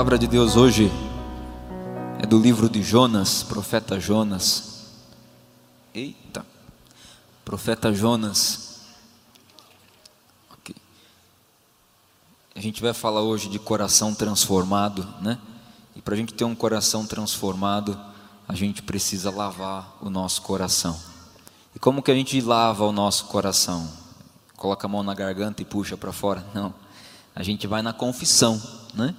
Palavra 0.00 0.18
de 0.18 0.26
Deus 0.26 0.56
hoje 0.56 0.90
é 2.18 2.26
do 2.26 2.38
livro 2.38 2.70
de 2.70 2.82
Jonas, 2.82 3.42
profeta 3.42 4.00
Jonas. 4.00 4.86
Eita, 5.92 6.42
profeta 7.44 7.92
Jonas. 7.92 8.78
Ok. 10.52 10.74
A 12.54 12.60
gente 12.62 12.80
vai 12.80 12.94
falar 12.94 13.20
hoje 13.20 13.50
de 13.50 13.58
coração 13.58 14.14
transformado, 14.14 15.06
né? 15.20 15.38
E 15.94 16.00
para 16.00 16.14
a 16.14 16.16
gente 16.16 16.32
ter 16.32 16.44
um 16.44 16.54
coração 16.54 17.04
transformado, 17.04 18.00
a 18.48 18.54
gente 18.54 18.82
precisa 18.82 19.30
lavar 19.30 19.98
o 20.00 20.08
nosso 20.08 20.40
coração. 20.40 20.98
E 21.76 21.78
como 21.78 22.02
que 22.02 22.10
a 22.10 22.14
gente 22.14 22.40
lava 22.40 22.86
o 22.86 22.92
nosso 22.92 23.26
coração? 23.26 23.86
Coloca 24.56 24.86
a 24.86 24.88
mão 24.88 25.02
na 25.02 25.12
garganta 25.12 25.60
e 25.60 25.64
puxa 25.66 25.94
para 25.94 26.10
fora? 26.10 26.42
Não. 26.54 26.72
A 27.34 27.42
gente 27.42 27.66
vai 27.66 27.82
na 27.82 27.92
confissão, 27.92 28.58
né? 28.94 29.14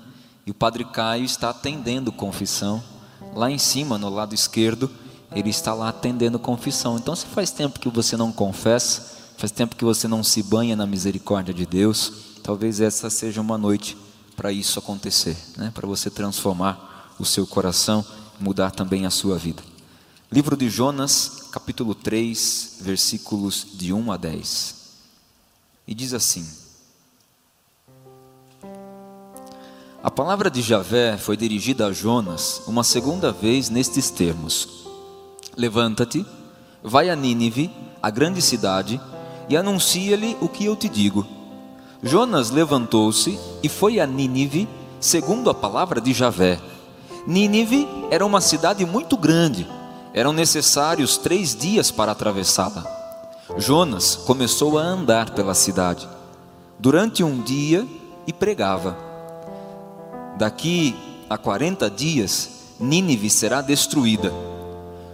E 0.46 0.52
o 0.52 0.54
Padre 0.54 0.86
Caio 0.86 1.24
está 1.24 1.50
atendendo 1.50 2.12
confissão. 2.12 2.84
Lá 3.34 3.50
em 3.50 3.58
cima, 3.58 3.98
no 3.98 4.10
lado 4.10 4.34
esquerdo, 4.34 4.90
ele 5.32 5.50
está 5.50 5.74
lá 5.74 5.90
atendendo 5.90 6.40
confissão. 6.40 6.98
Então, 6.98 7.16
se 7.16 7.26
faz 7.26 7.52
tempo 7.52 7.80
que 7.80 7.90
você 7.90 8.18
não 8.18 8.32
confessa, 8.32 9.18
faz 9.38 9.52
tempo 9.52 9.76
que 9.76 9.86
você 9.86 10.08
não 10.08 10.24
se 10.24 10.44
banha 10.44 10.76
na 10.76 10.86
misericórdia 10.86 11.54
de 11.54 11.66
Deus, 11.66 12.12
talvez 12.44 12.82
essa 12.82 13.10
seja 13.10 13.40
uma 13.40 13.58
noite 13.58 13.98
para 14.36 14.52
isso 14.52 14.80
acontecer, 14.80 15.38
né? 15.58 15.72
para 15.74 15.88
você 15.88 16.10
transformar 16.10 17.16
o 17.20 17.26
seu 17.26 17.46
coração, 17.46 18.04
mudar 18.40 18.72
também 18.72 19.06
a 19.06 19.12
sua 19.12 19.38
vida. 19.38 19.64
Livro 20.32 20.58
de 20.58 20.70
Jonas, 20.70 21.48
capítulo 21.52 21.94
3, 21.94 22.78
versículos 22.82 23.68
de 23.74 23.94
1 23.94 24.12
a 24.12 24.18
10. 24.18 24.76
E 25.88 25.94
diz 25.94 26.14
assim: 26.14 26.48
A 30.04 30.10
palavra 30.10 30.50
de 30.50 30.64
Javé 30.64 31.16
foi 31.16 31.38
dirigida 31.38 31.86
a 31.86 31.94
Jonas 31.94 32.64
uma 32.66 32.84
segunda 32.84 33.32
vez 33.32 33.70
nestes 33.70 34.10
termos: 34.10 34.88
Levanta-te, 35.56 36.26
vai 36.82 37.08
a 37.08 37.16
Nínive, 37.16 37.70
a 38.02 38.10
grande 38.10 38.42
cidade, 38.42 39.00
e 39.48 39.56
anuncia-lhe 39.56 40.36
o 40.42 40.50
que 40.50 40.66
eu 40.66 40.76
te 40.76 40.90
digo. 40.90 41.24
Jonas 42.02 42.50
levantou-se 42.50 43.40
e 43.62 43.70
foi 43.70 44.00
a 44.00 44.08
Nínive, 44.08 44.68
segundo 45.00 45.52
a 45.52 45.54
palavra 45.54 46.02
de 46.02 46.14
Javé. 46.14 46.60
Nínive 47.28 47.88
era 48.10 48.26
uma 48.26 48.42
cidade 48.42 48.84
muito 48.88 49.16
grande, 49.16 49.68
eram 50.16 50.34
necessários 50.34 51.16
três 51.16 51.56
dias 51.56 51.92
para 51.92 52.12
atravessá-la. 52.12 52.84
Jonas 53.56 54.16
começou 54.16 54.80
a 54.80 54.82
andar 54.82 55.30
pela 55.36 55.54
cidade 55.54 56.10
durante 56.80 57.24
um 57.24 57.40
dia 57.40 57.86
e 58.26 58.34
pregava. 58.34 59.11
Daqui 60.42 60.96
a 61.30 61.38
40 61.38 61.88
dias, 61.88 62.50
Nínive 62.80 63.30
será 63.30 63.62
destruída. 63.62 64.34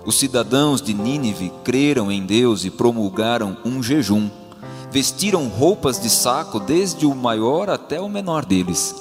Os 0.06 0.18
cidadãos 0.18 0.82
de 0.82 0.94
Nínive 0.94 1.52
creram 1.66 2.10
em 2.10 2.26
Deus 2.26 2.64
e 2.64 2.72
promulgaram 2.72 3.58
um 3.66 3.84
jejum. 3.84 4.30
Vestiram 4.90 5.50
roupas 5.50 6.00
de 6.00 6.10
saco, 6.10 6.62
desde 6.62 7.06
o 7.06 7.14
maior 7.14 7.70
até 7.70 8.00
o 8.00 8.08
menor 8.08 8.46
deles. 8.46 8.96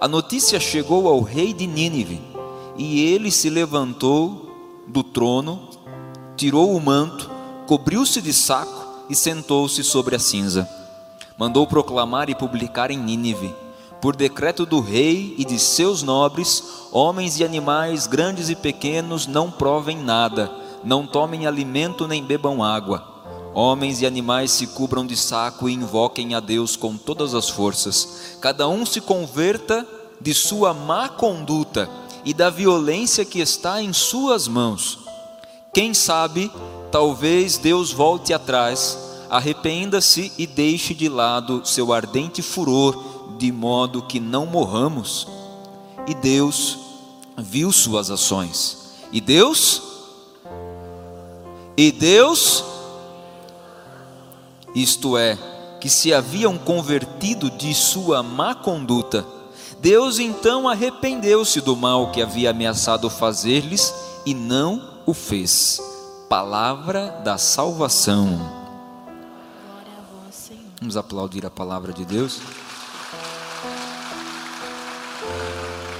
A 0.00 0.08
notícia 0.08 0.58
chegou 0.58 1.06
ao 1.06 1.20
rei 1.20 1.52
de 1.52 1.68
Nínive, 1.68 2.20
e 2.76 3.04
ele 3.04 3.30
se 3.30 3.48
levantou 3.48 4.50
do 4.88 5.04
trono, 5.04 5.68
tirou 6.36 6.74
o 6.74 6.80
manto, 6.80 7.30
cobriu-se 7.68 8.20
de 8.20 8.32
saco 8.32 9.06
e 9.08 9.14
sentou-se 9.14 9.84
sobre 9.84 10.16
a 10.16 10.18
cinza. 10.18 10.68
Mandou 11.38 11.64
proclamar 11.64 12.28
e 12.28 12.34
publicar 12.34 12.90
em 12.90 12.98
Nínive 12.98 13.54
por 14.04 14.14
decreto 14.14 14.66
do 14.66 14.80
rei 14.80 15.34
e 15.38 15.46
de 15.46 15.58
seus 15.58 16.02
nobres, 16.02 16.62
homens 16.92 17.40
e 17.40 17.44
animais, 17.44 18.06
grandes 18.06 18.50
e 18.50 18.54
pequenos, 18.54 19.26
não 19.26 19.50
provem 19.50 19.96
nada, 19.96 20.52
não 20.84 21.06
tomem 21.06 21.46
alimento 21.46 22.06
nem 22.06 22.22
bebam 22.22 22.62
água. 22.62 23.02
Homens 23.54 24.02
e 24.02 24.06
animais 24.06 24.50
se 24.50 24.66
cubram 24.66 25.06
de 25.06 25.16
saco 25.16 25.70
e 25.70 25.72
invoquem 25.72 26.34
a 26.34 26.40
Deus 26.40 26.76
com 26.76 26.98
todas 26.98 27.34
as 27.34 27.48
forças. 27.48 28.36
Cada 28.42 28.68
um 28.68 28.84
se 28.84 29.00
converta 29.00 29.88
de 30.20 30.34
sua 30.34 30.74
má 30.74 31.08
conduta 31.08 31.88
e 32.26 32.34
da 32.34 32.50
violência 32.50 33.24
que 33.24 33.40
está 33.40 33.80
em 33.80 33.94
suas 33.94 34.46
mãos. 34.46 34.98
Quem 35.72 35.94
sabe, 35.94 36.52
talvez 36.92 37.56
Deus 37.56 37.90
volte 37.90 38.34
atrás, 38.34 38.98
arrependa-se 39.30 40.30
e 40.36 40.46
deixe 40.46 40.92
de 40.92 41.08
lado 41.08 41.62
seu 41.64 41.90
ardente 41.90 42.42
furor 42.42 43.13
de 43.38 43.50
modo 43.52 44.02
que 44.02 44.20
não 44.20 44.46
morramos. 44.46 45.26
E 46.06 46.14
Deus 46.14 46.78
viu 47.38 47.72
suas 47.72 48.10
ações. 48.10 48.94
E 49.12 49.20
Deus 49.20 49.82
e 51.76 51.90
Deus 51.90 52.64
isto 54.74 55.16
é, 55.16 55.38
que 55.80 55.88
se 55.88 56.12
haviam 56.12 56.58
convertido 56.58 57.48
de 57.48 57.72
sua 57.72 58.22
má 58.24 58.54
conduta, 58.54 59.24
Deus 59.80 60.18
então 60.18 60.68
arrependeu-se 60.68 61.60
do 61.60 61.76
mal 61.76 62.10
que 62.10 62.20
havia 62.20 62.50
ameaçado 62.50 63.08
fazer-lhes 63.08 63.94
e 64.26 64.34
não 64.34 65.02
o 65.06 65.14
fez. 65.14 65.80
Palavra 66.28 67.20
da 67.22 67.38
salvação. 67.38 68.64
Vamos 70.80 70.96
aplaudir 70.96 71.46
a 71.46 71.50
palavra 71.50 71.92
de 71.92 72.04
Deus. 72.04 72.40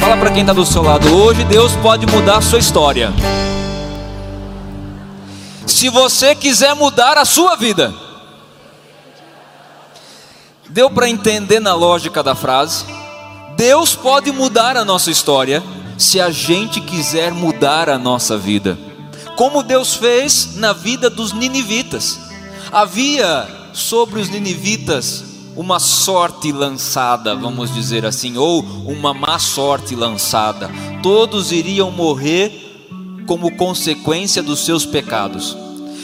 Fala 0.00 0.16
para 0.16 0.30
quem 0.30 0.42
está 0.42 0.52
do 0.52 0.64
seu 0.64 0.82
lado, 0.82 1.14
hoje 1.14 1.44
Deus 1.44 1.74
pode 1.76 2.06
mudar 2.06 2.38
a 2.38 2.42
sua 2.42 2.58
história. 2.58 3.12
Se 5.66 5.88
você 5.88 6.34
quiser 6.34 6.74
mudar 6.74 7.18
a 7.18 7.24
sua 7.24 7.56
vida, 7.56 7.92
Deu 10.68 10.90
para 10.90 11.08
entender 11.08 11.60
na 11.60 11.74
lógica 11.74 12.22
da 12.22 12.34
frase? 12.34 12.84
Deus 13.56 13.94
pode 13.94 14.32
mudar 14.32 14.76
a 14.76 14.84
nossa 14.84 15.10
história 15.10 15.62
se 15.96 16.20
a 16.20 16.30
gente 16.30 16.80
quiser 16.80 17.32
mudar 17.32 17.88
a 17.88 17.96
nossa 17.96 18.36
vida. 18.36 18.76
Como 19.36 19.62
Deus 19.62 19.94
fez 19.94 20.56
na 20.56 20.72
vida 20.72 21.08
dos 21.08 21.32
ninivitas. 21.32 22.18
Havia 22.70 23.48
sobre 23.72 24.20
os 24.20 24.28
ninivitas 24.28 25.24
uma 25.56 25.80
sorte 25.80 26.52
lançada, 26.52 27.34
vamos 27.34 27.72
dizer 27.72 28.04
assim, 28.04 28.36
ou 28.36 28.60
uma 28.84 29.14
má 29.14 29.38
sorte 29.38 29.94
lançada. 29.96 30.70
Todos 31.02 31.50
iriam 31.50 31.90
morrer 31.90 32.62
como 33.26 33.56
consequência 33.56 34.42
dos 34.42 34.64
seus 34.64 34.84
pecados. 34.84 35.56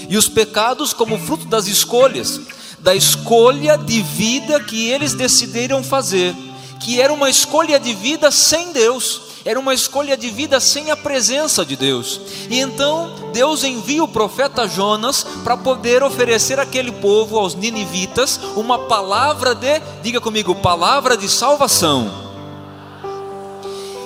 E 0.08 0.16
os 0.16 0.28
pecados 0.28 0.93
como 0.93 1.19
fruto 1.19 1.46
das 1.46 1.66
escolhas, 1.66 2.40
da 2.81 2.94
escolha 2.94 3.76
de 3.76 4.02
vida 4.02 4.58
que 4.58 4.88
eles 4.88 5.14
decidiram 5.14 5.84
fazer, 5.84 6.34
que 6.81 7.00
era 7.00 7.12
uma 7.12 7.31
escolha 7.31 7.78
de 7.78 7.94
vida 7.94 8.31
sem 8.31 8.72
Deus 8.72 9.31
era 9.44 9.59
uma 9.59 9.75
escolha 9.75 10.17
de 10.17 10.31
vida 10.31 10.61
sem 10.61 10.91
a 10.91 10.97
presença 10.97 11.65
de 11.65 11.77
Deus. 11.77 12.21
E 12.49 12.61
então 12.61 13.11
Deus 13.33 13.65
envia 13.65 14.05
o 14.05 14.09
profeta 14.09 14.69
Jonas 14.69 15.25
para 15.43 15.56
poder 15.56 16.03
oferecer 16.03 16.61
àquele 16.61 16.93
povo, 16.93 17.39
aos 17.39 17.55
ninivitas, 17.55 18.39
uma 18.56 18.79
palavra 18.79 19.55
de, 19.55 19.81
diga 20.03 20.21
comigo, 20.21 20.55
palavra 20.55 21.17
de 21.17 21.29
salvação. 21.29 22.33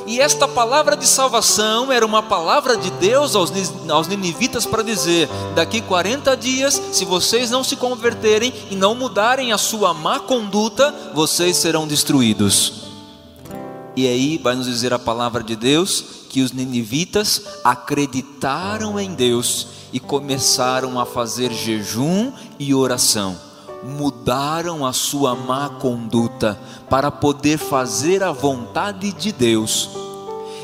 E 0.07 0.21
esta 0.21 0.47
palavra 0.47 0.97
de 0.97 1.05
salvação 1.05 1.91
era 1.91 2.07
uma 2.07 2.23
palavra 2.23 2.77
de 2.77 2.91
Deus 2.93 3.35
aos, 3.35 3.53
aos 3.91 4.07
ninivitas 4.07 4.65
para 4.65 4.83
dizer: 4.83 5.29
daqui 5.57 5.81
40 5.81 6.37
dias, 6.37 6.81
se 6.93 7.05
vocês 7.05 7.51
não 7.51 7.65
se 7.65 7.75
converterem 7.75 8.55
e 8.71 8.77
não 8.77 8.95
mudarem 8.95 9.53
a 9.53 9.59
sua 9.59 9.93
má 9.93 10.21
conduta, 10.21 10.95
vocês 11.13 11.57
serão 11.57 11.89
destruídos. 11.89 12.86
E 13.97 14.07
aí 14.07 14.37
vai 14.37 14.55
nos 14.55 14.67
dizer 14.67 14.93
a 14.93 14.99
palavra 14.99 15.43
de 15.43 15.57
Deus 15.57 16.05
que 16.29 16.43
os 16.43 16.53
ninivitas 16.53 17.43
acreditaram 17.65 19.01
em 19.01 19.15
Deus 19.15 19.69
e 19.91 19.99
começaram 19.99 21.01
a 21.01 21.07
fazer 21.07 21.51
jejum 21.51 22.31
e 22.59 22.75
oração. 22.75 23.39
Mudaram 23.83 24.85
a 24.85 24.93
sua 24.93 25.35
má 25.35 25.71
conduta 25.71 26.61
para 26.91 27.11
poder 27.11 27.57
fazer 27.57 28.23
a 28.23 28.33
vontade 28.33 29.13
de 29.15 29.33
Deus. 29.33 29.89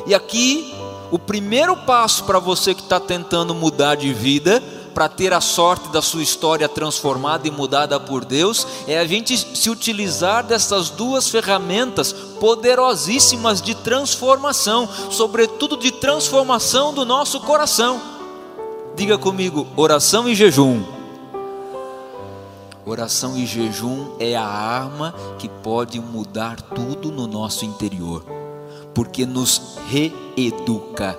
E 0.06 0.14
aqui, 0.14 0.74
o 1.10 1.18
primeiro 1.18 1.74
passo 1.74 2.24
para 2.24 2.38
você 2.38 2.74
que 2.74 2.82
está 2.82 3.00
tentando 3.00 3.54
mudar 3.54 3.94
de 3.94 4.12
vida 4.12 4.62
para 4.92 5.08
ter 5.08 5.32
a 5.32 5.40
sorte 5.40 5.88
da 5.88 6.02
sua 6.02 6.22
história 6.22 6.68
transformada 6.68 7.48
e 7.48 7.50
mudada 7.50 7.98
por 7.98 8.26
Deus, 8.26 8.66
é 8.86 8.98
a 8.98 9.06
gente 9.06 9.38
se 9.38 9.70
utilizar 9.70 10.44
dessas 10.44 10.90
duas 10.90 11.28
ferramentas 11.28 12.14
poderosíssimas 12.42 13.62
de 13.62 13.72
transformação, 13.72 14.88
sobretudo 15.12 15.76
de 15.76 15.92
transformação 15.92 16.92
do 16.92 17.06
nosso 17.06 17.38
coração. 17.38 18.00
Diga 18.96 19.16
comigo, 19.16 19.64
oração 19.76 20.28
e 20.28 20.34
jejum. 20.34 20.82
Oração 22.84 23.36
e 23.38 23.46
jejum 23.46 24.16
é 24.18 24.34
a 24.34 24.44
arma 24.44 25.14
que 25.38 25.48
pode 25.48 26.00
mudar 26.00 26.60
tudo 26.60 27.12
no 27.12 27.28
nosso 27.28 27.64
interior, 27.64 28.24
porque 28.92 29.24
nos 29.24 29.78
reeduca 29.88 31.16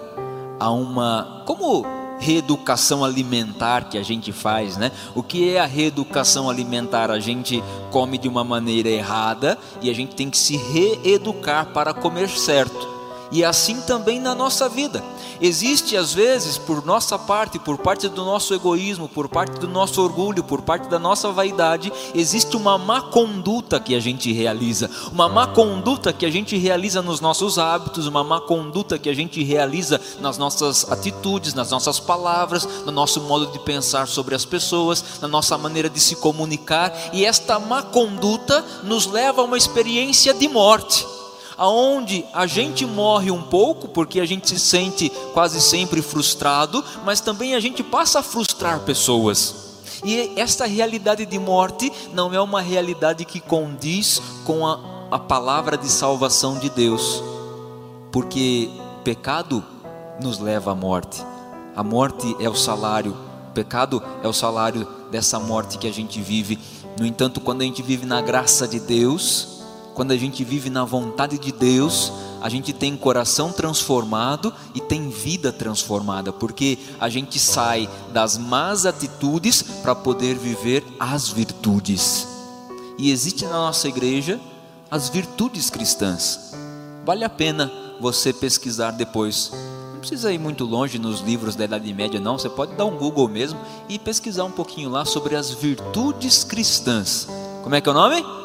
a 0.60 0.72
uma. 0.72 1.42
Como 1.46 2.03
reeducação 2.24 3.04
alimentar 3.04 3.90
que 3.90 3.98
a 3.98 4.04
gente 4.04 4.32
faz, 4.32 4.78
né? 4.78 4.92
O 5.14 5.22
que 5.22 5.54
é 5.54 5.60
a 5.60 5.66
reeducação 5.66 6.50
alimentar? 6.50 7.12
A 7.12 7.20
gente 7.20 7.62
come 7.92 8.18
de 8.18 8.28
uma 8.28 8.44
maneira 8.44 8.90
errada 8.90 9.58
e 9.82 9.90
a 9.90 9.94
gente 9.94 10.16
tem 10.16 10.30
que 10.30 10.38
se 10.38 10.56
reeducar 10.56 11.68
para 11.68 11.94
comer 11.94 12.30
certo 12.30 12.93
e 13.34 13.44
assim 13.44 13.82
também 13.82 14.20
na 14.20 14.36
nossa 14.36 14.70
vida. 14.70 15.04
Existe 15.42 15.98
às 15.98 16.14
vezes, 16.14 16.58
por 16.58 16.86
nossa 16.86 17.18
parte, 17.18 17.58
por 17.58 17.80
parte 17.80 18.08
do 18.08 18.24
nosso 18.24 18.54
egoísmo, 18.54 19.10
por 19.10 19.28
parte 19.28 19.60
do 19.60 19.68
nosso 19.68 20.02
orgulho, 20.02 20.44
por 20.44 20.62
parte 20.62 20.88
da 20.88 21.00
nossa 21.00 21.32
vaidade, 21.32 21.92
existe 22.14 22.56
uma 22.56 22.78
má 22.78 23.02
conduta 23.02 23.80
que 23.80 23.96
a 23.96 24.00
gente 24.00 24.32
realiza, 24.32 24.90
uma 25.12 25.28
má 25.28 25.48
conduta 25.48 26.14
que 26.14 26.28
a 26.28 26.30
gente 26.30 26.56
realiza 26.56 27.02
nos 27.02 27.20
nossos 27.20 27.58
hábitos, 27.58 28.06
uma 28.06 28.24
má 28.24 28.40
conduta 28.40 29.00
que 29.00 29.10
a 29.10 29.14
gente 29.16 29.44
realiza 29.44 30.00
nas 30.22 30.38
nossas 30.38 30.90
atitudes, 30.92 31.56
nas 31.56 31.72
nossas 31.72 32.00
palavras, 32.00 32.68
no 32.86 32.92
nosso 32.92 33.20
modo 33.22 33.48
de 33.48 33.58
pensar 33.60 34.08
sobre 34.08 34.36
as 34.36 34.46
pessoas, 34.46 35.04
na 35.20 35.28
nossa 35.28 35.58
maneira 35.58 35.90
de 35.90 36.00
se 36.00 36.16
comunicar, 36.18 36.94
e 37.12 37.26
esta 37.26 37.60
má 37.60 37.82
conduta 37.82 38.64
nos 38.84 39.08
leva 39.08 39.42
a 39.42 39.46
uma 39.46 39.58
experiência 39.58 40.34
de 40.36 40.48
morte 40.48 41.04
aonde 41.58 42.26
a 42.34 42.46
gente 42.46 42.86
morre 42.86 43.32
um 43.32 43.42
pouco 43.42 43.88
porque 43.88 44.20
a 44.20 44.26
gente 44.26 44.50
se 44.50 44.60
sente 44.60 45.10
quase 45.34 45.62
sempre 45.62 46.02
frustrado, 46.02 46.84
mas 47.06 47.22
também 47.22 47.56
a 47.56 47.60
gente 47.60 47.84
passa 47.84 48.20
a 48.20 48.24
frustrar 48.24 48.80
pessoas. 48.82 49.64
E 50.04 50.34
esta 50.36 50.66
realidade 50.66 51.26
de 51.26 51.40
morte 51.40 51.92
não 52.14 52.34
é 52.34 52.42
uma 52.42 52.62
realidade 52.62 53.24
que 53.24 53.40
condiz 53.40 54.22
com 54.44 54.68
a, 54.68 54.80
a 55.12 55.20
palavra 55.20 55.78
de 55.78 55.88
salvação 55.88 56.58
de 56.58 56.70
Deus, 56.70 57.24
porque 58.12 58.70
pecado 59.04 59.64
nos 60.22 60.40
leva 60.40 60.72
à 60.72 60.76
morte. 60.76 61.24
A 61.76 61.84
morte 61.84 62.36
é 62.40 62.50
o 62.50 62.56
salário, 62.56 63.16
o 63.50 63.54
pecado 63.54 64.02
é 64.24 64.28
o 64.28 64.34
salário 64.34 64.88
dessa 65.10 65.40
morte 65.40 65.78
que 65.78 65.88
a 65.88 65.94
gente 65.94 66.22
vive. 66.22 66.60
No 67.00 67.06
entanto, 67.06 67.40
quando 67.40 67.62
a 67.62 67.66
gente 67.66 67.82
vive 67.82 68.06
na 68.06 68.22
graça 68.22 68.68
de 68.68 68.80
Deus, 68.80 69.53
quando 69.94 70.12
a 70.12 70.18
gente 70.18 70.44
vive 70.44 70.70
na 70.70 70.84
vontade 70.84 71.38
de 71.38 71.52
Deus, 71.52 72.12
a 72.42 72.50
gente 72.50 72.74
tem 72.74 72.98
coração 72.98 73.52
transformado 73.52 74.54
e 74.74 74.82
tem 74.82 75.10
vida 75.10 75.52
transformada, 75.52 76.34
porque 76.34 76.78
a 77.00 77.08
gente 77.10 77.40
sai 77.40 77.88
das 78.12 78.38
más 78.38 78.86
atitudes 78.86 79.62
para 79.62 79.96
poder 79.96 80.36
viver 80.36 80.84
as 81.00 81.30
virtudes. 81.30 82.28
E 82.98 83.12
existe 83.12 83.46
na 83.46 83.54
nossa 83.54 83.88
igreja 83.88 84.40
as 84.90 85.10
virtudes 85.10 85.70
cristãs. 85.70 86.54
Vale 87.06 87.24
a 87.24 87.30
pena 87.30 87.72
você 88.00 88.34
pesquisar 88.34 88.92
depois. 88.92 89.52
Não 89.94 90.00
precisa 90.00 90.32
ir 90.32 90.38
muito 90.38 90.66
longe 90.66 91.00
nos 91.00 91.22
livros 91.22 91.56
da 91.56 91.66
Idade 91.66 91.94
Média, 91.94 92.20
não. 92.20 92.38
Você 92.38 92.50
pode 92.50 92.76
dar 92.76 92.86
um 92.86 92.98
Google 92.98 93.28
mesmo 93.28 93.60
e 93.88 93.98
pesquisar 93.98 94.44
um 94.44 94.52
pouquinho 94.52 94.90
lá 94.90 95.06
sobre 95.06 95.36
as 95.36 95.50
virtudes 95.52 96.44
cristãs. 96.44 97.28
Como 97.64 97.74
é 97.74 97.82
que 97.82 97.88
é 97.88 97.92
o 97.92 97.96
nome? 97.96 98.43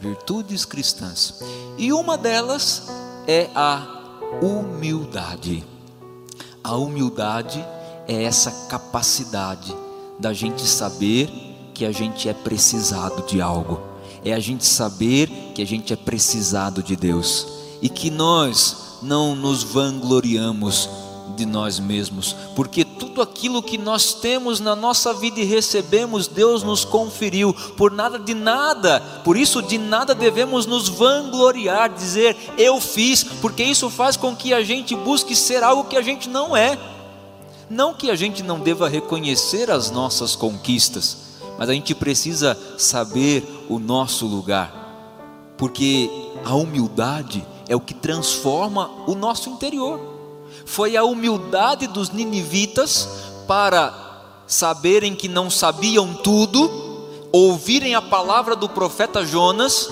Virtudes 0.00 0.64
cristãs. 0.64 1.40
E 1.76 1.92
uma 1.92 2.16
delas 2.16 2.88
é 3.26 3.48
a 3.54 3.86
humildade. 4.42 5.62
A 6.64 6.74
humildade 6.76 7.64
é 8.08 8.24
essa 8.24 8.50
capacidade 8.68 9.74
da 10.18 10.32
gente 10.32 10.62
saber 10.62 11.30
que 11.74 11.84
a 11.84 11.92
gente 11.92 12.28
é 12.28 12.34
precisado 12.34 13.26
de 13.26 13.40
algo. 13.40 13.80
É 14.24 14.32
a 14.32 14.40
gente 14.40 14.64
saber 14.66 15.28
que 15.54 15.62
a 15.62 15.66
gente 15.66 15.92
é 15.92 15.96
precisado 15.96 16.82
de 16.82 16.96
Deus 16.96 17.46
e 17.80 17.88
que 17.88 18.10
nós 18.10 18.98
não 19.02 19.34
nos 19.34 19.62
vangloriamos 19.62 20.88
de 21.36 21.46
nós 21.46 21.78
mesmos, 21.78 22.34
porque 22.54 22.84
tudo 23.20 23.22
aquilo 23.22 23.62
que 23.62 23.76
nós 23.76 24.14
temos 24.14 24.60
na 24.60 24.74
nossa 24.74 25.12
vida 25.12 25.40
e 25.40 25.44
recebemos, 25.44 26.26
Deus 26.26 26.62
nos 26.62 26.84
conferiu, 26.84 27.52
por 27.76 27.90
nada 27.90 28.18
de 28.18 28.34
nada, 28.34 29.00
por 29.24 29.36
isso 29.36 29.60
de 29.60 29.76
nada 29.76 30.14
devemos 30.14 30.64
nos 30.64 30.88
vangloriar, 30.88 31.92
dizer 31.92 32.36
eu 32.56 32.80
fiz, 32.80 33.22
porque 33.22 33.62
isso 33.62 33.90
faz 33.90 34.16
com 34.16 34.34
que 34.34 34.54
a 34.54 34.62
gente 34.62 34.94
busque 34.96 35.36
ser 35.36 35.62
algo 35.62 35.84
que 35.84 35.96
a 35.96 36.02
gente 36.02 36.28
não 36.28 36.56
é. 36.56 36.78
Não 37.68 37.94
que 37.94 38.10
a 38.10 38.16
gente 38.16 38.42
não 38.42 38.58
deva 38.58 38.88
reconhecer 38.88 39.70
as 39.70 39.90
nossas 39.90 40.34
conquistas, 40.34 41.18
mas 41.58 41.68
a 41.68 41.72
gente 41.72 41.94
precisa 41.94 42.58
saber 42.78 43.44
o 43.68 43.78
nosso 43.78 44.26
lugar, 44.26 45.52
porque 45.56 46.10
a 46.44 46.54
humildade 46.54 47.46
é 47.68 47.76
o 47.76 47.80
que 47.80 47.94
transforma 47.94 48.90
o 49.06 49.14
nosso 49.14 49.50
interior 49.50 50.19
foi 50.64 50.96
a 50.96 51.04
humildade 51.04 51.86
dos 51.86 52.10
ninivitas 52.10 53.08
para 53.46 53.92
saberem 54.46 55.14
que 55.14 55.28
não 55.28 55.50
sabiam 55.50 56.14
tudo, 56.14 56.70
ouvirem 57.32 57.94
a 57.94 58.02
palavra 58.02 58.56
do 58.56 58.68
profeta 58.68 59.24
Jonas, 59.24 59.88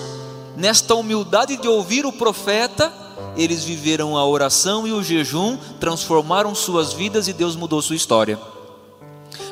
nesta 0.55 0.93
humildade 0.95 1.57
de 1.57 1.67
ouvir 1.67 2.05
o 2.05 2.11
profeta, 2.11 2.91
eles 3.37 3.63
viveram 3.63 4.17
a 4.17 4.25
oração 4.25 4.87
e 4.87 4.91
o 4.91 5.01
jejum, 5.01 5.57
transformaram 5.79 6.53
suas 6.53 6.91
vidas 6.91 7.27
e 7.27 7.33
Deus 7.33 7.55
mudou 7.55 7.81
sua 7.81 7.95
história. 7.95 8.39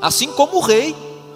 Assim 0.02 0.32
como 0.34 0.58
o 0.58 0.62
rei, 0.62 0.96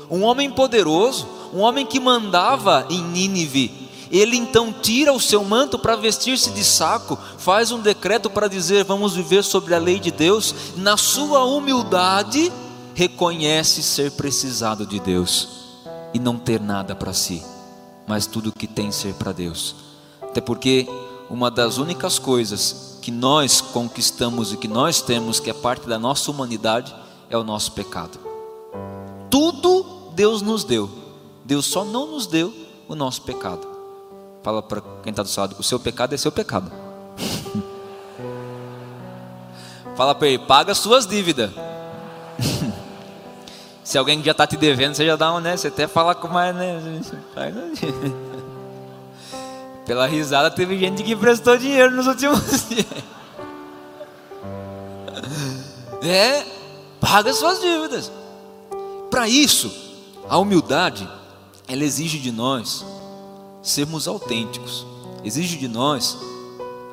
um 0.09 0.23
homem 0.23 0.51
poderoso, 0.51 1.27
um 1.53 1.59
homem 1.59 1.85
que 1.85 1.99
mandava 1.99 2.85
em 2.89 3.01
Nínive, 3.01 3.80
ele 4.11 4.35
então 4.35 4.73
tira 4.73 5.13
o 5.13 5.19
seu 5.19 5.43
manto 5.43 5.79
para 5.79 5.95
vestir-se 5.95 6.51
de 6.51 6.63
saco, 6.63 7.17
faz 7.37 7.71
um 7.71 7.79
decreto 7.79 8.29
para 8.29 8.47
dizer: 8.47 8.83
vamos 8.83 9.13
viver 9.13 9.43
sobre 9.43 9.73
a 9.73 9.79
lei 9.79 9.99
de 9.99 10.11
Deus. 10.11 10.53
Na 10.75 10.97
sua 10.97 11.45
humildade, 11.45 12.51
reconhece 12.93 13.81
ser 13.81 14.11
precisado 14.11 14.85
de 14.85 14.99
Deus 14.99 15.47
e 16.13 16.19
não 16.19 16.37
ter 16.37 16.59
nada 16.59 16.93
para 16.93 17.13
si. 17.13 17.41
mas 18.07 18.25
tudo 18.25 18.51
que 18.51 18.67
tem 18.67 18.91
ser 18.91 19.13
para 19.13 19.31
Deus. 19.31 19.75
Até 20.21 20.41
porque 20.41 20.85
uma 21.29 21.49
das 21.49 21.77
únicas 21.77 22.19
coisas 22.19 22.97
que 23.01 23.09
nós 23.09 23.61
conquistamos 23.61 24.51
e 24.51 24.57
que 24.57 24.67
nós 24.67 25.01
temos, 25.01 25.39
que 25.39 25.49
é 25.49 25.53
parte 25.53 25.87
da 25.87 25.97
nossa 25.97 26.29
humanidade, 26.29 26.93
é 27.29 27.37
o 27.37 27.43
nosso 27.43 27.71
pecado. 27.71 28.19
Tudo 29.29 30.11
Deus 30.13 30.41
nos 30.41 30.65
deu, 30.65 30.89
Deus 31.45 31.65
só 31.65 31.85
não 31.85 32.07
nos 32.07 32.27
deu 32.27 32.53
o 32.87 32.95
nosso 32.95 33.21
pecado. 33.21 33.70
Fala 34.43 34.61
para 34.61 34.81
quem 35.03 35.11
está 35.11 35.23
do 35.23 35.29
seu 35.29 35.41
lado: 35.41 35.55
o 35.59 35.63
seu 35.63 35.79
pecado 35.79 36.15
é 36.15 36.17
seu 36.17 36.31
pecado. 36.31 36.71
Fala 39.95 40.15
para 40.15 40.27
ele: 40.27 40.39
paga 40.39 40.73
suas 40.73 41.05
dívidas. 41.05 41.51
Se 43.83 43.97
alguém 43.97 44.23
já 44.23 44.31
está 44.31 44.47
te 44.47 44.57
devendo, 44.57 44.95
você 44.95 45.05
já 45.05 45.15
dá 45.15 45.31
uma, 45.31 45.41
né? 45.41 45.57
Você 45.57 45.67
até 45.67 45.87
fala 45.87 46.15
com 46.15 46.27
mais, 46.27 46.55
né? 46.55 47.01
Pela 49.85 50.07
risada, 50.07 50.49
teve 50.49 50.77
gente 50.77 51.03
que 51.03 51.15
prestou 51.15 51.57
dinheiro 51.57 51.91
nos 51.91 52.07
últimos 52.07 52.69
dias. 52.69 52.85
É, 56.03 56.45
paga 56.99 57.33
suas 57.33 57.59
dívidas. 57.59 58.11
Para 59.09 59.27
isso, 59.27 59.73
a 60.29 60.37
humildade, 60.37 61.09
ela 61.67 61.83
exige 61.83 62.19
de 62.19 62.31
nós 62.31 62.85
sermos 63.61 64.07
autênticos. 64.07 64.85
Exige 65.23 65.57
de 65.57 65.67
nós 65.67 66.17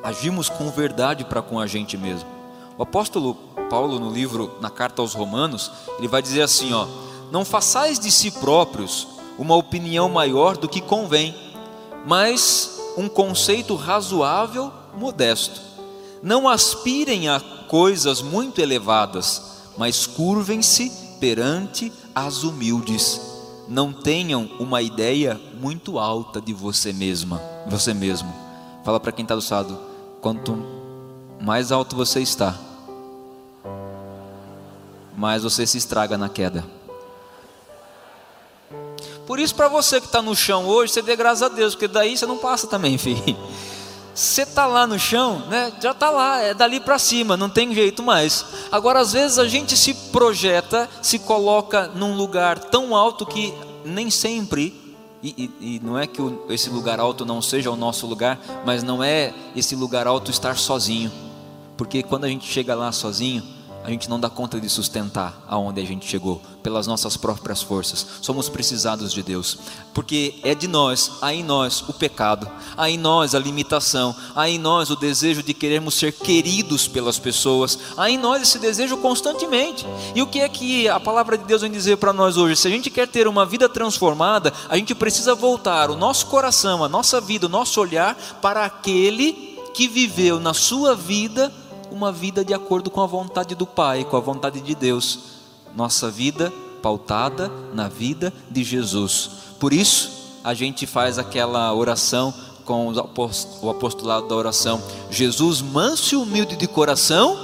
agirmos 0.03 0.49
com 0.49 0.71
verdade 0.71 1.25
para 1.25 1.43
com 1.43 1.59
a 1.59 1.67
gente 1.67 1.97
mesmo. 1.97 2.29
O 2.77 2.83
apóstolo 2.83 3.35
Paulo 3.69 3.99
no 3.99 4.11
livro, 4.11 4.55
na 4.61 4.71
carta 4.71 5.03
aos 5.03 5.15
Romanos, 5.15 5.71
ele 5.99 6.09
vai 6.09 6.23
dizer 6.23 6.43
assim, 6.43 6.73
ó: 6.73 6.87
Não 7.31 7.45
façais 7.45 7.99
de 7.99 8.11
si 8.11 8.31
próprios 8.31 9.09
uma 9.39 9.55
opinião 9.57 10.09
maior 10.09 10.57
do 10.57 10.69
que 10.69 10.81
convém, 10.81 11.35
mas 12.07 12.81
um 12.97 13.09
conceito 13.09 13.75
razoável, 13.75 14.73
modesto. 14.97 15.61
Não 16.23 16.49
aspirem 16.49 17.29
a 17.29 17.41
coisas 17.69 18.21
muito 18.21 18.61
elevadas, 18.61 19.43
mas 19.77 20.07
curvem-se 20.07 20.91
perante 21.21 21.93
as 22.15 22.43
humildes. 22.43 23.21
Não 23.69 23.93
tenham 23.93 24.51
uma 24.59 24.83
ideia 24.83 25.41
muito 25.59 25.99
alta 25.99 26.41
de 26.41 26.53
você 26.53 26.93
mesma, 26.93 27.41
você 27.67 27.93
mesmo. 27.93 28.33
Fala 28.85 29.01
para 29.01 29.13
quem 29.13 29.25
está 29.25 29.35
do 29.35 29.45
lado, 29.51 29.79
quanto 30.21 30.57
mais 31.41 31.73
alto 31.73 31.97
você 31.97 32.21
está, 32.21 32.57
mais 35.17 35.43
você 35.43 35.67
se 35.67 35.79
estraga 35.79 36.17
na 36.17 36.29
queda. 36.29 36.65
Por 39.27 39.39
isso, 39.39 39.55
para 39.55 39.69
você 39.69 40.01
que 40.01 40.07
está 40.07 40.23
no 40.23 40.35
chão 40.35 40.67
hoje, 40.67 40.93
você 40.93 41.03
dê 41.03 41.15
graças 41.15 41.43
a 41.43 41.49
Deus, 41.49 41.75
porque 41.75 41.89
daí 41.89 42.17
você 42.17 42.25
não 42.25 42.39
passa 42.39 42.67
também, 42.67 42.97
filho. 42.99 43.37
Você 44.15 44.43
está 44.43 44.67
lá 44.67 44.87
no 44.87 44.99
chão, 44.99 45.41
né? 45.49 45.73
Já 45.81 45.91
está 45.91 46.11
lá, 46.11 46.41
é 46.41 46.55
dali 46.55 46.81
para 46.81 46.99
cima, 46.99 47.37
não 47.37 47.49
tem 47.49 47.75
jeito 47.75 48.03
mais. 48.03 48.45
Agora, 48.73 49.01
às 49.01 49.13
vezes 49.13 49.39
a 49.39 49.47
gente 49.47 49.77
se 49.77 49.93
projeta, 49.93 50.89
se 51.03 51.19
coloca 51.19 51.89
num 51.95 52.17
lugar 52.17 52.59
tão 52.59 52.97
alto 52.97 53.27
que 53.27 53.55
nem 53.85 54.11
sempre, 54.11 54.88
e, 55.23 55.51
e, 55.61 55.77
e 55.77 55.81
não 55.83 55.99
é 55.99 56.07
que 56.07 56.21
o, 56.21 56.47
esse 56.51 56.71
lugar 56.71 57.01
alto 57.01 57.25
não 57.25 57.43
seja 57.43 57.71
o 57.71 57.77
nosso 57.77 58.07
lugar, 58.07 58.39
mas 58.65 58.83
não 58.83 59.03
é 59.03 59.33
esse 59.57 59.75
lugar 59.75 60.07
alto 60.07 60.31
estar 60.31 60.57
sozinho, 60.57 61.11
porque 61.77 62.03
quando 62.03 62.25
a 62.25 62.29
gente 62.29 62.47
chega 62.47 62.75
lá 62.75 62.93
sozinho, 62.93 63.43
a 63.89 63.91
gente 63.91 64.11
não 64.11 64.21
dá 64.21 64.29
conta 64.29 64.61
de 64.61 64.69
sustentar 64.69 65.43
aonde 65.49 65.81
a 65.81 65.85
gente 65.85 66.07
chegou, 66.07 66.43
pelas 66.63 66.87
nossas 66.87 67.17
próprias 67.17 67.63
forças. 67.63 68.07
Somos 68.21 68.47
precisados 68.47 69.15
de 69.15 69.23
Deus, 69.23 69.57
porque 69.95 70.35
é 70.43 70.55
de 70.55 70.69
nós, 70.69 71.13
há 71.23 71.33
em 71.33 71.43
nós 71.43 71.83
o 71.89 71.95
pecado, 71.95 72.47
há 72.77 72.91
em 72.91 72.99
nós 72.99 73.35
a 73.35 73.39
limitação, 73.39 74.15
há 74.37 74.47
em 74.47 74.59
nós 74.59 74.91
o 74.91 74.97
desejo 74.97 75.43
de 75.43 75.55
querermos 75.55 75.95
ser 75.95 76.13
queridos 76.13 76.87
pelas 76.87 77.19
pessoas, 77.19 77.79
há 77.97 78.11
em 78.11 78.19
nós 78.19 78.43
esse 78.43 78.59
desejo 78.59 78.99
constantemente. 78.99 79.87
E 80.15 80.21
o 80.21 80.27
que 80.27 80.41
é 80.41 80.49
que 80.51 80.87
a 80.87 81.01
palavra 81.01 81.39
de 81.39 81.45
Deus 81.45 81.63
vem 81.63 81.73
dizer 81.73 81.97
para 81.97 82.13
nós 82.13 82.37
hoje? 82.37 82.57
Se 82.57 82.69
a 82.69 82.71
gente 82.71 82.91
quer 82.91 83.09
ter 83.09 83.27
uma 83.27 83.47
vida 83.47 83.71
transformada, 83.71 84.53
a 84.69 84.77
gente 84.77 84.95
precisa 84.95 85.35
voltar 85.35 85.91
o 85.91 85.97
nosso 85.97 86.27
coração, 86.27 86.85
a 86.85 86.91
nossa 86.91 87.23
vida, 87.23 87.47
o 87.47 87.49
nosso 87.49 87.81
olhar 87.81 88.15
para 88.43 88.67
aquele 88.67 89.57
que 89.73 89.89
viveu 89.89 90.39
na 90.39 90.53
sua 90.53 90.95
vida 90.95 91.51
uma 91.91 92.13
vida 92.13 92.45
de 92.45 92.55
acordo 92.55 92.91
com 92.91 93.01
a 93.01 93.07
vontade 93.07 93.55
do 93.55 93.67
Pai, 93.67 94.05
com 94.05 94.17
a 94.17 94.21
vontade 94.21 94.61
de 94.61 94.75
Deus. 94.75 95.19
Nossa 95.75 96.11
vida 96.11 96.53
pautada 96.83 97.51
na 97.75 97.89
vida 97.89 98.33
de 98.51 98.63
Jesus. 98.65 99.31
Por 99.59 99.73
isso, 99.73 100.11
a 100.45 100.55
gente 100.55 100.87
faz 100.87 101.19
aquela 101.19 101.73
oração 101.75 102.33
com 102.65 102.93
o 103.63 103.71
apostolado 103.71 104.29
da 104.29 104.35
oração: 104.35 104.81
Jesus, 105.11 105.61
manso 105.61 106.15
e 106.15 106.19
humilde 106.19 106.57
de 106.57 106.67
coração, 106.67 107.37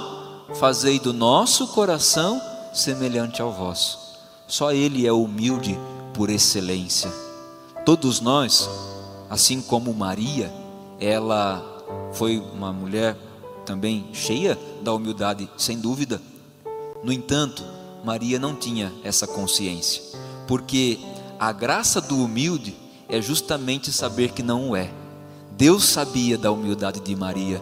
fazei 0.55 0.99
do 0.99 1.13
nosso 1.13 1.67
coração 1.67 2.41
semelhante 2.73 3.41
ao 3.41 3.51
vosso. 3.51 3.99
Só 4.47 4.71
Ele 4.71 5.07
é 5.07 5.11
humilde 5.11 5.77
por 6.13 6.29
excelência. 6.29 7.11
Todos 7.85 8.21
nós, 8.21 8.69
assim 9.29 9.61
como 9.61 9.93
Maria, 9.93 10.51
ela 10.99 11.63
foi 12.13 12.39
uma 12.53 12.71
mulher 12.71 13.17
também 13.65 14.05
cheia 14.13 14.57
da 14.81 14.93
humildade, 14.93 15.49
sem 15.57 15.79
dúvida. 15.79 16.21
No 17.03 17.11
entanto, 17.11 17.63
Maria 18.03 18.39
não 18.39 18.55
tinha 18.55 18.93
essa 19.03 19.25
consciência, 19.27 20.01
porque 20.47 20.99
a 21.39 21.51
graça 21.51 21.99
do 21.99 22.23
humilde 22.23 22.75
é 23.09 23.21
justamente 23.21 23.91
saber 23.91 24.31
que 24.31 24.43
não 24.43 24.69
o 24.69 24.75
é. 24.75 24.91
Deus 25.57 25.85
sabia 25.85 26.37
da 26.37 26.51
humildade 26.51 26.99
de 26.99 27.15
Maria, 27.15 27.61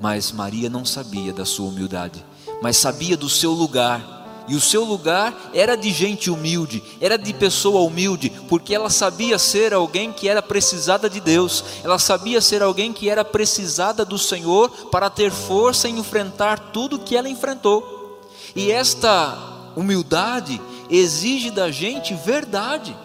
mas 0.00 0.32
Maria 0.32 0.68
não 0.68 0.84
sabia 0.84 1.32
da 1.32 1.44
sua 1.44 1.68
humildade, 1.68 2.24
mas 2.62 2.76
sabia 2.76 3.16
do 3.16 3.28
seu 3.28 3.52
lugar 3.52 4.15
e 4.48 4.54
o 4.54 4.60
seu 4.60 4.84
lugar 4.84 5.50
era 5.52 5.76
de 5.76 5.90
gente 5.90 6.30
humilde, 6.30 6.82
era 7.00 7.16
de 7.16 7.32
pessoa 7.32 7.80
humilde, 7.80 8.30
porque 8.48 8.74
ela 8.74 8.90
sabia 8.90 9.38
ser 9.38 9.74
alguém 9.74 10.12
que 10.12 10.28
era 10.28 10.42
precisada 10.42 11.10
de 11.10 11.20
Deus, 11.20 11.64
ela 11.82 11.98
sabia 11.98 12.40
ser 12.40 12.62
alguém 12.62 12.92
que 12.92 13.08
era 13.08 13.24
precisada 13.24 14.04
do 14.04 14.18
Senhor 14.18 14.70
para 14.90 15.10
ter 15.10 15.30
força 15.30 15.88
em 15.88 15.98
enfrentar 15.98 16.70
tudo 16.72 16.98
que 16.98 17.16
ela 17.16 17.28
enfrentou. 17.28 18.20
E 18.54 18.70
esta 18.70 19.36
humildade 19.74 20.60
exige 20.88 21.50
da 21.50 21.70
gente 21.70 22.14
verdade. 22.14 22.96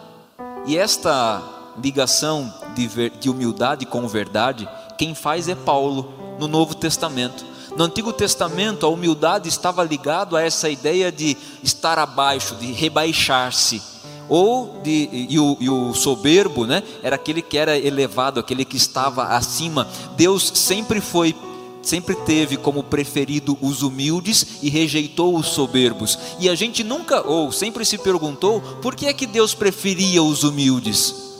E 0.65 0.77
esta 0.77 1.41
ligação 1.81 2.53
de, 2.75 3.09
de 3.19 3.29
humildade 3.29 3.85
com 3.85 4.07
verdade, 4.07 4.69
quem 4.97 5.15
faz 5.15 5.47
é 5.47 5.55
Paulo 5.55 6.13
no 6.39 6.47
Novo 6.47 6.75
Testamento. 6.75 7.50
No 7.75 7.85
Antigo 7.85 8.11
Testamento, 8.11 8.85
a 8.85 8.89
humildade 8.89 9.47
estava 9.47 9.83
ligado 9.83 10.35
a 10.35 10.41
essa 10.41 10.69
ideia 10.69 11.11
de 11.11 11.37
estar 11.63 11.97
abaixo, 11.97 12.55
de 12.55 12.71
rebaixar-se, 12.73 13.81
ou 14.27 14.81
de 14.83 15.09
e 15.29 15.39
o, 15.39 15.57
e 15.59 15.69
o, 15.69 15.93
soberbo, 15.93 16.65
né? 16.65 16.83
Era 17.01 17.15
aquele 17.15 17.41
que 17.41 17.57
era 17.57 17.77
elevado, 17.77 18.39
aquele 18.39 18.65
que 18.65 18.77
estava 18.77 19.23
acima. 19.25 19.87
Deus 20.15 20.51
sempre 20.55 20.99
foi 20.99 21.35
sempre 21.81 22.13
teve 22.13 22.57
como 22.57 22.83
preferido 22.83 23.57
os 23.59 23.81
humildes 23.81 24.59
e 24.61 24.69
rejeitou 24.69 25.35
os 25.35 25.47
soberbos. 25.47 26.17
E 26.39 26.47
a 26.47 26.53
gente 26.53 26.83
nunca 26.83 27.27
ou 27.27 27.51
sempre 27.51 27.83
se 27.83 27.97
perguntou 27.97 28.61
por 28.81 28.95
que 28.95 29.07
é 29.07 29.13
que 29.13 29.25
Deus 29.25 29.55
preferia 29.55 30.21
os 30.21 30.43
humildes? 30.43 31.30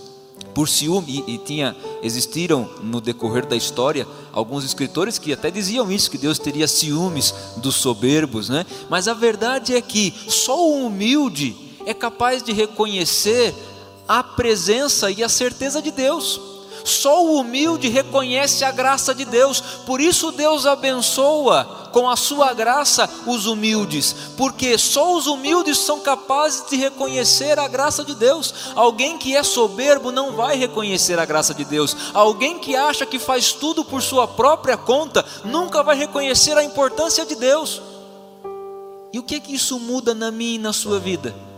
Por 0.53 0.67
ciúme 0.69 1.23
e, 1.27 1.37
tinha 1.37 1.75
existiram 2.01 2.69
no 2.83 3.01
decorrer 3.01 3.45
da 3.45 3.55
história 3.55 4.07
alguns 4.31 4.63
escritores 4.63 5.17
que 5.17 5.33
até 5.33 5.49
diziam 5.51 5.91
isso 5.91 6.11
que 6.11 6.17
Deus 6.17 6.39
teria 6.39 6.67
ciúmes 6.67 7.33
dos 7.57 7.75
soberbos, 7.75 8.49
né? 8.49 8.65
Mas 8.89 9.07
a 9.07 9.13
verdade 9.13 9.75
é 9.75 9.81
que 9.81 10.13
só 10.27 10.57
o 10.59 10.85
humilde 10.85 11.55
é 11.85 11.93
capaz 11.93 12.43
de 12.43 12.51
reconhecer 12.51 13.53
a 14.07 14.23
presença 14.23 15.09
e 15.09 15.23
a 15.23 15.29
certeza 15.29 15.81
de 15.81 15.91
Deus. 15.91 16.39
Só 16.83 17.25
o 17.25 17.39
humilde 17.39 17.87
reconhece 17.87 18.65
a 18.65 18.71
graça 18.71 19.13
de 19.13 19.25
Deus, 19.25 19.61
por 19.85 20.01
isso 20.01 20.31
Deus 20.31 20.65
abençoa 20.65 21.80
com 21.91 22.09
a 22.09 22.15
sua 22.15 22.53
graça 22.53 23.09
os 23.25 23.45
humildes, 23.45 24.13
porque 24.37 24.77
só 24.77 25.15
os 25.15 25.27
humildes 25.27 25.77
são 25.77 25.99
capazes 25.99 26.69
de 26.69 26.75
reconhecer 26.75 27.59
a 27.59 27.67
graça 27.67 28.03
de 28.03 28.15
Deus. 28.15 28.53
Alguém 28.75 29.17
que 29.17 29.35
é 29.35 29.43
soberbo 29.43 30.11
não 30.11 30.33
vai 30.33 30.57
reconhecer 30.57 31.19
a 31.19 31.25
graça 31.25 31.53
de 31.53 31.65
Deus, 31.65 31.95
alguém 32.13 32.59
que 32.59 32.75
acha 32.75 33.05
que 33.05 33.19
faz 33.19 33.51
tudo 33.51 33.83
por 33.83 34.01
sua 34.01 34.27
própria 34.27 34.77
conta 34.77 35.25
nunca 35.43 35.83
vai 35.83 35.97
reconhecer 35.97 36.57
a 36.57 36.63
importância 36.63 37.25
de 37.25 37.35
Deus. 37.35 37.81
E 39.13 39.19
o 39.19 39.23
que 39.23 39.35
é 39.35 39.39
que 39.39 39.53
isso 39.53 39.79
muda 39.79 40.13
na 40.13 40.31
minha 40.31 40.55
e 40.55 40.59
na 40.59 40.71
sua 40.71 40.99
vida? 40.99 41.50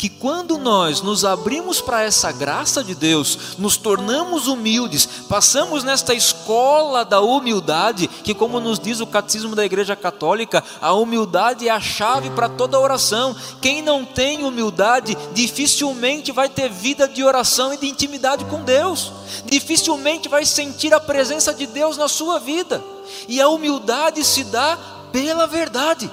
Que 0.00 0.08
quando 0.08 0.56
nós 0.56 1.02
nos 1.02 1.26
abrimos 1.26 1.78
para 1.82 2.02
essa 2.02 2.32
graça 2.32 2.82
de 2.82 2.94
Deus, 2.94 3.58
nos 3.58 3.76
tornamos 3.76 4.46
humildes, 4.46 5.04
passamos 5.28 5.84
nesta 5.84 6.14
escola 6.14 7.04
da 7.04 7.20
humildade, 7.20 8.08
que, 8.08 8.32
como 8.32 8.58
nos 8.60 8.78
diz 8.78 9.00
o 9.00 9.06
catecismo 9.06 9.54
da 9.54 9.62
Igreja 9.62 9.94
Católica, 9.94 10.64
a 10.80 10.94
humildade 10.94 11.68
é 11.68 11.70
a 11.70 11.78
chave 11.78 12.30
para 12.30 12.48
toda 12.48 12.80
oração. 12.80 13.36
Quem 13.60 13.82
não 13.82 14.02
tem 14.02 14.42
humildade, 14.42 15.14
dificilmente 15.34 16.32
vai 16.32 16.48
ter 16.48 16.70
vida 16.70 17.06
de 17.06 17.22
oração 17.22 17.74
e 17.74 17.76
de 17.76 17.86
intimidade 17.86 18.46
com 18.46 18.62
Deus, 18.62 19.12
dificilmente 19.44 20.30
vai 20.30 20.46
sentir 20.46 20.94
a 20.94 20.98
presença 20.98 21.52
de 21.52 21.66
Deus 21.66 21.98
na 21.98 22.08
sua 22.08 22.38
vida, 22.38 22.82
e 23.28 23.38
a 23.38 23.50
humildade 23.50 24.24
se 24.24 24.44
dá 24.44 24.78
pela 25.12 25.46
verdade, 25.46 26.10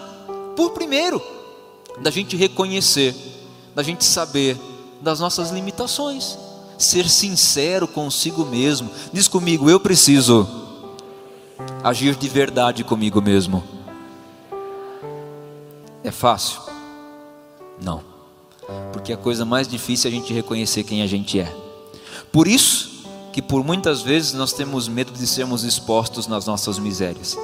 por 0.57 0.71
primeiro, 0.71 1.23
da 2.01 2.11
gente 2.11 2.35
reconhecer 2.35 3.36
da 3.77 3.83
gente 3.83 4.03
saber 4.03 4.59
das 4.99 5.19
nossas 5.19 5.51
limitações, 5.51 6.35
ser 6.79 7.07
sincero 7.07 7.87
consigo 7.87 8.43
mesmo. 8.43 8.89
Diz 9.13 9.27
comigo, 9.27 9.69
eu 9.69 9.79
preciso 9.79 10.47
agir 11.83 12.15
de 12.15 12.27
verdade 12.27 12.83
comigo 12.83 13.21
mesmo. 13.21 13.63
É 16.03 16.09
fácil? 16.09 16.59
Não, 17.79 18.03
porque 18.91 19.13
a 19.13 19.17
coisa 19.17 19.45
mais 19.45 19.67
difícil 19.67 20.09
é 20.09 20.11
a 20.11 20.17
gente 20.17 20.33
reconhecer 20.33 20.83
quem 20.83 21.03
a 21.03 21.07
gente 21.07 21.39
é. 21.39 21.55
Por 22.31 22.47
isso 22.47 23.05
que 23.31 23.43
por 23.43 23.63
muitas 23.63 24.01
vezes 24.01 24.33
nós 24.33 24.53
temos 24.53 24.87
medo 24.87 25.11
de 25.11 25.27
sermos 25.27 25.63
expostos 25.63 26.25
nas 26.25 26.47
nossas 26.47 26.79
misérias. 26.79 27.37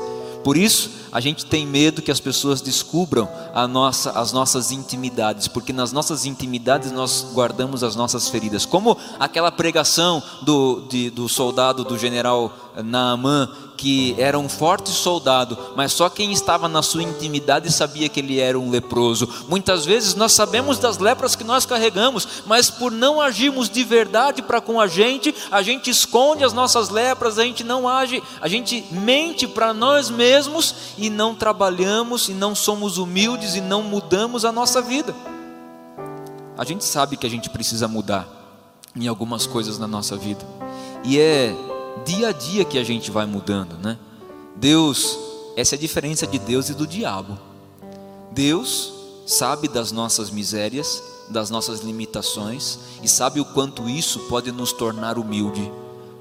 Por 0.44 0.58
isso, 0.58 0.90
a 1.14 1.20
gente 1.20 1.46
tem 1.46 1.66
medo 1.66 2.02
que 2.02 2.10
as 2.10 2.20
pessoas 2.20 2.60
descubram 2.60 3.30
nossa, 3.70 4.10
as 4.12 4.34
nossas 4.34 4.72
intimidades, 4.72 5.48
porque 5.48 5.72
nas 5.72 5.92
nossas 5.92 6.26
intimidades 6.26 6.92
nós 6.92 7.28
guardamos 7.34 7.84
as 7.84 7.96
nossas 7.96 8.28
feridas. 8.30 8.66
Como 8.66 8.98
aquela 9.20 9.52
pregação 9.52 10.24
do, 10.42 10.82
de, 10.90 11.12
do 11.12 11.30
soldado, 11.30 11.84
do 11.84 12.00
general 12.00 12.52
Naamã, 12.84 13.48
que 13.78 14.16
era 14.18 14.40
um 14.40 14.48
forte 14.48 14.90
soldado, 14.90 15.58
mas 15.76 15.92
só 15.92 16.10
quem 16.10 16.32
estava 16.32 16.68
na 16.68 16.82
sua 16.82 17.04
intimidade 17.04 17.72
sabia 17.72 18.08
que 18.08 18.20
ele 18.20 18.40
era 18.40 18.58
um 18.58 18.70
leproso. 18.70 19.28
Muitas 19.50 19.86
vezes 19.86 20.16
nós 20.16 20.32
sabemos 20.32 20.78
das 20.78 21.00
lepras 21.00 21.36
que 21.36 21.44
nós 21.44 21.66
carregamos, 21.66 22.28
mas 22.46 22.70
por 22.70 22.92
não 22.92 23.20
agirmos 23.20 23.70
de 23.70 23.84
verdade 23.84 24.42
para 24.42 24.62
com 24.62 24.80
a 24.80 24.88
gente, 24.88 25.36
a 25.52 25.62
gente 25.62 25.90
esconde 25.90 26.44
as 26.44 26.54
nossas 26.54 26.90
lepras, 26.90 27.38
a 27.38 27.44
gente 27.44 27.64
não 27.64 27.88
age, 27.88 28.24
a 28.40 28.48
gente 28.48 28.86
mente 28.92 29.48
para 29.48 29.74
nós 29.74 30.10
mesmos 30.10 30.74
não 31.10 31.36
trabalhamos 31.36 32.30
e 32.30 32.34
não 32.34 32.56
somos 32.56 32.98
humildes 32.98 33.56
e 33.56 33.62
não 33.62 33.82
mudamos 33.84 34.46
a 34.46 34.52
nossa 34.52 34.82
vida. 34.82 35.16
A 36.58 36.64
gente 36.64 36.84
sabe 36.84 37.18
que 37.18 37.26
a 37.26 37.30
gente 37.30 37.50
precisa 37.50 37.88
mudar 37.88 38.28
em 38.96 39.08
algumas 39.08 39.48
coisas 39.48 39.80
na 39.80 39.88
nossa 39.88 40.16
vida. 40.16 40.46
E 41.04 41.20
é 41.20 41.56
dia 42.06 42.30
a 42.30 42.32
dia 42.32 42.64
que 42.64 42.78
a 42.78 42.84
gente 42.84 43.10
vai 43.12 43.26
mudando, 43.26 43.78
né? 43.78 43.98
Deus, 44.56 45.18
essa 45.56 45.76
é 45.76 45.78
a 45.78 45.82
diferença 45.82 46.28
de 46.28 46.38
Deus 46.38 46.70
e 46.70 46.74
do 46.74 46.86
diabo. 46.86 47.38
Deus 48.32 48.94
sabe 49.26 49.68
das 49.68 49.92
nossas 49.92 50.30
misérias, 50.30 51.04
das 51.30 51.50
nossas 51.50 51.82
limitações 51.82 52.80
e 53.02 53.08
sabe 53.08 53.40
o 53.40 53.46
quanto 53.46 53.90
isso 53.90 54.20
pode 54.22 54.52
nos 54.52 54.72
tornar 54.72 55.18
humilde, 55.18 55.72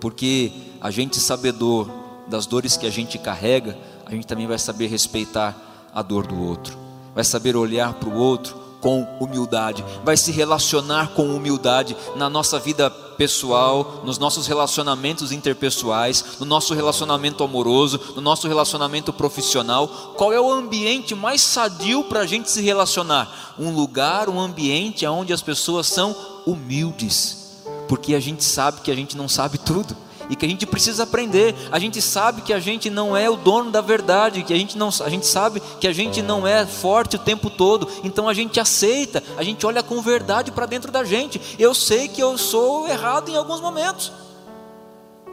porque 0.00 0.52
a 0.80 0.90
gente 0.90 1.18
sabedor 1.18 1.88
das 2.26 2.46
dores 2.46 2.76
que 2.76 2.86
a 2.86 2.90
gente 2.90 3.18
carrega, 3.18 3.76
a 4.12 4.16
gente 4.16 4.26
também 4.26 4.46
vai 4.46 4.58
saber 4.58 4.88
respeitar 4.88 5.56
a 5.94 6.02
dor 6.02 6.26
do 6.26 6.40
outro, 6.40 6.76
vai 7.14 7.24
saber 7.24 7.56
olhar 7.56 7.94
para 7.94 8.08
o 8.08 8.16
outro 8.16 8.60
com 8.80 9.02
humildade, 9.20 9.84
vai 10.04 10.16
se 10.16 10.32
relacionar 10.32 11.12
com 11.14 11.34
humildade 11.34 11.96
na 12.16 12.28
nossa 12.28 12.58
vida 12.58 12.90
pessoal, 12.90 14.02
nos 14.04 14.18
nossos 14.18 14.46
relacionamentos 14.46 15.30
interpessoais, 15.30 16.24
no 16.40 16.46
nosso 16.46 16.74
relacionamento 16.74 17.44
amoroso, 17.44 18.00
no 18.16 18.20
nosso 18.20 18.48
relacionamento 18.48 19.12
profissional. 19.12 19.86
Qual 20.16 20.32
é 20.32 20.40
o 20.40 20.50
ambiente 20.50 21.14
mais 21.14 21.40
sadio 21.40 22.04
para 22.04 22.20
a 22.20 22.26
gente 22.26 22.50
se 22.50 22.60
relacionar? 22.60 23.54
Um 23.58 23.70
lugar, 23.70 24.28
um 24.28 24.40
ambiente 24.40 25.06
onde 25.06 25.32
as 25.32 25.40
pessoas 25.40 25.86
são 25.86 26.14
humildes, 26.44 27.62
porque 27.88 28.14
a 28.14 28.20
gente 28.20 28.42
sabe 28.42 28.80
que 28.80 28.90
a 28.90 28.96
gente 28.96 29.16
não 29.16 29.28
sabe 29.28 29.58
tudo 29.58 29.96
e 30.28 30.36
que 30.36 30.46
a 30.46 30.48
gente 30.48 30.66
precisa 30.66 31.02
aprender. 31.02 31.54
A 31.70 31.78
gente 31.78 32.00
sabe 32.00 32.42
que 32.42 32.52
a 32.52 32.58
gente 32.60 32.90
não 32.90 33.16
é 33.16 33.28
o 33.28 33.36
dono 33.36 33.70
da 33.70 33.80
verdade, 33.80 34.42
que 34.42 34.52
a 34.52 34.56
gente 34.56 34.76
não, 34.76 34.88
a 34.88 35.08
gente 35.08 35.26
sabe 35.26 35.62
que 35.80 35.86
a 35.86 35.92
gente 35.92 36.22
não 36.22 36.46
é 36.46 36.66
forte 36.66 37.16
o 37.16 37.18
tempo 37.18 37.50
todo. 37.50 37.88
Então 38.04 38.28
a 38.28 38.34
gente 38.34 38.58
aceita, 38.60 39.22
a 39.36 39.42
gente 39.42 39.64
olha 39.66 39.82
com 39.82 40.00
verdade 40.00 40.50
para 40.50 40.66
dentro 40.66 40.90
da 40.90 41.04
gente. 41.04 41.40
Eu 41.58 41.74
sei 41.74 42.08
que 42.08 42.22
eu 42.22 42.36
sou 42.38 42.88
errado 42.88 43.30
em 43.30 43.36
alguns 43.36 43.60
momentos. 43.60 44.12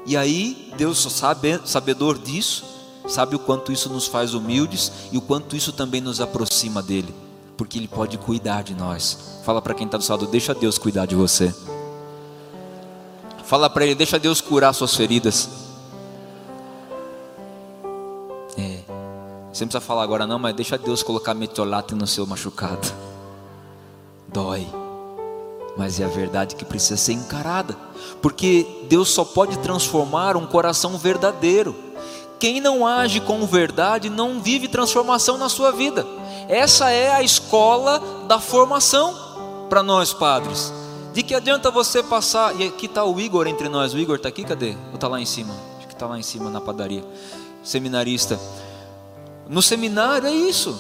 E 0.05 0.17
aí 0.17 0.73
Deus 0.77 0.99
sabe, 1.11 1.59
sabedor 1.65 2.17
disso, 2.17 2.65
sabe 3.07 3.35
o 3.35 3.39
quanto 3.39 3.71
isso 3.71 3.89
nos 3.89 4.07
faz 4.07 4.33
humildes 4.33 4.91
e 5.11 5.17
o 5.17 5.21
quanto 5.21 5.55
isso 5.55 5.71
também 5.71 6.01
nos 6.01 6.21
aproxima 6.21 6.81
dele, 6.81 7.13
porque 7.57 7.77
ele 7.77 7.87
pode 7.87 8.17
cuidar 8.17 8.63
de 8.63 8.73
nós. 8.73 9.39
Fala 9.43 9.61
para 9.61 9.73
quem 9.73 9.85
está 9.85 9.97
do 9.97 10.09
lado, 10.09 10.27
deixa 10.27 10.53
Deus 10.53 10.77
cuidar 10.77 11.05
de 11.05 11.15
você. 11.15 11.53
Fala 13.49 13.67
para 13.67 13.83
ele, 13.83 13.95
deixa 13.95 14.19
Deus 14.19 14.41
curar 14.41 14.71
suas 14.73 14.95
feridas. 14.95 15.49
É. 18.55 18.77
Você 19.51 19.63
não 19.63 19.69
precisa 19.69 19.81
falar 19.81 20.03
agora 20.03 20.27
não, 20.27 20.37
mas 20.37 20.53
deixa 20.53 20.77
Deus 20.77 21.01
colocar 21.01 21.33
metiolate 21.33 21.95
no 21.95 22.05
seu 22.05 22.27
machucado. 22.27 22.87
Dói. 24.27 24.67
Mas 25.75 25.99
é 25.99 26.05
a 26.05 26.07
verdade 26.07 26.53
que 26.53 26.63
precisa 26.63 26.95
ser 26.95 27.13
encarada. 27.13 27.75
Porque 28.21 28.85
Deus 28.87 29.09
só 29.09 29.25
pode 29.25 29.57
transformar 29.57 30.37
um 30.37 30.45
coração 30.45 30.95
verdadeiro. 30.95 31.75
Quem 32.39 32.61
não 32.61 32.85
age 32.85 33.19
com 33.19 33.47
verdade 33.47 34.11
não 34.11 34.39
vive 34.39 34.67
transformação 34.67 35.39
na 35.39 35.49
sua 35.49 35.71
vida. 35.71 36.05
Essa 36.47 36.91
é 36.91 37.11
a 37.11 37.23
escola 37.23 37.99
da 38.27 38.39
formação 38.39 39.15
para 39.67 39.81
nós 39.81 40.13
padres. 40.13 40.71
De 41.13 41.23
que 41.23 41.33
adianta 41.33 41.71
você 41.71 42.03
passar. 42.03 42.59
E 42.59 42.67
aqui 42.67 42.85
está 42.85 43.03
o 43.03 43.19
Igor 43.19 43.47
entre 43.47 43.69
nós. 43.69 43.93
O 43.93 43.99
Igor 43.99 44.17
está 44.17 44.29
aqui, 44.29 44.43
cadê? 44.43 44.75
Ou 44.89 44.95
está 44.95 45.07
lá 45.07 45.19
em 45.19 45.25
cima? 45.25 45.53
Acho 45.77 45.87
que 45.87 45.93
está 45.93 46.05
lá 46.05 46.17
em 46.17 46.23
cima 46.23 46.49
na 46.49 46.61
padaria. 46.61 47.03
Seminarista. 47.63 48.39
No 49.47 49.61
seminário 49.61 50.27
é 50.27 50.31
isso. 50.31 50.77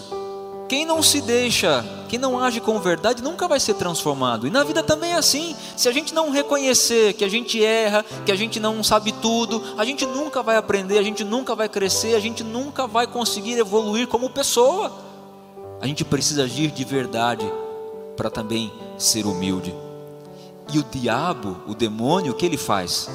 Quem 0.69 0.85
não 0.85 1.01
se 1.01 1.19
deixa, 1.19 1.83
quem 2.07 2.19
não 2.19 2.37
age 2.37 2.61
com 2.61 2.79
verdade, 2.79 3.23
nunca 3.23 3.47
vai 3.47 3.59
ser 3.59 3.73
transformado. 3.73 4.45
E 4.45 4.51
na 4.51 4.63
vida 4.63 4.83
também 4.83 5.13
é 5.13 5.15
assim. 5.15 5.55
Se 5.75 5.89
a 5.89 5.91
gente 5.91 6.13
não 6.13 6.29
reconhecer 6.29 7.13
que 7.13 7.25
a 7.25 7.27
gente 7.27 7.65
erra, 7.65 8.05
que 8.23 8.31
a 8.31 8.35
gente 8.35 8.59
não 8.59 8.83
sabe 8.83 9.11
tudo, 9.13 9.63
a 9.75 9.83
gente 9.83 10.05
nunca 10.05 10.43
vai 10.43 10.57
aprender, 10.57 10.99
a 10.99 11.03
gente 11.03 11.23
nunca 11.23 11.55
vai 11.55 11.67
crescer, 11.67 12.13
a 12.13 12.19
gente 12.19 12.43
nunca 12.43 12.85
vai 12.85 13.07
conseguir 13.07 13.57
evoluir 13.57 14.07
como 14.07 14.29
pessoa. 14.29 14.91
A 15.81 15.87
gente 15.87 16.05
precisa 16.05 16.43
agir 16.43 16.69
de 16.69 16.85
verdade 16.85 17.51
para 18.15 18.29
também 18.29 18.71
ser 18.95 19.25
humilde. 19.25 19.73
E 20.71 20.79
o 20.79 20.83
diabo, 20.83 21.57
o 21.67 21.73
demônio, 21.73 22.31
o 22.31 22.35
que 22.35 22.45
ele 22.45 22.57
faz? 22.57 23.09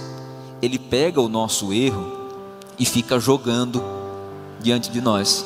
Ele 0.60 0.78
pega 0.78 1.20
o 1.20 1.28
nosso 1.28 1.72
erro 1.72 2.30
e 2.78 2.84
fica 2.84 3.18
jogando 3.20 3.82
diante 4.60 4.90
de 4.90 5.00
nós, 5.00 5.44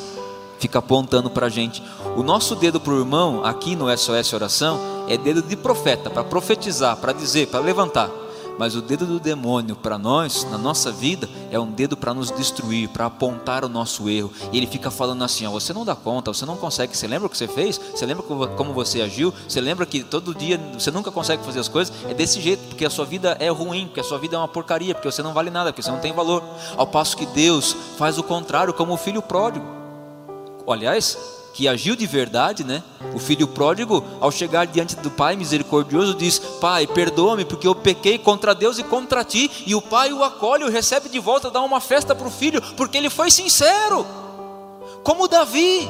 fica 0.59 0.79
apontando 0.79 1.29
para 1.29 1.47
a 1.47 1.51
gente. 1.51 1.83
O 2.17 2.23
nosso 2.23 2.55
dedo 2.55 2.81
para 2.81 2.93
o 2.93 2.99
irmão, 2.99 3.45
aqui 3.45 3.77
no 3.77 3.95
SOS 3.97 4.33
Oração, 4.33 4.79
é 5.09 5.17
dedo 5.17 5.43
de 5.43 5.57
profeta, 5.57 6.09
para 6.09 6.25
profetizar, 6.25 6.97
para 6.97 7.13
dizer, 7.13 7.49
para 7.49 7.61
levantar. 7.61 8.11
Mas 8.59 8.75
o 8.75 8.83
dedo 8.83 9.07
do 9.07 9.21
demônio 9.21 9.77
para 9.77 9.97
nós, 9.97 10.45
na 10.51 10.59
nossa 10.59 10.91
vida, 10.91 11.29
é 11.51 11.59
um 11.59 11.71
dedo 11.71 11.97
para 11.97 12.13
nos 12.13 12.31
destruir, 12.31 12.89
para 12.89 13.07
apontar 13.07 13.65
o 13.65 13.69
nosso 13.69 14.09
erro. 14.09 14.33
E 14.53 14.57
ele 14.57 14.67
fica 14.67 14.91
falando 14.91 15.23
assim: 15.23 15.47
ó, 15.47 15.51
você 15.51 15.73
não 15.73 15.85
dá 15.85 15.95
conta, 15.95 16.33
você 16.33 16.45
não 16.45 16.57
consegue. 16.57 16.97
Você 16.97 17.07
lembra 17.07 17.29
o 17.29 17.31
que 17.31 17.39
você 17.39 17.47
fez? 17.47 17.79
Você 17.79 18.05
lembra 18.05 18.25
como 18.25 18.73
você 18.73 19.01
agiu? 19.01 19.33
Você 19.49 19.61
lembra 19.61 19.87
que 19.87 20.03
todo 20.03 20.35
dia 20.35 20.61
você 20.77 20.91
nunca 20.91 21.13
consegue 21.13 21.45
fazer 21.45 21.61
as 21.61 21.69
coisas? 21.69 21.95
É 22.09 22.13
desse 22.13 22.41
jeito, 22.41 22.63
porque 22.69 22.85
a 22.85 22.91
sua 22.91 23.05
vida 23.05 23.37
é 23.39 23.49
ruim, 23.49 23.87
porque 23.87 24.01
a 24.01 24.05
sua 24.05 24.19
vida 24.19 24.35
é 24.37 24.39
uma 24.39 24.49
porcaria, 24.49 24.95
porque 24.95 25.11
você 25.11 25.23
não 25.23 25.33
vale 25.33 25.51
nada, 25.51 25.73
porque 25.73 25.83
você 25.83 25.91
não 25.91 26.01
tem 26.01 26.13
valor. 26.13 26.43
Ao 26.77 26.87
passo 26.87 27.17
que 27.17 27.27
Deus 27.27 27.77
faz 27.97 28.19
o 28.19 28.23
contrário, 28.23 28.75
como 28.75 28.93
o 28.93 28.97
filho 28.97 29.23
pródigo. 29.23 29.65
Aliás, 30.67 31.17
que 31.59 31.67
agiu 31.67 31.97
de 31.97 32.07
verdade, 32.07 32.63
né? 32.63 32.85
O 33.13 33.19
filho 33.19 33.49
pródigo, 33.49 34.05
ao 34.21 34.31
chegar 34.31 34.65
diante 34.65 34.95
do 34.95 35.11
pai 35.11 35.35
misericordioso, 35.35 36.15
diz: 36.15 36.39
Pai, 36.39 36.87
perdoa-me, 36.87 37.45
porque 37.45 37.67
eu 37.67 37.75
pequei 37.75 38.17
contra 38.17 38.55
Deus 38.55 38.79
e 38.79 38.85
contra 38.85 39.25
ti. 39.25 39.51
E 39.67 39.75
o 39.75 39.83
pai 39.83 40.13
o 40.13 40.23
acolhe, 40.23 40.63
o 40.63 40.71
recebe 40.71 41.09
de 41.09 41.19
volta, 41.19 41.51
dá 41.51 41.61
uma 41.61 41.81
festa 41.81 42.15
para 42.15 42.29
o 42.29 42.31
filho, 42.31 42.63
porque 42.77 42.97
ele 42.97 43.11
foi 43.11 43.29
sincero. 43.29 44.07
Como 45.03 45.27
Davi, 45.27 45.89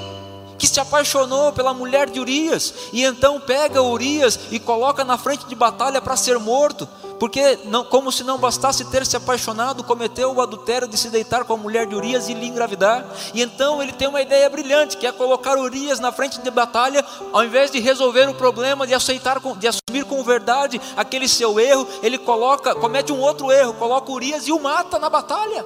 que 0.56 0.66
se 0.66 0.80
apaixonou 0.80 1.52
pela 1.52 1.74
mulher 1.74 2.08
de 2.08 2.18
Urias 2.18 2.72
e 2.90 3.04
então 3.04 3.38
pega 3.38 3.82
Urias 3.82 4.40
e 4.50 4.58
coloca 4.58 5.04
na 5.04 5.18
frente 5.18 5.44
de 5.44 5.54
batalha 5.54 6.00
para 6.00 6.16
ser 6.16 6.38
morto, 6.38 6.88
porque 7.18 7.58
não, 7.64 7.84
como 7.84 8.12
se 8.12 8.22
não 8.22 8.38
bastasse 8.38 8.84
ter 8.86 9.04
se 9.04 9.16
apaixonado, 9.16 9.82
cometeu 9.82 10.32
o 10.32 10.40
adultério 10.40 10.86
de 10.86 10.96
se 10.96 11.10
deitar 11.10 11.44
com 11.44 11.54
a 11.54 11.56
mulher 11.56 11.86
de 11.86 11.94
Urias 11.94 12.28
e 12.28 12.34
lhe 12.34 12.46
engravidar. 12.46 13.04
E 13.34 13.42
então 13.42 13.82
ele 13.82 13.92
tem 13.92 14.08
uma 14.08 14.22
ideia 14.22 14.48
brilhante, 14.48 14.96
que 14.96 15.06
é 15.06 15.12
colocar 15.12 15.58
Urias 15.58 15.98
na 15.98 16.12
frente 16.12 16.40
de 16.40 16.50
batalha, 16.50 17.04
ao 17.32 17.44
invés 17.44 17.70
de 17.70 17.80
resolver 17.80 18.28
o 18.28 18.34
problema, 18.34 18.86
de 18.86 18.94
aceitar, 18.94 19.40
de 19.40 19.66
assumir 19.66 20.04
com 20.04 20.22
verdade 20.22 20.80
aquele 20.96 21.28
seu 21.28 21.58
erro, 21.58 21.86
ele 22.02 22.18
coloca, 22.18 22.74
comete 22.74 23.12
um 23.12 23.20
outro 23.20 23.50
erro, 23.50 23.74
coloca 23.74 24.12
Urias 24.12 24.46
e 24.46 24.52
o 24.52 24.60
mata 24.60 24.98
na 24.98 25.10
batalha. 25.10 25.64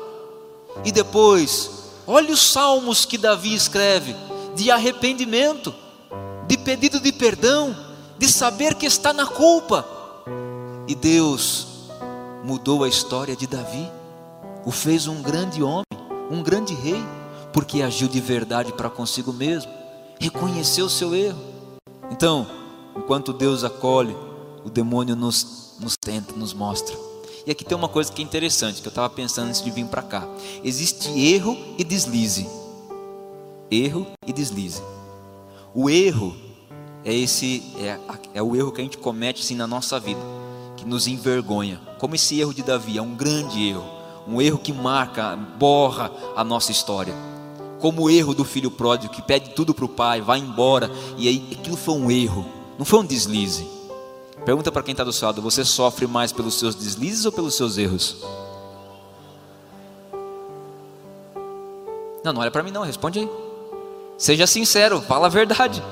E 0.84 0.90
depois, 0.90 1.70
olha 2.06 2.32
os 2.32 2.40
salmos 2.40 3.04
que 3.04 3.18
Davi 3.18 3.54
escreve 3.54 4.16
de 4.54 4.70
arrependimento, 4.70 5.74
de 6.46 6.56
pedido 6.56 6.98
de 6.98 7.12
perdão, 7.12 7.76
de 8.18 8.28
saber 8.28 8.74
que 8.74 8.86
está 8.86 9.12
na 9.12 9.26
culpa. 9.26 10.01
E 10.87 10.95
Deus 10.95 11.88
mudou 12.45 12.85
a 12.85 12.88
história 12.88 13.37
de 13.37 13.47
Davi, 13.47 13.90
o 14.64 14.71
fez 14.71 15.07
um 15.07 15.23
grande 15.23 15.62
homem, 15.62 15.85
um 16.31 16.42
grande 16.42 16.75
rei, 16.75 17.03
porque 17.53 17.83
agiu 17.83 18.09
de 18.09 18.21
verdade 18.21 18.73
para 18.73 18.90
consigo 18.90 19.33
mesmo, 19.33 19.71
reconheceu 20.21 20.87
o 20.87 20.90
seu 20.90 21.14
erro. 21.14 21.38
Então, 22.11 22.47
enquanto 22.97 23.33
Deus 23.33 23.64
acolhe, 23.64 24.16
o 24.64 24.71
demônio 24.71 25.16
nos, 25.16 25.77
nos 25.81 25.97
tenta, 25.97 26.35
nos 26.35 26.53
mostra. 26.53 26.97
E 27.47 27.51
aqui 27.51 27.64
tem 27.64 27.77
uma 27.77 27.88
coisa 27.88 28.12
que 28.12 28.23
é 28.23 28.25
interessante, 28.25 28.81
que 28.81 28.87
eu 28.87 28.90
estava 28.90 29.11
pensando 29.11 29.49
antes 29.49 29.62
de 29.62 29.71
vir 29.71 29.87
para 29.87 30.03
cá. 30.03 30.27
Existe 30.62 31.09
erro 31.18 31.57
e 31.77 31.83
deslize 31.83 32.47
erro 33.73 34.07
e 34.27 34.33
deslize. 34.33 34.83
O 35.75 35.88
erro 35.88 36.37
é 37.05 37.14
esse 37.14 37.62
é, 37.79 37.99
é 38.35 38.42
o 38.42 38.55
erro 38.55 38.71
que 38.71 38.81
a 38.81 38.85
gente 38.85 38.99
comete 38.99 39.42
assim 39.42 39.57
na 39.57 39.66
nossa 39.66 39.99
vida, 39.99 40.21
que 40.83 40.88
nos 40.88 41.07
envergonha. 41.07 41.81
Como 41.99 42.16
esse 42.16 42.40
erro 42.40 42.53
de 42.53 42.62
Davi 42.62 42.99
é 42.99 43.03
um 43.03 43.14
grande 43.14 43.68
erro, 43.68 43.85
um 44.27 44.42
erro 44.42 44.59
que 44.59 44.73
marca, 44.73 45.37
borra 45.37 46.11
a 46.35 46.42
nossa 46.42 46.73
história. 46.73 47.14
Como 47.81 48.03
o 48.03 48.11
erro 48.11 48.35
do 48.35 48.45
filho 48.45 48.71
pródigo 48.71 49.12
que 49.12 49.23
pede 49.23 49.51
tudo 49.51 49.73
para 49.73 49.85
o 49.85 49.88
pai, 49.88 50.21
vai 50.21 50.38
embora 50.38 50.90
e 51.16 51.29
aí 51.29 51.49
aquilo 51.53 51.77
foi 51.77 51.95
um 51.95 52.11
erro, 52.11 52.45
não 52.79 52.85
foi 52.85 52.99
um 52.99 53.05
deslize. 53.05 53.66
Pergunta 54.45 54.73
para 54.73 54.83
quem 54.83 54.92
está 54.92 55.05
do 55.05 55.12
seu 55.12 55.27
lado: 55.27 55.40
você 55.40 55.64
sofre 55.64 56.07
mais 56.07 56.33
pelos 56.33 56.59
seus 56.59 56.75
deslizes 56.75 57.25
ou 57.25 57.33
pelos 57.33 57.55
seus 57.55 57.79
erros? 57.79 58.16
Não, 62.25 62.33
não 62.33 62.40
olha 62.40 62.51
para 62.51 62.62
mim 62.62 62.71
não, 62.73 62.83
responde 62.83 63.21
aí. 63.21 63.31
Seja 64.18 64.47
sincero, 64.47 65.01
fala 65.01 65.27
a 65.27 65.31
verdade. 65.31 65.83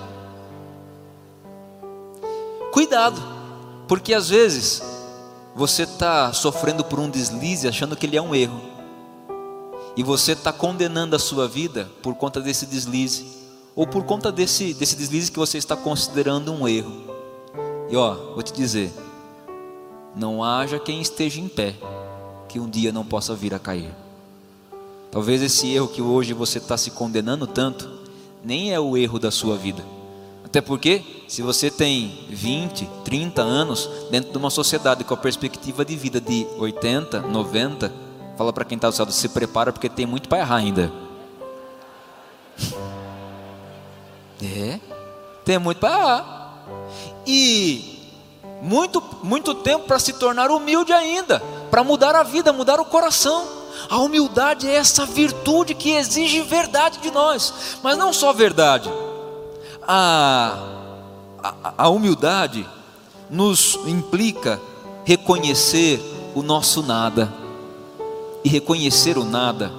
Cuidado, 2.72 3.20
porque 3.90 4.14
às 4.14 4.28
vezes 4.28 4.80
você 5.52 5.82
está 5.82 6.32
sofrendo 6.32 6.84
por 6.84 7.00
um 7.00 7.10
deslize 7.10 7.66
achando 7.66 7.96
que 7.96 8.06
ele 8.06 8.16
é 8.16 8.22
um 8.22 8.32
erro, 8.32 8.60
e 9.96 10.04
você 10.04 10.30
está 10.30 10.52
condenando 10.52 11.16
a 11.16 11.18
sua 11.18 11.48
vida 11.48 11.90
por 12.00 12.14
conta 12.14 12.40
desse 12.40 12.66
deslize, 12.66 13.26
ou 13.74 13.88
por 13.88 14.04
conta 14.04 14.30
desse, 14.30 14.72
desse 14.74 14.94
deslize 14.94 15.32
que 15.32 15.40
você 15.40 15.58
está 15.58 15.76
considerando 15.76 16.52
um 16.52 16.68
erro. 16.68 17.02
E 17.90 17.96
ó, 17.96 18.14
vou 18.32 18.44
te 18.44 18.52
dizer: 18.52 18.92
não 20.14 20.44
haja 20.44 20.78
quem 20.78 21.00
esteja 21.00 21.40
em 21.40 21.48
pé, 21.48 21.74
que 22.48 22.60
um 22.60 22.70
dia 22.70 22.92
não 22.92 23.04
possa 23.04 23.34
vir 23.34 23.52
a 23.54 23.58
cair. 23.58 23.90
Talvez 25.10 25.42
esse 25.42 25.68
erro 25.74 25.88
que 25.88 26.00
hoje 26.00 26.32
você 26.32 26.58
está 26.58 26.76
se 26.76 26.92
condenando 26.92 27.44
tanto, 27.44 27.90
nem 28.44 28.72
é 28.72 28.78
o 28.78 28.96
erro 28.96 29.18
da 29.18 29.32
sua 29.32 29.56
vida. 29.56 29.84
Até 30.50 30.60
porque, 30.60 31.04
se 31.28 31.42
você 31.42 31.70
tem 31.70 32.26
20, 32.28 32.84
30 33.04 33.40
anos 33.40 33.88
dentro 34.10 34.32
de 34.32 34.36
uma 34.36 34.50
sociedade 34.50 35.04
com 35.04 35.14
a 35.14 35.16
perspectiva 35.16 35.84
de 35.84 35.94
vida 35.94 36.20
de 36.20 36.44
80, 36.58 37.20
90, 37.20 37.92
fala 38.36 38.52
para 38.52 38.64
quem 38.64 38.74
está 38.74 38.90
do 38.90 38.98
lado, 38.98 39.12
se 39.12 39.28
prepara 39.28 39.72
porque 39.72 39.88
tem 39.88 40.06
muito 40.06 40.28
para 40.28 40.38
errar 40.38 40.56
ainda. 40.56 40.92
É, 44.42 44.80
tem 45.44 45.58
muito 45.58 45.76
para 45.76 45.98
errar. 45.98 46.64
E 47.26 48.10
muito, 48.62 49.02
muito 49.22 49.54
tempo 49.54 49.84
para 49.84 49.98
se 49.98 50.14
tornar 50.14 50.50
humilde 50.50 50.94
ainda, 50.94 51.40
para 51.70 51.84
mudar 51.84 52.16
a 52.16 52.22
vida, 52.22 52.50
mudar 52.50 52.80
o 52.80 52.86
coração. 52.86 53.46
A 53.90 53.98
humildade 53.98 54.66
é 54.66 54.76
essa 54.76 55.04
virtude 55.04 55.74
que 55.74 55.90
exige 55.90 56.40
verdade 56.40 57.00
de 57.00 57.10
nós, 57.10 57.76
mas 57.82 57.98
não 57.98 58.14
só 58.14 58.32
verdade. 58.32 58.90
A, 59.86 60.58
a, 61.42 61.74
a 61.78 61.88
humildade 61.88 62.66
nos 63.30 63.78
implica 63.86 64.60
reconhecer 65.04 66.00
o 66.34 66.42
nosso 66.42 66.82
nada, 66.82 67.32
e 68.44 68.48
reconhecer 68.48 69.18
o 69.18 69.24
nada 69.24 69.72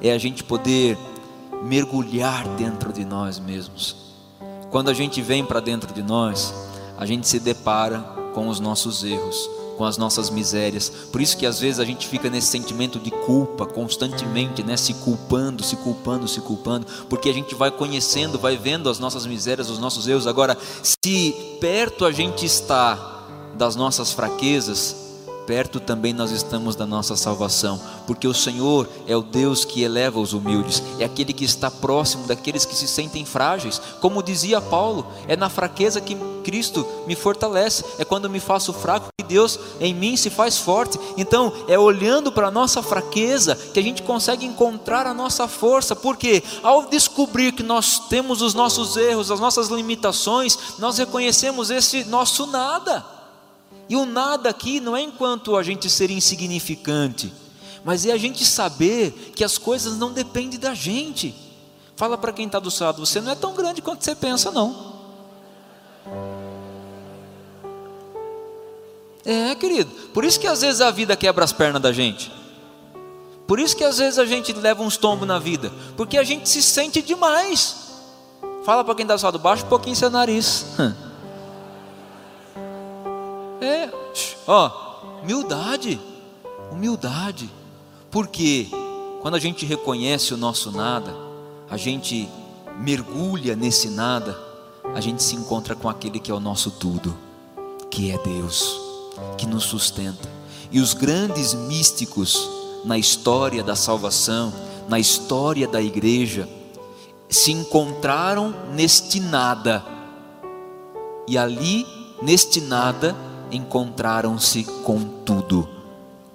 é 0.00 0.12
a 0.12 0.18
gente 0.18 0.42
poder 0.42 0.96
mergulhar 1.62 2.46
dentro 2.56 2.92
de 2.92 3.04
nós 3.04 3.38
mesmos. 3.38 3.96
Quando 4.70 4.88
a 4.88 4.94
gente 4.94 5.20
vem 5.20 5.44
para 5.44 5.60
dentro 5.60 5.92
de 5.92 6.02
nós, 6.02 6.54
a 6.98 7.04
gente 7.06 7.26
se 7.26 7.38
depara 7.38 8.00
com 8.34 8.48
os 8.48 8.60
nossos 8.60 9.04
erros, 9.04 9.48
com 9.76 9.84
as 9.84 9.96
nossas 9.96 10.30
misérias. 10.30 10.90
Por 11.12 11.20
isso 11.20 11.36
que 11.36 11.46
às 11.46 11.60
vezes 11.60 11.78
a 11.78 11.84
gente 11.84 12.06
fica 12.08 12.28
nesse 12.28 12.48
sentimento 12.48 12.98
de 12.98 13.10
culpa 13.10 13.66
constantemente, 13.66 14.62
né, 14.62 14.76
se 14.76 14.94
culpando, 14.94 15.62
se 15.62 15.76
culpando, 15.76 16.26
se 16.26 16.40
culpando, 16.40 16.86
porque 17.08 17.28
a 17.28 17.32
gente 17.34 17.54
vai 17.54 17.70
conhecendo, 17.70 18.38
vai 18.38 18.56
vendo 18.56 18.88
as 18.88 18.98
nossas 18.98 19.26
misérias, 19.26 19.70
os 19.70 19.78
nossos 19.78 20.08
erros. 20.08 20.26
Agora, 20.26 20.56
se 20.82 21.34
perto 21.60 22.04
a 22.04 22.12
gente 22.12 22.44
está 22.44 23.24
das 23.54 23.76
nossas 23.76 24.12
fraquezas, 24.12 25.05
perto 25.46 25.78
também 25.78 26.12
nós 26.12 26.30
estamos 26.30 26.74
da 26.74 26.84
nossa 26.84 27.16
salvação, 27.16 27.80
porque 28.06 28.26
o 28.26 28.34
Senhor 28.34 28.88
é 29.06 29.16
o 29.16 29.22
Deus 29.22 29.64
que 29.64 29.82
eleva 29.82 30.20
os 30.20 30.32
humildes, 30.32 30.82
é 30.98 31.04
aquele 31.04 31.32
que 31.32 31.44
está 31.44 31.70
próximo 31.70 32.26
daqueles 32.26 32.64
que 32.64 32.74
se 32.74 32.88
sentem 32.88 33.24
frágeis, 33.24 33.80
como 34.00 34.22
dizia 34.22 34.60
Paulo, 34.60 35.06
é 35.28 35.36
na 35.36 35.48
fraqueza 35.48 36.00
que 36.00 36.16
Cristo 36.42 36.86
me 37.06 37.14
fortalece, 37.14 37.84
é 37.98 38.04
quando 38.04 38.30
me 38.30 38.40
faço 38.40 38.72
fraco 38.72 39.08
que 39.18 39.26
Deus 39.26 39.58
em 39.80 39.94
mim 39.94 40.16
se 40.16 40.30
faz 40.30 40.58
forte. 40.58 40.98
Então, 41.16 41.52
é 41.66 41.78
olhando 41.78 42.30
para 42.30 42.48
a 42.48 42.50
nossa 42.52 42.82
fraqueza 42.82 43.56
que 43.56 43.80
a 43.80 43.82
gente 43.82 44.02
consegue 44.02 44.46
encontrar 44.46 45.06
a 45.06 45.14
nossa 45.14 45.48
força, 45.48 45.96
porque 45.96 46.42
ao 46.62 46.86
descobrir 46.86 47.52
que 47.52 47.62
nós 47.62 47.98
temos 48.08 48.42
os 48.42 48.54
nossos 48.54 48.96
erros, 48.96 49.30
as 49.30 49.40
nossas 49.40 49.68
limitações, 49.68 50.56
nós 50.78 50.98
reconhecemos 50.98 51.70
esse 51.70 52.04
nosso 52.04 52.46
nada. 52.46 53.15
E 53.88 53.96
o 53.96 54.04
nada 54.04 54.48
aqui 54.48 54.80
não 54.80 54.96
é 54.96 55.02
enquanto 55.02 55.56
a 55.56 55.62
gente 55.62 55.88
ser 55.88 56.10
insignificante, 56.10 57.32
mas 57.84 58.04
é 58.04 58.12
a 58.12 58.16
gente 58.16 58.44
saber 58.44 59.32
que 59.34 59.44
as 59.44 59.58
coisas 59.58 59.96
não 59.96 60.12
dependem 60.12 60.58
da 60.58 60.74
gente. 60.74 61.34
Fala 61.94 62.18
para 62.18 62.32
quem 62.32 62.46
está 62.46 62.58
do 62.58 62.70
seu 62.70 62.86
lado, 62.86 63.04
você 63.04 63.20
não 63.20 63.30
é 63.30 63.34
tão 63.34 63.54
grande 63.54 63.80
quanto 63.80 64.04
você 64.04 64.14
pensa, 64.14 64.50
não. 64.50 64.96
É, 69.24 69.54
querido. 69.54 69.90
Por 70.12 70.24
isso 70.24 70.38
que 70.38 70.46
às 70.46 70.60
vezes 70.60 70.80
a 70.80 70.90
vida 70.90 71.16
quebra 71.16 71.44
as 71.44 71.52
pernas 71.52 71.82
da 71.82 71.92
gente. 71.92 72.30
Por 73.46 73.60
isso 73.60 73.76
que 73.76 73.84
às 73.84 73.98
vezes 73.98 74.18
a 74.18 74.24
gente 74.24 74.52
leva 74.52 74.82
uns 74.82 74.96
tombos 74.96 75.26
na 75.26 75.38
vida. 75.38 75.72
Porque 75.96 76.18
a 76.18 76.24
gente 76.24 76.48
se 76.48 76.62
sente 76.62 77.00
demais. 77.00 77.76
Fala 78.64 78.84
para 78.84 78.94
quem 78.94 79.04
está 79.04 79.14
do 79.14 79.18
seu 79.20 79.26
lado, 79.28 79.38
baixa 79.38 79.64
um 79.64 79.68
pouquinho 79.68 79.94
seu 79.94 80.10
nariz. 80.10 80.66
É, 83.66 83.90
ó, 84.46 84.70
humildade, 85.24 86.00
humildade, 86.70 87.50
porque 88.12 88.68
quando 89.20 89.34
a 89.34 89.40
gente 89.40 89.66
reconhece 89.66 90.32
o 90.32 90.36
nosso 90.36 90.70
nada, 90.70 91.12
a 91.68 91.76
gente 91.76 92.28
mergulha 92.78 93.56
nesse 93.56 93.90
nada, 93.90 94.38
a 94.94 95.00
gente 95.00 95.20
se 95.20 95.34
encontra 95.34 95.74
com 95.74 95.88
aquele 95.88 96.20
que 96.20 96.30
é 96.30 96.34
o 96.34 96.38
nosso 96.38 96.70
tudo, 96.70 97.18
que 97.90 98.12
é 98.12 98.18
Deus, 98.18 98.80
que 99.36 99.46
nos 99.46 99.64
sustenta. 99.64 100.30
E 100.70 100.78
os 100.78 100.94
grandes 100.94 101.52
místicos 101.52 102.48
na 102.84 102.96
história 102.96 103.64
da 103.64 103.74
salvação, 103.74 104.52
na 104.88 105.00
história 105.00 105.66
da 105.66 105.82
igreja, 105.82 106.48
se 107.28 107.50
encontraram 107.50 108.54
neste 108.72 109.18
nada, 109.18 109.84
e 111.26 111.36
ali, 111.36 111.84
neste 112.22 112.60
nada, 112.60 113.16
encontraram-se 113.56 114.64
com 114.84 115.00
tudo, 115.24 115.68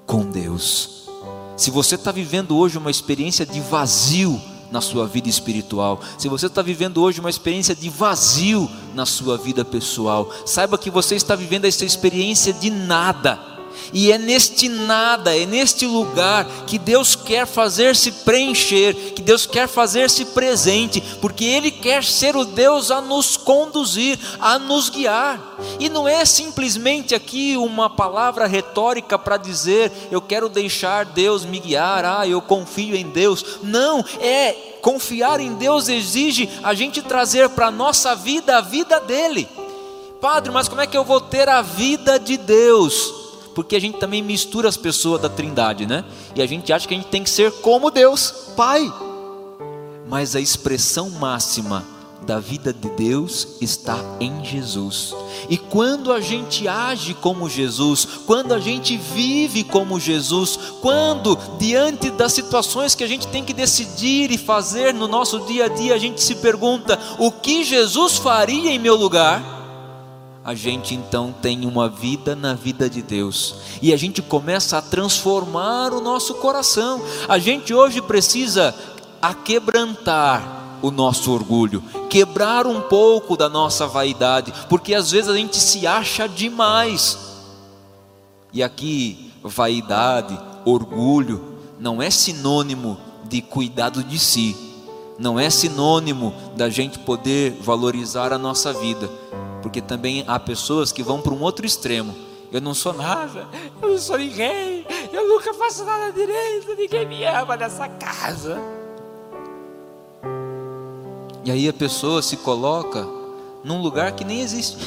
com 0.06 0.24
Deus. 0.30 1.10
Se 1.56 1.70
você 1.70 1.96
está 1.96 2.12
vivendo 2.12 2.58
hoje 2.58 2.78
uma 2.78 2.92
experiência 2.92 3.46
de 3.46 3.60
vazio 3.62 4.42
na 4.72 4.82
sua 4.82 5.06
vida 5.06 5.30
espiritual, 5.30 6.02
se 6.18 6.28
você 6.28 6.48
está 6.48 6.62
vivendo 6.62 7.02
hoje 7.02 7.20
uma 7.20 7.30
experiência 7.30 7.76
de 7.76 7.90
vazio 7.90 8.70
na 8.96 9.06
sua 9.06 9.38
vida 9.38 9.64
pessoal, 9.64 10.32
saiba 10.46 10.78
que 10.78 10.90
você 10.90 11.16
está 11.16 11.36
vivendo 11.36 11.66
essa 11.66 11.86
experiência 11.86 12.52
de 12.52 12.70
nada. 12.70 13.51
E 13.94 14.12
é 14.12 14.18
neste 14.18 14.70
nada, 14.70 15.36
é 15.38 15.46
neste 15.46 15.86
lugar 15.86 16.46
que 16.66 16.78
Deus 16.78 17.16
quer 17.16 17.46
fazer-se 17.46 18.12
preencher, 18.12 18.94
que 19.14 19.22
Deus 19.22 19.46
quer 19.46 19.68
fazer-se 19.68 20.26
presente, 20.26 21.02
porque 21.22 21.44
Ele 21.44 21.72
quer 21.72 22.04
ser 22.04 22.36
o 22.36 22.46
Deus 22.46 22.92
a 22.92 23.02
nos 23.02 23.38
conduzir, 23.38 24.18
a 24.40 24.58
nos 24.58 24.90
guiar. 24.90 25.58
E 25.80 25.90
não 25.90 26.08
é 26.08 26.26
simplesmente 26.26 27.14
aqui 27.14 27.58
uma 27.58 27.90
palavra 27.90 28.48
retórica 28.48 29.18
para 29.18 29.38
dizer 29.38 29.92
eu 30.12 30.22
quero 30.22 30.50
deixar 30.50 31.06
Deus 31.06 31.46
me 31.46 31.60
guiar, 31.60 32.06
ah, 32.06 32.28
eu 32.28 32.42
confio 32.42 32.96
em 32.96 33.08
Deus. 33.10 33.60
Não, 33.64 34.04
é 34.20 34.72
confiar 34.82 35.40
em 35.40 35.54
Deus 35.54 35.88
exige 35.88 36.50
a 36.64 36.74
gente 36.74 37.02
trazer 37.02 37.50
para 37.50 37.68
a 37.68 37.72
nossa 37.72 38.16
vida 38.16 38.58
a 38.58 38.62
vida 38.62 39.00
dele. 39.00 39.48
Padre, 40.20 40.52
mas 40.52 40.68
como 40.68 40.82
é 40.82 40.88
que 40.88 40.98
eu 40.98 41.04
vou 41.04 41.20
ter 41.20 41.50
a 41.50 41.62
vida 41.62 42.20
de 42.20 42.38
Deus? 42.38 43.21
Porque 43.54 43.76
a 43.76 43.82
gente 43.82 43.98
também 43.98 44.22
mistura 44.22 44.70
as 44.70 44.78
pessoas 44.78 45.22
da 45.22 45.30
Trindade, 45.30 45.86
né? 45.86 46.04
E 46.36 46.42
a 46.42 46.48
gente 46.48 46.72
acha 46.72 46.88
que 46.88 46.94
a 46.94 46.98
gente 46.98 47.10
tem 47.10 47.24
que 47.24 47.30
ser 47.30 47.52
como 47.62 47.92
Deus, 47.92 48.32
Pai. 48.56 48.92
Mas 50.08 50.36
a 50.36 50.40
expressão 50.40 51.10
máxima 51.10 51.86
da 52.26 52.40
vida 52.40 52.72
de 52.72 52.90
Deus 52.92 53.48
está 53.60 53.98
em 54.20 54.44
Jesus. 54.46 55.14
E 55.50 55.58
quando 55.58 56.14
a 56.14 56.22
gente 56.22 56.68
age 56.68 57.14
como 57.16 57.50
Jesus, 57.50 58.08
quando 58.26 58.54
a 58.54 58.60
gente 58.60 58.96
vive 58.96 59.64
como 59.64 60.00
Jesus, 60.00 60.58
quando 60.82 61.38
diante 61.58 62.12
das 62.12 62.34
situações 62.34 62.94
que 62.94 63.04
a 63.04 63.08
gente 63.08 63.28
tem 63.28 63.44
que 63.44 63.54
decidir 63.54 64.32
e 64.32 64.38
fazer 64.38 64.94
no 64.94 65.08
nosso 65.08 65.40
dia 65.42 65.66
a 65.66 65.70
dia, 65.70 65.96
a 65.96 65.98
gente 65.98 66.22
se 66.22 66.36
pergunta: 66.36 67.00
o 67.18 67.32
que 67.32 67.64
Jesus 67.64 68.18
faria 68.18 68.72
em 68.72 68.80
meu 68.80 68.96
lugar? 68.96 69.61
A 70.44 70.56
gente 70.56 70.96
então 70.96 71.32
tem 71.32 71.66
uma 71.66 71.88
vida 71.88 72.36
na 72.36 72.54
vida 72.54 72.90
de 72.90 73.02
Deus 73.02 73.56
e 73.82 73.94
a 73.94 73.98
gente 73.98 74.22
começa 74.22 74.78
a 74.78 74.82
transformar 74.82 75.94
o 75.94 76.02
nosso 76.02 76.36
coração. 76.36 77.02
A 77.28 77.38
gente 77.38 77.74
hoje 77.74 78.02
precisa 78.02 78.74
aquebrantar 79.22 80.80
o 80.82 80.90
nosso 80.90 81.32
orgulho, 81.32 81.84
quebrar 82.10 82.66
um 82.66 82.82
pouco 82.82 83.38
da 83.38 83.48
nossa 83.48 83.86
vaidade, 83.86 84.52
porque 84.68 84.96
às 84.96 85.12
vezes 85.12 85.30
a 85.30 85.36
gente 85.36 85.58
se 85.58 85.86
acha 85.86 86.28
demais. 86.28 87.20
E 88.52 88.64
aqui, 88.64 89.32
vaidade, 89.44 90.38
orgulho, 90.66 91.60
não 91.80 92.02
é 92.02 92.10
sinônimo 92.10 92.98
de 93.30 93.44
cuidado 93.44 94.04
de 94.04 94.18
si, 94.18 94.58
não 95.20 95.40
é 95.40 95.52
sinônimo 95.52 96.34
da 96.58 96.68
gente 96.68 96.98
poder 96.98 97.52
valorizar 97.62 98.34
a 98.34 98.40
nossa 98.40 98.74
vida 98.74 99.08
porque 99.62 99.82
também 99.82 100.24
há 100.28 100.40
pessoas 100.40 100.92
que 100.92 101.04
vão 101.04 101.22
para 101.22 101.34
um 101.34 101.42
outro 101.42 101.66
extremo. 101.66 102.16
Eu 102.52 102.60
não 102.60 102.74
sou 102.74 102.92
nada, 102.92 103.48
eu 103.82 103.90
não 103.92 103.98
sou 103.98 104.18
ninguém, 104.18 104.86
eu 105.14 105.28
nunca 105.28 105.54
faço 105.54 105.86
nada 105.86 106.12
direito, 106.12 106.76
ninguém 106.76 107.06
me 107.08 107.24
ama 107.24 107.56
nessa 107.56 107.88
casa. 107.88 108.60
E 111.46 111.50
aí 111.50 111.68
a 111.70 111.74
pessoa 111.74 112.22
se 112.22 112.38
coloca 112.38 113.08
num 113.64 113.82
lugar 113.82 114.12
que 114.12 114.26
nem 114.26 114.42
existe, 114.42 114.78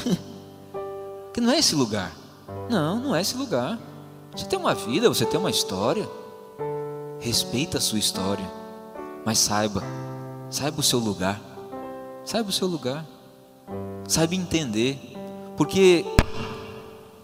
que 1.33 1.41
não 1.41 1.53
é 1.53 1.59
esse 1.59 1.75
lugar. 1.75 2.13
Não, 2.69 2.99
não 2.99 3.17
é 3.17 3.21
esse 3.21 3.37
lugar. 3.37 3.79
Você 4.37 4.47
tem 4.47 4.59
uma 4.59 4.75
vida, 4.75 5.09
você 5.09 5.25
tem 5.25 5.39
uma 5.39 5.51
história. 5.51 6.09
Respeita 7.21 7.79
a 7.79 7.81
sua 7.81 7.99
história, 7.99 8.45
mas 9.25 9.39
saiba, 9.39 9.83
saiba 10.51 10.81
o 10.81 10.83
seu 10.83 10.99
lugar. 10.99 11.41
Saiba 12.25 12.51
o 12.51 12.53
seu 12.53 12.67
lugar. 12.67 13.07
Sabe 14.07 14.37
entender, 14.37 14.99
porque 15.57 16.05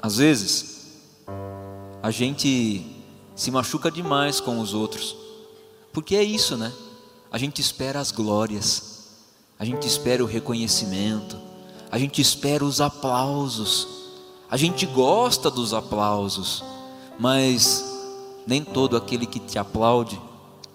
às 0.01 0.17
vezes 0.17 1.01
a 2.03 2.11
gente 2.11 2.87
se 3.37 3.51
machuca 3.51 3.91
demais 3.91 4.41
com 4.41 4.59
os 4.61 4.73
outros, 4.73 5.17
porque 5.93 6.17
é 6.17 6.23
isso, 6.23 6.57
né? 6.57 6.73
A 7.31 7.37
gente 7.37 7.61
espera 7.61 8.01
as 8.01 8.11
glórias, 8.11 9.09
a 9.59 9.65
gente 9.65 9.87
espera 9.87 10.23
o 10.25 10.27
reconhecimento, 10.27 11.37
a 11.91 11.99
gente 11.99 12.21
espera 12.21 12.65
os 12.65 12.81
aplausos, 12.81 13.87
a 14.51 14.57
gente 14.57 14.87
gosta 14.87 15.51
dos 15.51 15.75
aplausos, 15.75 16.65
mas 17.19 17.85
nem 18.47 18.65
todo 18.65 18.97
aquele 18.97 19.27
que 19.27 19.39
te 19.39 19.59
aplaude 19.59 20.21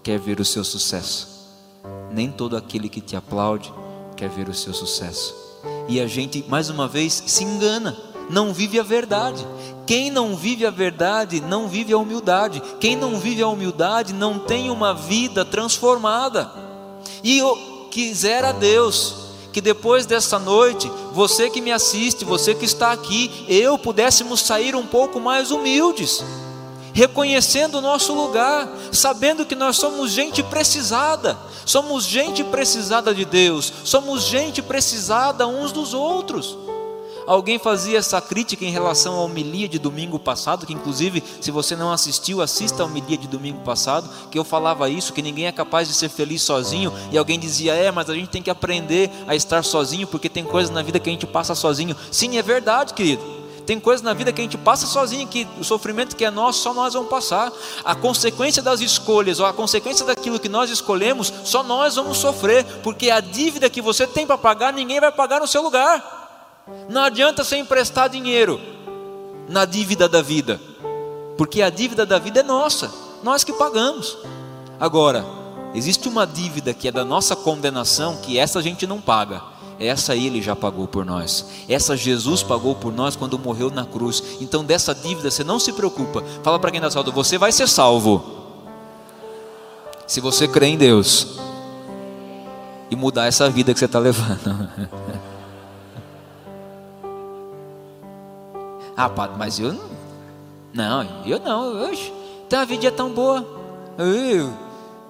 quer 0.03 0.19
ver 0.19 0.39
o 0.39 0.45
seu 0.45 0.63
sucesso, 0.63 1.27
nem 2.11 2.31
todo 2.31 2.55
aquele 2.55 2.89
que 2.89 3.01
te 3.01 3.15
aplaude 3.15 3.73
quer 4.15 4.29
ver 4.29 4.47
o 4.47 4.53
seu 4.53 4.73
sucesso. 4.73 5.44
E 5.87 5.99
a 5.99 6.07
gente, 6.07 6.43
mais 6.47 6.69
uma 6.69 6.87
vez, 6.87 7.23
se 7.25 7.43
engana, 7.43 7.95
não 8.29 8.53
vive 8.53 8.79
a 8.79 8.83
verdade. 8.83 9.45
Quem 9.85 10.09
não 10.09 10.35
vive 10.35 10.65
a 10.65 10.71
verdade, 10.71 11.41
não 11.41 11.67
vive 11.67 11.93
a 11.93 11.97
humildade. 11.97 12.61
Quem 12.79 12.95
não 12.95 13.19
vive 13.19 13.41
a 13.41 13.47
humildade, 13.47 14.13
não 14.13 14.39
tem 14.39 14.69
uma 14.69 14.93
vida 14.93 15.45
transformada. 15.45 16.51
E 17.23 17.37
eu 17.37 17.87
quisera 17.91 18.51
Deus 18.51 19.25
que 19.53 19.61
depois 19.61 20.05
dessa 20.05 20.37
noite, 20.37 20.91
você 21.13 21.49
que 21.49 21.61
me 21.61 21.71
assiste, 21.71 22.25
você 22.25 22.53
que 22.53 22.65
está 22.65 22.91
aqui, 22.91 23.31
eu 23.47 23.77
pudéssemos 23.77 24.41
sair 24.41 24.75
um 24.75 24.85
pouco 24.85 25.17
mais 25.19 25.49
humildes 25.49 26.21
reconhecendo 26.95 27.75
o 27.75 27.81
nosso 27.81 28.13
lugar, 28.13 28.69
sabendo 28.89 29.45
que 29.45 29.53
nós 29.53 29.75
somos 29.75 30.11
gente 30.11 30.41
precisada, 30.41 31.37
somos 31.65 32.05
gente 32.05 32.41
precisada 32.41 33.13
de 33.13 33.25
Deus, 33.25 33.71
somos 33.83 34.23
gente 34.23 34.61
precisada 34.61 35.45
uns 35.45 35.73
dos 35.73 35.93
outros. 35.93 36.57
Alguém 37.27 37.59
fazia 37.59 37.97
essa 37.97 38.21
crítica 38.21 38.63
em 38.63 38.69
relação 38.69 39.15
à 39.15 39.23
homilia 39.23 39.67
de 39.67 39.77
domingo 39.77 40.17
passado, 40.17 40.65
que 40.65 40.71
inclusive, 40.73 41.21
se 41.41 41.51
você 41.51 41.75
não 41.75 41.91
assistiu, 41.91 42.41
assista 42.41 42.83
a 42.83 42.85
homilia 42.85 43.17
de 43.17 43.27
domingo 43.27 43.59
passado, 43.59 44.09
que 44.31 44.39
eu 44.39 44.45
falava 44.45 44.89
isso, 44.89 45.11
que 45.11 45.23
ninguém 45.23 45.47
é 45.47 45.51
capaz 45.51 45.89
de 45.89 45.93
ser 45.95 46.07
feliz 46.07 46.43
sozinho, 46.43 46.93
e 47.11 47.17
alguém 47.17 47.37
dizia: 47.37 47.73
"É, 47.73 47.91
mas 47.91 48.09
a 48.09 48.13
gente 48.13 48.29
tem 48.29 48.43
que 48.43 48.49
aprender 48.49 49.11
a 49.27 49.35
estar 49.35 49.63
sozinho, 49.65 50.07
porque 50.07 50.29
tem 50.29 50.45
coisas 50.45 50.73
na 50.73 50.83
vida 50.83 50.99
que 50.99 51.09
a 51.09 51.11
gente 51.11 51.27
passa 51.27 51.55
sozinho". 51.55 51.95
Sim, 52.09 52.37
é 52.37 52.41
verdade, 52.43 52.93
querido. 52.93 53.44
Tem 53.65 53.79
coisas 53.79 54.03
na 54.03 54.13
vida 54.13 54.31
que 54.31 54.41
a 54.41 54.43
gente 54.43 54.57
passa 54.57 54.85
sozinho, 54.85 55.27
que 55.27 55.47
o 55.59 55.63
sofrimento 55.63 56.15
que 56.15 56.23
é 56.23 56.29
nosso, 56.29 56.61
só 56.61 56.73
nós 56.73 56.93
vamos 56.93 57.09
passar. 57.09 57.51
A 57.83 57.95
consequência 57.95 58.61
das 58.61 58.79
escolhas, 58.79 59.39
ou 59.39 59.45
a 59.45 59.53
consequência 59.53 60.05
daquilo 60.05 60.39
que 60.39 60.47
nós 60.47 60.69
escolhemos, 60.69 61.33
só 61.43 61.63
nós 61.63 61.95
vamos 61.95 62.17
sofrer, 62.17 62.63
porque 62.83 63.09
a 63.09 63.19
dívida 63.19 63.69
que 63.69 63.81
você 63.81 64.05
tem 64.05 64.27
para 64.27 64.37
pagar, 64.37 64.71
ninguém 64.71 64.99
vai 64.99 65.11
pagar 65.11 65.39
no 65.39 65.47
seu 65.47 65.63
lugar. 65.63 66.63
Não 66.87 67.03
adianta 67.03 67.43
você 67.43 67.57
emprestar 67.57 68.09
dinheiro 68.09 68.61
na 69.49 69.65
dívida 69.65 70.07
da 70.07 70.21
vida, 70.21 70.59
porque 71.37 71.61
a 71.61 71.69
dívida 71.69 72.05
da 72.05 72.19
vida 72.19 72.41
é 72.41 72.43
nossa, 72.43 72.91
nós 73.23 73.43
que 73.43 73.53
pagamos. 73.53 74.17
Agora, 74.79 75.25
existe 75.73 76.07
uma 76.07 76.25
dívida 76.25 76.73
que 76.73 76.87
é 76.87 76.91
da 76.91 77.05
nossa 77.05 77.35
condenação, 77.35 78.17
que 78.17 78.37
essa 78.37 78.59
a 78.59 78.61
gente 78.61 78.85
não 78.85 79.01
paga 79.01 79.54
essa 79.79 80.15
ele 80.15 80.41
já 80.41 80.55
pagou 80.55 80.87
por 80.87 81.05
nós. 81.05 81.45
Essa 81.67 81.97
Jesus 81.97 82.41
pagou 82.41 82.75
por 82.75 82.93
nós 82.93 83.15
quando 83.15 83.37
morreu 83.37 83.69
na 83.69 83.85
cruz. 83.85 84.23
Então 84.39 84.63
dessa 84.63 84.95
dívida 84.95 85.29
você 85.29 85.43
não 85.43 85.59
se 85.59 85.73
preocupa. 85.73 86.23
Fala 86.43 86.57
para 86.59 86.71
quem 86.71 86.77
está 86.79 86.89
salvo, 86.89 87.11
você 87.11 87.37
vai 87.37 87.51
ser 87.51 87.67
salvo. 87.67 88.23
Se 90.07 90.21
você 90.21 90.47
crê 90.47 90.67
em 90.67 90.77
Deus 90.77 91.39
e 92.89 92.95
mudar 92.95 93.25
essa 93.25 93.49
vida 93.49 93.73
que 93.73 93.79
você 93.79 93.85
está 93.85 93.99
levando. 93.99 94.69
ah, 98.95 99.09
padre, 99.09 99.35
mas 99.37 99.59
eu 99.59 99.73
não. 99.73 99.95
Não, 100.73 101.25
eu 101.25 101.39
não. 101.39 101.89
Oxe, 101.89 102.13
então 102.45 102.59
a 102.59 102.65
vida 102.65 102.87
é 102.87 102.91
tão 102.91 103.09
boa. 103.09 103.45
Eu, 103.97 104.53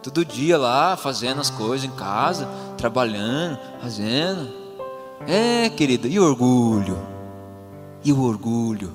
todo 0.04 0.24
dia 0.24 0.58
lá 0.58 0.96
fazendo 0.96 1.42
as 1.42 1.50
coisas 1.50 1.86
em 1.86 1.92
casa, 1.92 2.48
trabalhando, 2.76 3.58
fazendo. 3.82 4.52
É, 5.28 5.70
querido, 5.70 6.08
e 6.08 6.20
o 6.20 6.24
orgulho? 6.24 6.98
E 8.04 8.12
o 8.12 8.22
orgulho? 8.22 8.94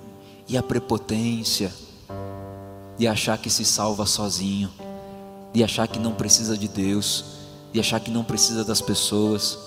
E 0.49 0.57
a 0.57 0.63
prepotência? 0.63 1.73
De 2.97 3.07
achar 3.07 3.39
que 3.39 3.49
se 3.49 3.65
salva 3.65 4.05
sozinho, 4.07 4.71
de 5.53 5.65
achar 5.65 5.89
que 5.89 5.99
não 5.99 6.13
precisa 6.13 6.57
de 6.57 6.69
Deus, 6.69 7.25
de 7.73 7.81
achar 7.81 7.99
que 7.99 8.11
não 8.11 8.23
precisa 8.23 8.65
das 8.65 8.81
pessoas. 8.81 9.59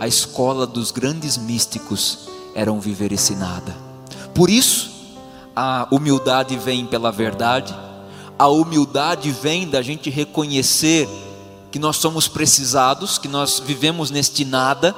A 0.00 0.06
escola 0.06 0.66
dos 0.66 0.90
grandes 0.90 1.36
místicos 1.36 2.28
era 2.54 2.72
um 2.72 2.80
viver 2.80 3.12
esse 3.12 3.34
nada. 3.34 3.74
Por 4.34 4.50
isso, 4.50 4.90
a 5.54 5.86
humildade 5.90 6.56
vem 6.56 6.86
pela 6.86 7.12
verdade 7.12 7.74
a 8.42 8.48
humildade 8.48 9.30
vem 9.30 9.68
da 9.68 9.82
gente 9.82 10.10
reconhecer 10.10 11.08
que 11.72 11.78
nós 11.78 11.96
somos 11.96 12.28
precisados, 12.28 13.16
que 13.16 13.26
nós 13.26 13.58
vivemos 13.58 14.10
neste 14.10 14.44
nada, 14.44 14.94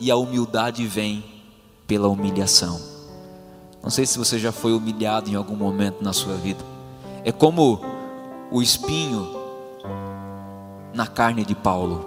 e 0.00 0.10
a 0.10 0.16
humildade 0.16 0.84
vem 0.84 1.24
pela 1.86 2.08
humilhação. 2.08 2.80
Não 3.80 3.88
sei 3.88 4.04
se 4.04 4.18
você 4.18 4.36
já 4.36 4.50
foi 4.50 4.72
humilhado 4.72 5.30
em 5.30 5.36
algum 5.36 5.54
momento 5.54 6.02
na 6.02 6.12
sua 6.12 6.34
vida. 6.34 6.64
É 7.24 7.30
como 7.30 7.80
o 8.50 8.60
espinho 8.60 9.32
na 10.92 11.06
carne 11.06 11.44
de 11.44 11.54
Paulo. 11.54 12.04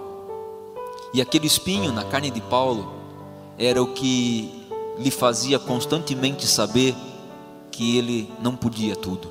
E 1.14 1.22
aquele 1.22 1.46
espinho 1.46 1.90
na 1.90 2.04
carne 2.04 2.30
de 2.30 2.42
Paulo 2.42 2.92
era 3.58 3.82
o 3.82 3.94
que 3.94 4.68
lhe 4.98 5.10
fazia 5.10 5.58
constantemente 5.58 6.46
saber 6.46 6.94
que 7.70 7.96
ele 7.96 8.30
não 8.42 8.54
podia 8.54 8.94
tudo, 8.94 9.28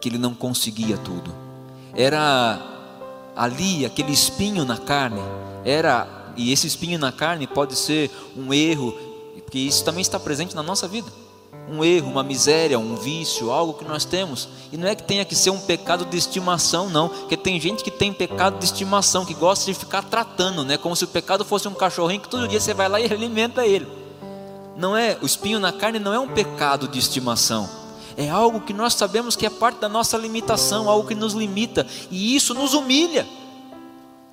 que 0.00 0.08
ele 0.08 0.18
não 0.18 0.32
conseguia 0.32 0.96
tudo. 0.96 1.34
Era 1.94 2.75
ali 3.36 3.84
aquele 3.84 4.12
espinho 4.12 4.64
na 4.64 4.78
carne, 4.78 5.20
era 5.64 6.16
e 6.36 6.52
esse 6.52 6.66
espinho 6.66 6.98
na 6.98 7.10
carne 7.10 7.46
pode 7.46 7.74
ser 7.74 8.10
um 8.36 8.52
erro, 8.52 8.92
porque 9.42 9.58
isso 9.58 9.84
também 9.84 10.02
está 10.02 10.20
presente 10.20 10.54
na 10.54 10.62
nossa 10.62 10.86
vida. 10.86 11.10
Um 11.68 11.82
erro, 11.82 12.10
uma 12.10 12.22
miséria, 12.22 12.78
um 12.78 12.94
vício, 12.94 13.50
algo 13.50 13.74
que 13.74 13.84
nós 13.84 14.04
temos. 14.04 14.48
E 14.70 14.76
não 14.76 14.86
é 14.86 14.94
que 14.94 15.02
tenha 15.02 15.24
que 15.24 15.34
ser 15.34 15.50
um 15.50 15.58
pecado 15.58 16.04
de 16.04 16.16
estimação, 16.16 16.88
não. 16.88 17.08
Porque 17.08 17.36
tem 17.36 17.58
gente 17.58 17.82
que 17.82 17.90
tem 17.90 18.12
pecado 18.12 18.58
de 18.58 18.64
estimação, 18.64 19.24
que 19.24 19.34
gosta 19.34 19.64
de 19.64 19.74
ficar 19.74 20.02
tratando, 20.02 20.64
né? 20.64 20.76
Como 20.76 20.94
se 20.94 21.04
o 21.04 21.08
pecado 21.08 21.44
fosse 21.44 21.66
um 21.66 21.74
cachorrinho 21.74 22.20
que 22.20 22.28
todo 22.28 22.46
dia 22.46 22.60
você 22.60 22.72
vai 22.72 22.88
lá 22.88 23.00
e 23.00 23.06
alimenta 23.10 23.66
ele. 23.66 23.88
Não 24.76 24.96
é, 24.96 25.16
o 25.20 25.26
espinho 25.26 25.58
na 25.58 25.72
carne 25.72 25.98
não 25.98 26.12
é 26.12 26.20
um 26.20 26.28
pecado 26.28 26.86
de 26.86 26.98
estimação. 26.98 27.68
É 28.16 28.30
algo 28.30 28.60
que 28.60 28.72
nós 28.72 28.94
sabemos 28.94 29.36
que 29.36 29.44
é 29.44 29.50
parte 29.50 29.78
da 29.78 29.88
nossa 29.88 30.16
limitação, 30.16 30.88
algo 30.88 31.06
que 31.06 31.14
nos 31.14 31.34
limita, 31.34 31.86
e 32.10 32.34
isso 32.34 32.54
nos 32.54 32.72
humilha. 32.72 33.26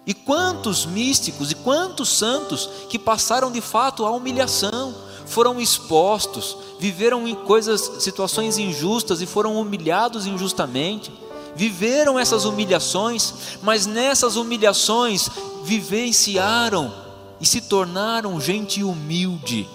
E 0.06 0.14
quantos 0.14 0.86
místicos 0.86 1.52
e 1.52 1.56
quantos 1.56 2.10
santos 2.10 2.70
que 2.90 3.00
passaram 3.00 3.52
de 3.52 3.62
fato 3.62 4.06
a 4.06 4.12
humilhação, 4.12 4.94
foram 5.26 5.60
expostos, 5.60 6.58
viveram 6.80 7.28
em 7.28 7.36
coisas, 7.36 8.04
situações 8.04 8.58
injustas 8.58 9.22
e 9.22 9.26
foram 9.26 9.60
humilhados 9.60 10.26
injustamente, 10.26 11.12
viveram 11.56 12.20
essas 12.20 12.46
humilhações, 12.46 13.34
mas 13.62 13.86
nessas 13.86 14.36
humilhações 14.36 15.30
vivenciaram 15.64 16.94
e 17.40 17.46
se 17.46 17.62
tornaram 17.62 18.40
gente 18.40 18.84
humilde. 18.84 19.68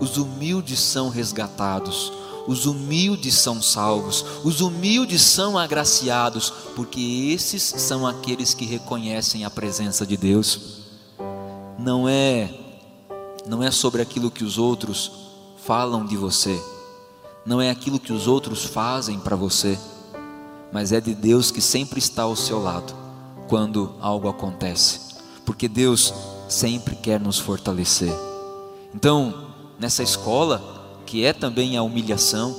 Os 0.00 0.16
humildes 0.16 0.80
são 0.80 1.08
resgatados, 1.08 2.12
os 2.46 2.66
humildes 2.66 3.34
são 3.34 3.60
salvos, 3.60 4.24
os 4.44 4.60
humildes 4.60 5.22
são 5.22 5.58
agraciados, 5.58 6.52
porque 6.74 7.30
esses 7.32 7.62
são 7.62 8.06
aqueles 8.06 8.54
que 8.54 8.64
reconhecem 8.64 9.44
a 9.44 9.50
presença 9.50 10.06
de 10.06 10.16
Deus. 10.16 10.80
Não 11.78 12.08
é 12.08 12.62
não 13.46 13.62
é 13.62 13.70
sobre 13.70 14.02
aquilo 14.02 14.30
que 14.30 14.42
os 14.42 14.58
outros 14.58 15.12
falam 15.64 16.04
de 16.04 16.16
você, 16.16 16.60
não 17.44 17.60
é 17.60 17.70
aquilo 17.70 18.00
que 18.00 18.12
os 18.12 18.26
outros 18.26 18.64
fazem 18.64 19.20
para 19.20 19.36
você, 19.36 19.78
mas 20.72 20.90
é 20.90 21.00
de 21.00 21.14
Deus 21.14 21.52
que 21.52 21.60
sempre 21.60 22.00
está 22.00 22.24
ao 22.24 22.34
seu 22.34 22.60
lado 22.60 22.92
quando 23.48 23.94
algo 24.00 24.28
acontece, 24.28 25.00
porque 25.44 25.68
Deus 25.68 26.12
sempre 26.48 26.96
quer 26.96 27.20
nos 27.20 27.38
fortalecer. 27.38 28.12
Então, 28.92 29.52
nessa 29.78 30.02
escola, 30.02 30.75
que 31.06 31.24
é 31.24 31.32
também 31.32 31.76
a 31.76 31.82
humilhação, 31.82 32.54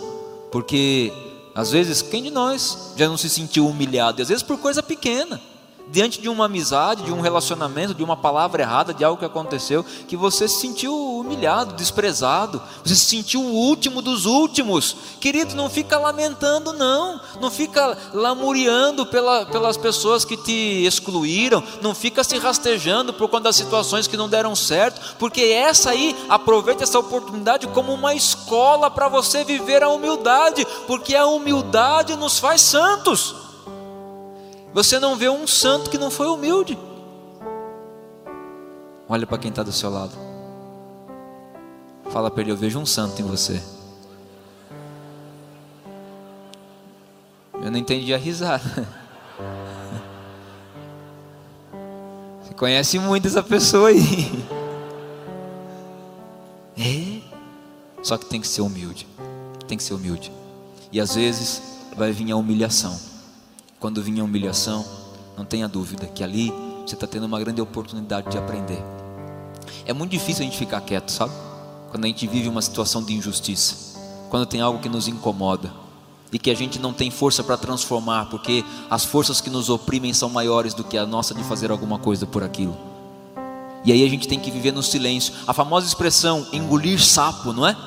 porque 0.51 1.11
às 1.53 1.71
vezes 1.71 2.01
quem 2.01 2.23
de 2.23 2.31
nós 2.31 2.93
já 2.95 3.07
não 3.07 3.17
se 3.17 3.29
sentiu 3.29 3.67
humilhado, 3.67 4.19
e 4.19 4.23
às 4.23 4.29
vezes 4.29 4.43
por 4.43 4.57
coisa 4.57 4.81
pequena 4.81 5.39
diante 5.89 6.21
de 6.21 6.29
uma 6.29 6.45
amizade, 6.45 7.03
de 7.03 7.11
um 7.11 7.21
relacionamento, 7.21 7.93
de 7.93 8.03
uma 8.03 8.17
palavra 8.17 8.61
errada, 8.61 8.93
de 8.93 9.03
algo 9.03 9.19
que 9.19 9.25
aconteceu, 9.25 9.83
que 10.07 10.17
você 10.17 10.47
se 10.47 10.59
sentiu 10.59 10.93
humilhado, 10.93 11.73
desprezado, 11.75 12.61
você 12.83 12.95
se 12.95 13.05
sentiu 13.05 13.41
o 13.41 13.53
último 13.53 14.01
dos 14.01 14.25
últimos. 14.25 14.95
Querido, 15.19 15.55
não 15.55 15.69
fica 15.69 15.97
lamentando, 15.97 16.73
não, 16.73 17.19
não 17.39 17.49
fica 17.49 17.97
lamuriando 18.13 19.05
pela, 19.05 19.45
pelas 19.45 19.77
pessoas 19.77 20.25
que 20.25 20.37
te 20.37 20.85
excluíram, 20.85 21.63
não 21.81 21.95
fica 21.95 22.23
se 22.23 22.37
rastejando 22.37 23.13
por 23.13 23.29
conta 23.29 23.45
das 23.45 23.55
situações 23.55 24.07
que 24.07 24.17
não 24.17 24.29
deram 24.29 24.55
certo, 24.55 25.15
porque 25.17 25.41
essa 25.41 25.91
aí, 25.91 26.15
aproveita 26.29 26.83
essa 26.83 26.99
oportunidade 26.99 27.67
como 27.67 27.93
uma 27.93 28.13
escola 28.13 28.91
para 28.91 29.07
você 29.07 29.43
viver 29.43 29.83
a 29.83 29.89
humildade, 29.89 30.65
porque 30.85 31.15
a 31.15 31.25
humildade 31.27 32.15
nos 32.15 32.39
faz 32.39 32.61
santos. 32.61 33.46
Você 34.77 34.99
não 34.99 35.15
vê 35.15 35.27
um 35.27 35.47
santo 35.47 35.89
que 35.89 35.97
não 35.97 36.11
foi 36.11 36.27
humilde. 36.27 36.77
Olha 39.09 39.25
para 39.25 39.39
quem 39.39 39.49
está 39.49 39.63
do 39.63 39.71
seu 39.71 39.89
lado. 39.89 40.15
Fala 42.11 42.29
para 42.29 42.43
ele: 42.43 42.51
Eu 42.51 42.55
vejo 42.55 42.77
um 42.77 42.85
santo 42.85 43.19
em 43.19 43.25
você. 43.25 43.59
Eu 47.55 47.71
não 47.71 47.79
entendi 47.79 48.13
a 48.13 48.17
risada. 48.19 48.63
Você 52.43 52.53
conhece 52.53 52.99
muito 52.99 53.27
essa 53.27 53.41
pessoa 53.41 53.89
aí. 53.89 54.45
É. 56.77 57.21
Só 58.03 58.15
que 58.15 58.27
tem 58.27 58.39
que 58.39 58.47
ser 58.47 58.61
humilde. 58.61 59.07
Tem 59.67 59.75
que 59.75 59.83
ser 59.83 59.95
humilde. 59.95 60.31
E 60.91 61.01
às 61.01 61.15
vezes 61.15 61.63
vai 61.95 62.11
vir 62.11 62.31
a 62.31 62.35
humilhação. 62.35 63.06
Quando 63.79 64.01
vinha 64.01 64.23
humilhação, 64.23 64.83
não 65.37 65.45
tenha 65.45 65.67
dúvida 65.67 66.07
que 66.07 66.23
ali 66.23 66.51
você 66.83 66.95
está 66.95 67.05
tendo 67.05 67.27
uma 67.27 67.39
grande 67.39 67.61
oportunidade 67.61 68.31
de 68.31 68.37
aprender. 68.37 68.83
É 69.85 69.93
muito 69.93 70.11
difícil 70.11 70.41
a 70.41 70.45
gente 70.45 70.57
ficar 70.57 70.81
quieto, 70.81 71.11
sabe? 71.11 71.31
Quando 71.91 72.05
a 72.05 72.07
gente 72.07 72.25
vive 72.25 72.49
uma 72.49 72.61
situação 72.61 73.03
de 73.03 73.13
injustiça, 73.13 73.99
quando 74.31 74.47
tem 74.47 74.61
algo 74.61 74.79
que 74.79 74.89
nos 74.89 75.07
incomoda 75.07 75.71
e 76.31 76.39
que 76.39 76.49
a 76.49 76.55
gente 76.55 76.79
não 76.79 76.91
tem 76.91 77.11
força 77.11 77.43
para 77.43 77.55
transformar, 77.55 78.25
porque 78.31 78.65
as 78.89 79.05
forças 79.05 79.39
que 79.39 79.49
nos 79.49 79.69
oprimem 79.69 80.11
são 80.11 80.27
maiores 80.27 80.73
do 80.73 80.83
que 80.83 80.97
a 80.97 81.05
nossa 81.05 81.35
de 81.35 81.43
fazer 81.43 81.69
alguma 81.69 81.99
coisa 81.99 82.25
por 82.25 82.43
aquilo. 82.43 82.75
E 83.85 83.91
aí 83.91 84.03
a 84.03 84.09
gente 84.09 84.27
tem 84.27 84.39
que 84.39 84.49
viver 84.49 84.73
no 84.73 84.81
silêncio. 84.81 85.33
A 85.45 85.53
famosa 85.53 85.85
expressão 85.85 86.47
engolir 86.51 86.99
sapo, 86.99 87.53
não 87.53 87.65
é? 87.65 87.77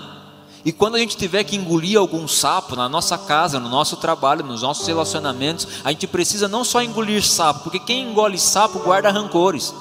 E 0.64 0.72
quando 0.72 0.96
a 0.96 0.98
gente 0.98 1.16
tiver 1.16 1.44
que 1.44 1.56
engolir 1.56 1.98
algum 1.98 2.28
sapo 2.28 2.76
na 2.76 2.88
nossa 2.88 3.16
casa, 3.16 3.58
no 3.58 3.68
nosso 3.68 3.96
trabalho, 3.96 4.44
nos 4.44 4.60
nossos 4.60 4.86
relacionamentos, 4.86 5.66
a 5.82 5.90
gente 5.90 6.06
precisa 6.06 6.48
não 6.48 6.64
só 6.64 6.82
engolir 6.82 7.24
sapo, 7.24 7.60
porque 7.60 7.78
quem 7.78 8.10
engole 8.10 8.38
sapo 8.38 8.78
guarda 8.80 9.10
rancores, 9.10 9.72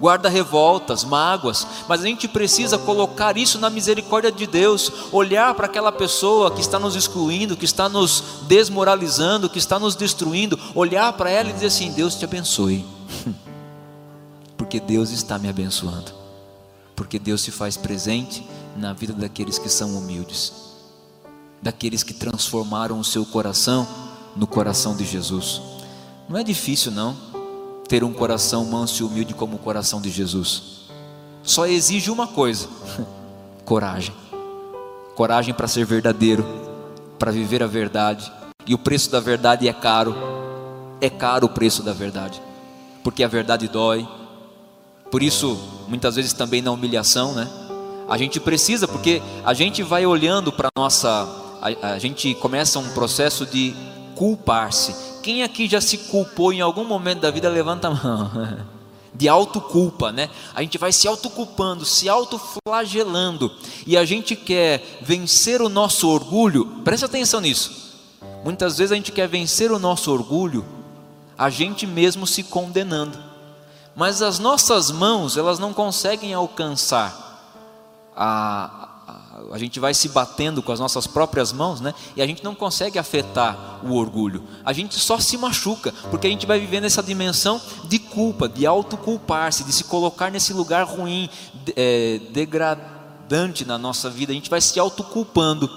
guarda 0.00 0.30
revoltas, 0.30 1.04
mágoas, 1.04 1.66
mas 1.86 2.00
a 2.00 2.06
gente 2.06 2.26
precisa 2.26 2.78
colocar 2.78 3.36
isso 3.36 3.58
na 3.58 3.68
misericórdia 3.68 4.32
de 4.32 4.46
Deus, 4.46 4.90
olhar 5.12 5.54
para 5.54 5.66
aquela 5.66 5.92
pessoa 5.92 6.50
que 6.50 6.62
está 6.62 6.78
nos 6.78 6.96
excluindo, 6.96 7.56
que 7.56 7.66
está 7.66 7.88
nos 7.88 8.24
desmoralizando, 8.48 9.50
que 9.50 9.58
está 9.58 9.78
nos 9.78 9.94
destruindo, 9.94 10.58
olhar 10.74 11.12
para 11.12 11.30
ela 11.30 11.50
e 11.50 11.52
dizer 11.52 11.66
assim: 11.66 11.92
Deus 11.92 12.14
te 12.14 12.24
abençoe, 12.24 12.84
porque 14.56 14.80
Deus 14.80 15.10
está 15.10 15.38
me 15.38 15.48
abençoando, 15.48 16.10
porque 16.96 17.18
Deus 17.18 17.42
se 17.42 17.50
faz 17.50 17.76
presente 17.76 18.42
na 18.76 18.92
vida 18.92 19.12
daqueles 19.12 19.58
que 19.58 19.68
são 19.68 19.96
humildes, 19.96 20.52
daqueles 21.60 22.02
que 22.02 22.14
transformaram 22.14 22.98
o 22.98 23.04
seu 23.04 23.24
coração 23.24 23.86
no 24.34 24.46
coração 24.46 24.96
de 24.96 25.04
Jesus. 25.04 25.60
Não 26.28 26.38
é 26.38 26.44
difícil, 26.44 26.90
não, 26.90 27.16
ter 27.88 28.02
um 28.02 28.12
coração 28.12 28.64
manso 28.64 29.02
e 29.02 29.06
humilde 29.06 29.34
como 29.34 29.56
o 29.56 29.58
coração 29.58 30.00
de 30.00 30.10
Jesus. 30.10 30.88
Só 31.42 31.66
exige 31.66 32.10
uma 32.10 32.26
coisa: 32.26 32.68
coragem. 33.64 34.14
Coragem 35.14 35.52
para 35.52 35.68
ser 35.68 35.84
verdadeiro, 35.84 36.44
para 37.18 37.30
viver 37.30 37.62
a 37.62 37.66
verdade. 37.66 38.32
E 38.66 38.74
o 38.74 38.78
preço 38.78 39.10
da 39.10 39.20
verdade 39.20 39.68
é 39.68 39.72
caro. 39.72 40.14
É 41.00 41.10
caro 41.10 41.46
o 41.46 41.50
preço 41.50 41.82
da 41.82 41.92
verdade, 41.92 42.40
porque 43.02 43.24
a 43.24 43.28
verdade 43.28 43.68
dói. 43.68 44.08
Por 45.10 45.22
isso, 45.22 45.58
muitas 45.88 46.14
vezes 46.14 46.32
também 46.32 46.62
na 46.62 46.70
humilhação, 46.70 47.34
né? 47.34 47.46
A 48.12 48.18
gente 48.18 48.38
precisa, 48.38 48.86
porque 48.86 49.22
a 49.42 49.54
gente 49.54 49.82
vai 49.82 50.04
olhando 50.04 50.52
para 50.52 50.68
nossa. 50.76 51.26
A, 51.62 51.94
a 51.94 51.98
gente 51.98 52.34
começa 52.34 52.78
um 52.78 52.90
processo 52.90 53.46
de 53.46 53.74
culpar-se. 54.14 54.94
Quem 55.22 55.42
aqui 55.42 55.66
já 55.66 55.80
se 55.80 55.96
culpou 55.96 56.52
em 56.52 56.60
algum 56.60 56.84
momento 56.84 57.20
da 57.20 57.30
vida? 57.30 57.48
Levanta 57.48 57.88
a 57.88 57.90
mão. 57.94 58.30
De 59.14 59.28
autoculpa, 59.30 60.12
né? 60.12 60.28
A 60.54 60.60
gente 60.60 60.76
vai 60.76 60.92
se 60.92 61.08
autoculpando, 61.08 61.86
se 61.86 62.06
autoflagelando. 62.06 63.50
E 63.86 63.96
a 63.96 64.04
gente 64.04 64.36
quer 64.36 64.98
vencer 65.00 65.62
o 65.62 65.70
nosso 65.70 66.06
orgulho. 66.06 66.66
Presta 66.84 67.06
atenção 67.06 67.40
nisso. 67.40 67.94
Muitas 68.44 68.76
vezes 68.76 68.92
a 68.92 68.94
gente 68.94 69.12
quer 69.12 69.26
vencer 69.26 69.72
o 69.72 69.78
nosso 69.78 70.12
orgulho, 70.12 70.66
a 71.36 71.48
gente 71.48 71.86
mesmo 71.86 72.26
se 72.26 72.42
condenando. 72.42 73.18
Mas 73.96 74.20
as 74.20 74.38
nossas 74.38 74.90
mãos, 74.90 75.38
elas 75.38 75.58
não 75.58 75.72
conseguem 75.72 76.34
alcançar 76.34 77.21
a, 78.16 78.88
a, 79.06 79.54
a, 79.54 79.58
gente 79.58 79.80
vai 79.80 79.94
se 79.94 80.08
batendo 80.08 80.62
com 80.62 80.72
as 80.72 80.78
nossas 80.78 81.06
próprias 81.06 81.52
mãos, 81.52 81.80
né? 81.80 81.94
E 82.14 82.22
a 82.22 82.26
gente 82.26 82.44
não 82.44 82.54
consegue 82.54 82.98
afetar 82.98 83.80
o 83.84 83.94
orgulho. 83.94 84.42
A 84.64 84.72
gente 84.72 84.98
só 84.98 85.18
se 85.18 85.36
machuca, 85.36 85.92
porque 86.10 86.26
a 86.26 86.30
gente 86.30 86.46
vai 86.46 86.58
vivendo 86.60 86.84
essa 86.84 87.02
dimensão 87.02 87.60
de 87.84 87.98
culpa, 87.98 88.48
de 88.48 88.66
autoculpar-se, 88.66 89.64
de 89.64 89.72
se 89.72 89.84
colocar 89.84 90.30
nesse 90.30 90.52
lugar 90.52 90.84
ruim, 90.84 91.28
é, 91.76 92.20
degradante 92.30 93.64
na 93.64 93.78
nossa 93.78 94.10
vida. 94.10 94.32
A 94.32 94.34
gente 94.34 94.50
vai 94.50 94.60
se 94.60 94.78
autoculpando. 94.78 95.68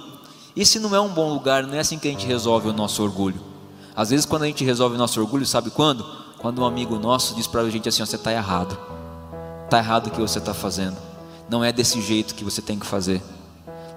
Esse 0.56 0.80
não 0.80 0.96
é 0.96 1.00
um 1.00 1.10
bom 1.10 1.34
lugar, 1.34 1.64
não 1.64 1.76
é 1.76 1.80
assim 1.80 1.98
que 1.98 2.08
a 2.08 2.12
gente 2.12 2.26
resolve 2.26 2.70
o 2.70 2.74
nosso 2.74 3.02
orgulho. 3.04 3.42
Às 3.96 4.10
vezes, 4.10 4.26
quando 4.26 4.44
a 4.44 4.48
gente 4.48 4.64
resolve 4.64 4.96
o 4.96 4.98
nosso 4.98 5.20
orgulho, 5.20 5.46
sabe 5.46 5.70
quando? 5.70 6.06
Quando 6.38 6.62
um 6.62 6.66
amigo 6.66 7.00
nosso 7.00 7.34
diz 7.34 7.48
para 7.48 7.62
a 7.62 7.70
gente 7.70 7.88
assim: 7.88 8.06
você 8.06 8.18
está 8.18 8.32
errado, 8.32 8.78
está 9.64 9.78
errado 9.78 10.08
o 10.08 10.12
que 10.12 10.20
você 10.20 10.40
está 10.40 10.54
fazendo 10.54 11.15
não 11.50 11.64
é 11.64 11.72
desse 11.72 12.02
jeito 12.02 12.36
que 12.36 12.44
você 12.44 12.62
tem 12.62 12.80
que 12.80 12.86
fazer. 12.86 13.22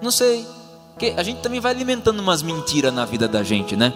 Não 0.01 0.11
sei, 0.11 0.46
Porque 0.92 1.14
a 1.16 1.22
gente 1.22 1.40
também 1.40 1.61
vai 1.61 1.72
alimentando 1.72 2.20
umas 2.20 2.42
mentiras 2.42 2.92
na 2.92 3.05
vida 3.05 3.28
da 3.28 3.42
gente, 3.42 3.76
né? 3.76 3.92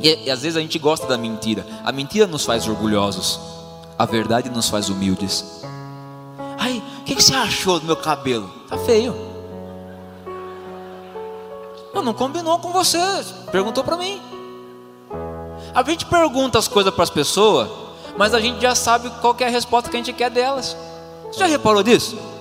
E, 0.00 0.24
e 0.24 0.30
às 0.30 0.42
vezes 0.42 0.56
a 0.56 0.60
gente 0.60 0.78
gosta 0.78 1.06
da 1.06 1.16
mentira. 1.16 1.64
A 1.84 1.92
mentira 1.92 2.26
nos 2.26 2.44
faz 2.44 2.66
orgulhosos. 2.66 3.38
A 3.98 4.04
verdade 4.06 4.50
nos 4.50 4.68
faz 4.68 4.88
humildes. 4.88 5.44
Ai, 6.58 6.82
o 7.00 7.04
que, 7.04 7.14
que 7.14 7.22
você 7.22 7.34
achou 7.34 7.78
do 7.78 7.86
meu 7.86 7.96
cabelo? 7.96 8.50
Tá 8.68 8.78
feio. 8.78 9.14
Não, 11.94 12.02
não 12.02 12.14
combinou 12.14 12.58
com 12.58 12.72
você. 12.72 12.98
Perguntou 13.50 13.84
para 13.84 13.96
mim. 13.96 14.20
A 15.74 15.82
gente 15.82 16.06
pergunta 16.06 16.58
as 16.58 16.68
coisas 16.68 16.92
para 16.92 17.04
as 17.04 17.10
pessoas, 17.10 17.68
mas 18.16 18.34
a 18.34 18.40
gente 18.40 18.60
já 18.60 18.74
sabe 18.74 19.10
qual 19.20 19.36
é 19.38 19.44
a 19.44 19.50
resposta 19.50 19.90
que 19.90 19.96
a 19.96 20.00
gente 20.00 20.12
quer 20.12 20.30
delas. 20.30 20.76
Você 21.30 21.40
já 21.40 21.46
reparou 21.46 21.82
disso? 21.82 22.31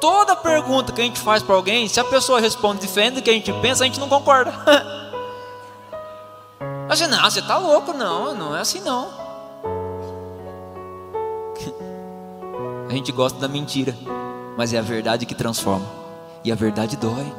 Toda 0.00 0.34
pergunta 0.34 0.92
que 0.92 1.00
a 1.00 1.04
gente 1.04 1.20
faz 1.20 1.42
para 1.42 1.54
alguém, 1.54 1.86
se 1.86 2.00
a 2.00 2.04
pessoa 2.04 2.40
responde 2.40 2.80
diferente 2.80 3.16
do 3.16 3.22
que 3.22 3.28
a 3.28 3.34
gente 3.34 3.52
pensa, 3.60 3.84
a 3.84 3.86
gente 3.86 4.00
não 4.00 4.08
concorda. 4.08 4.50
Assim, 6.88 7.06
não, 7.06 7.22
você 7.22 7.40
está 7.40 7.58
louco, 7.58 7.92
não, 7.92 8.34
não 8.34 8.56
é 8.56 8.60
assim 8.60 8.80
não. 8.80 9.06
A 12.90 12.92
gente 12.92 13.12
gosta 13.12 13.38
da 13.38 13.46
mentira, 13.46 13.96
mas 14.56 14.74
é 14.74 14.78
a 14.80 14.82
verdade 14.82 15.24
que 15.24 15.32
transforma, 15.32 15.86
e 16.42 16.50
a 16.50 16.56
verdade 16.56 16.96
dói. 16.96 17.32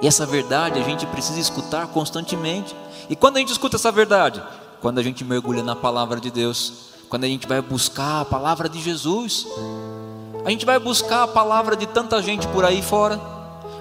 E 0.00 0.06
essa 0.06 0.24
verdade 0.24 0.80
a 0.80 0.82
gente 0.82 1.06
precisa 1.06 1.38
escutar 1.38 1.86
constantemente. 1.88 2.74
E 3.10 3.14
quando 3.14 3.36
a 3.36 3.40
gente 3.40 3.52
escuta 3.52 3.76
essa 3.76 3.92
verdade? 3.92 4.42
Quando 4.80 4.98
a 4.98 5.02
gente 5.02 5.22
mergulha 5.22 5.62
na 5.62 5.76
palavra 5.76 6.18
de 6.18 6.30
Deus, 6.30 6.94
quando 7.10 7.24
a 7.24 7.28
gente 7.28 7.46
vai 7.46 7.60
buscar 7.60 8.22
a 8.22 8.24
palavra 8.24 8.66
de 8.66 8.80
Jesus, 8.80 9.46
a 10.44 10.50
gente 10.50 10.66
vai 10.66 10.78
buscar 10.78 11.22
a 11.22 11.28
palavra 11.28 11.74
de 11.74 11.86
tanta 11.86 12.20
gente 12.22 12.46
por 12.48 12.64
aí 12.64 12.82
fora. 12.82 13.18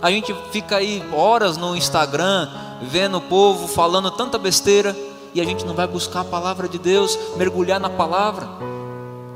A 0.01 0.09
gente 0.09 0.34
fica 0.51 0.78
aí 0.78 1.03
horas 1.14 1.57
no 1.57 1.76
Instagram, 1.76 2.49
vendo 2.82 3.18
o 3.18 3.22
povo 3.22 3.68
falando 3.68 4.09
tanta 4.11 4.38
besteira, 4.38 4.95
e 5.34 5.41
a 5.41 5.43
gente 5.43 5.66
não 5.66 5.74
vai 5.74 5.88
buscar 5.88 6.22
a 6.22 6.26
palavra 6.26 6.70
de 6.70 6.78
Deus, 6.78 7.18
mergulhar 7.36 7.80
na 7.80 7.89
palavra, 7.89 8.47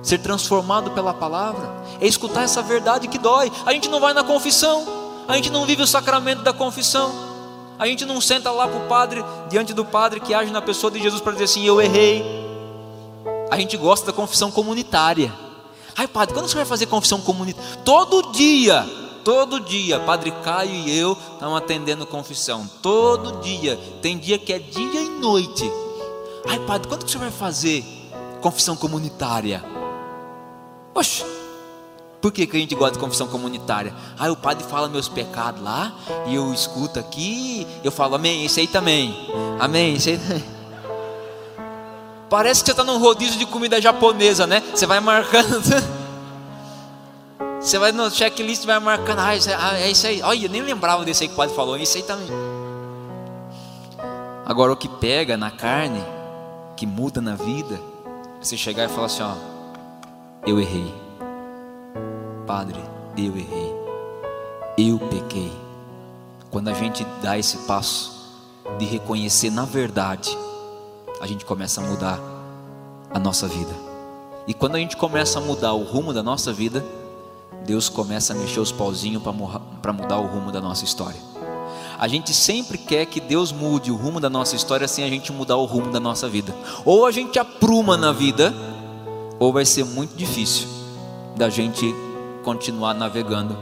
ser 0.01 0.19
transformado 0.19 0.91
pela 0.91 1.13
palavra, 1.13 1.69
é 1.99 2.07
escutar 2.07 2.43
essa 2.43 2.61
verdade 2.61 3.07
que 3.07 3.17
dói. 3.17 3.51
A 3.65 3.73
gente 3.73 3.89
não 3.89 3.99
vai 3.99 4.13
na 4.13 4.23
confissão, 4.23 4.86
a 5.28 5.36
gente 5.36 5.49
não 5.49 5.65
vive 5.65 5.82
o 5.82 5.88
sacramento 5.88 6.43
da 6.43 6.53
confissão, 6.53 7.11
a 7.78 7.86
gente 7.88 8.05
não 8.05 8.21
senta 8.21 8.51
lá 8.51 8.67
para 8.67 8.78
o 8.78 8.88
padre, 8.88 9.23
diante 9.49 9.73
do 9.73 9.84
padre 9.84 10.19
que 10.19 10.34
age 10.34 10.51
na 10.51 10.61
pessoa 10.61 10.91
de 10.91 11.01
Jesus 11.01 11.21
para 11.21 11.34
dizer 11.34 11.45
assim: 11.45 11.65
Eu 11.65 11.82
errei. 11.82 12.23
A 13.49 13.57
gente 13.57 13.75
gosta 13.78 14.07
da 14.07 14.13
confissão 14.13 14.49
comunitária. 14.51 15.46
Ai, 15.97 16.07
padre, 16.07 16.33
quando 16.33 16.47
você 16.47 16.55
vai 16.55 16.65
fazer 16.65 16.85
confissão 16.85 17.19
comunitária? 17.19 17.77
Todo 17.83 18.31
dia 18.31 18.85
Todo 19.27 19.59
dia, 19.59 19.99
Padre 19.99 20.31
Caio 20.41 20.71
e 20.71 20.97
eu 20.97 21.17
estamos 21.33 21.57
atendendo 21.57 22.05
confissão. 22.05 22.65
Todo 22.81 23.41
dia. 23.41 23.77
Tem 24.01 24.17
dia 24.17 24.37
que 24.39 24.53
é 24.53 24.57
dia 24.57 25.01
e 25.01 25.09
noite. 25.19 25.69
Ai, 26.47 26.57
Padre, 26.59 26.87
quando 26.87 27.05
você 27.05 27.17
vai 27.17 27.29
fazer 27.29 27.83
confissão 28.39 28.77
comunitária? 28.77 29.61
Oxe, 30.95 31.25
por 32.21 32.31
que, 32.31 32.47
que 32.47 32.55
a 32.55 32.59
gente 32.61 32.73
gosta 32.73 32.93
de 32.93 32.99
confissão 32.99 33.27
comunitária? 33.27 33.93
Ai, 34.17 34.29
o 34.29 34.37
padre 34.37 34.63
fala 34.63 34.87
meus 34.87 35.09
pecados 35.09 35.61
lá, 35.61 35.93
e 36.25 36.35
eu 36.35 36.53
escuto 36.53 36.97
aqui, 36.97 37.67
eu 37.83 37.91
falo, 37.91 38.15
amém, 38.15 38.45
isso 38.45 38.61
aí 38.61 38.67
também. 38.67 39.13
Amém, 39.59 39.95
isso 39.95 40.07
aí 40.07 40.17
também. 40.17 40.56
Parece 42.30 42.61
que 42.61 42.65
você 42.65 42.71
está 42.71 42.84
num 42.84 42.99
rodízio 42.99 43.39
de 43.39 43.45
comida 43.45 43.82
japonesa, 43.82 44.45
né? 44.45 44.61
Você 44.73 44.86
vai 44.86 44.99
marcando. 44.99 45.61
Você 47.59 47.80
vai 47.80 47.91
no 47.91 48.09
checklist 48.09 48.65
vai 48.65 48.80
marcando, 48.80 49.19
ah, 49.19 49.36
isso, 49.36 49.49
ah, 49.49 49.78
é 49.78 49.89
isso 49.89 50.05
aí. 50.07 50.21
Olha, 50.21 50.45
eu 50.45 50.49
nem 50.49 50.61
lembrava 50.61 51.03
desse 51.03 51.23
aí 51.23 51.28
que 51.28 51.34
o 51.34 51.38
padre 51.38 51.55
falou, 51.55 51.75
isso 51.75 51.97
aí 51.97 52.03
também. 52.03 52.28
Agora 54.45 54.71
o 54.71 54.78
que 54.78 54.88
pega 54.88 55.36
na 55.36 55.51
carne, 55.51 56.01
que 56.78 56.86
muda 56.86 57.19
na 57.19 57.36
vida, 57.36 57.80
você 58.39 58.55
chegar 58.55 58.86
e 58.86 58.88
falar 58.88 59.07
assim, 59.07 59.23
ó, 59.23 59.34
eu 60.45 60.59
errei. 60.59 60.93
Padre, 62.45 62.80
eu 63.17 63.36
errei. 63.36 63.75
Eu 64.78 64.99
pequei. 64.99 65.51
Quando 66.49 66.69
a 66.69 66.73
gente 66.73 67.05
dá 67.21 67.38
esse 67.38 67.57
passo 67.65 68.15
de 68.78 68.86
reconhecer 68.86 69.49
na 69.49 69.65
verdade, 69.65 70.38
a 71.22 71.28
gente 71.28 71.45
começa 71.45 71.82
a 71.82 71.84
mudar 71.84 72.20
a 73.13 73.20
nossa 73.20 73.47
vida. 73.47 73.74
E 74.47 74.53
quando 74.53 74.76
a 74.76 74.80
gente 74.80 74.95
começa 74.95 75.39
a 75.39 75.41
mudar 75.41 75.74
o 75.74 75.84
rumo 75.84 76.13
da 76.13 76.24
nossa 76.24 76.53
vida, 76.53 76.86
Deus 77.65 77.89
começa 77.89 78.34
a 78.34 78.36
mexer 78.36 78.59
os 78.59 78.72
pauzinhos 78.72 79.22
para 79.82 79.93
mudar 79.93 80.18
o 80.18 80.26
rumo 80.26 80.51
da 80.51 80.61
nossa 80.61 80.86
história. 80.86 81.20
A 81.99 82.07
gente 82.07 82.34
sempre 82.34 82.78
quer 82.78 83.05
que 83.07 83.20
Deus 83.20 83.51
mude 83.51 83.91
o 83.91 83.95
rumo 83.95 84.20
da 84.20 84.30
nossa 84.30 84.55
história 84.55 84.88
sem 84.88 85.03
a 85.03 85.09
gente 85.09 85.32
mudar 85.32 85.57
o 85.57 85.65
rumo 85.65 85.91
da 85.91 85.99
nossa 85.99 86.30
vida. 86.30 86.55
Ou 86.86 87.05
a 87.05 87.11
gente 87.11 87.39
apruma 87.39 87.97
na 87.97 88.11
vida, 88.11 88.53
ou 89.39 89.51
vai 89.51 89.65
ser 89.65 89.84
muito 89.84 90.15
difícil 90.15 90.68
da 91.36 91.49
gente 91.49 91.93
continuar 92.43 92.93
navegando 92.93 93.57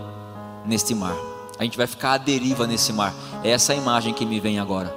neste 0.65 0.93
mar. 0.93 1.15
A 1.57 1.63
gente 1.63 1.77
vai 1.77 1.87
ficar 1.87 2.13
à 2.13 2.17
deriva 2.17 2.67
nesse 2.67 2.91
mar. 2.91 3.13
É 3.43 3.51
essa 3.51 3.73
a 3.73 3.75
imagem 3.75 4.13
que 4.13 4.25
me 4.25 4.39
vem 4.39 4.59
agora. 4.59 4.93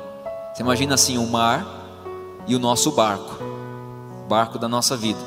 Você 0.53 0.63
imagina 0.63 0.95
assim 0.95 1.17
o 1.17 1.27
mar 1.27 1.78
e 2.49 2.57
o 2.57 2.59
nosso 2.59 2.91
barco, 2.91 3.37
barco 4.29 4.59
da 4.59 4.67
nossa 4.67 4.97
vida. 4.97 5.21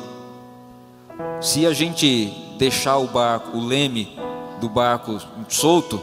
Se 1.40 1.66
a 1.66 1.72
gente 1.72 2.34
deixar 2.58 2.98
o 2.98 3.08
barco, 3.08 3.58
o 3.58 3.66
leme 3.66 4.20
do 4.60 4.68
barco 4.68 5.18
solto, 5.48 6.02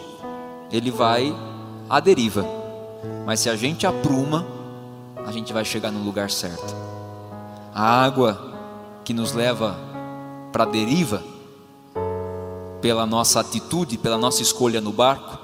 ele 0.71 0.91
vai 0.91 1.35
à 1.91 2.01
deriva. 2.01 2.45
Mas 3.27 3.41
se 3.41 3.51
a 3.51 3.57
gente 3.57 3.87
apruma, 3.87 4.47
a 5.27 5.33
gente 5.33 5.53
vai 5.53 5.65
chegar 5.65 5.91
no 5.91 6.03
lugar 6.03 6.31
certo. 6.31 6.75
A 7.75 8.05
água 8.05 8.55
que 9.05 9.13
nos 9.13 9.33
leva 9.33 9.77
para 10.53 10.65
a 10.65 10.67
deriva, 10.67 11.23
pela 12.81 13.05
nossa 13.05 13.41
atitude, 13.41 13.99
pela 13.99 14.17
nossa 14.17 14.41
escolha 14.41 14.81
no 14.81 14.93
barco, 14.93 15.39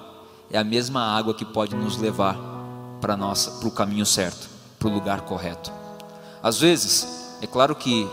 é 0.50 0.58
a 0.58 0.64
mesma 0.64 1.02
água 1.16 1.34
que 1.34 1.44
pode 1.44 1.74
nos 1.74 1.96
levar 1.98 2.36
para 3.00 3.16
o 3.64 3.70
caminho 3.70 4.06
certo, 4.06 4.48
para 4.84 4.90
o 4.90 4.94
lugar 4.94 5.22
correto. 5.22 5.72
Às 6.42 6.60
vezes, 6.60 7.38
é 7.40 7.46
claro 7.46 7.74
que 7.74 8.06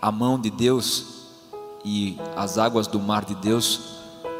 a 0.00 0.12
mão 0.12 0.38
de 0.38 0.48
Deus 0.48 1.06
e 1.84 2.16
as 2.36 2.56
águas 2.56 2.86
do 2.86 3.00
mar 3.00 3.24
de 3.24 3.34
Deus 3.34 3.80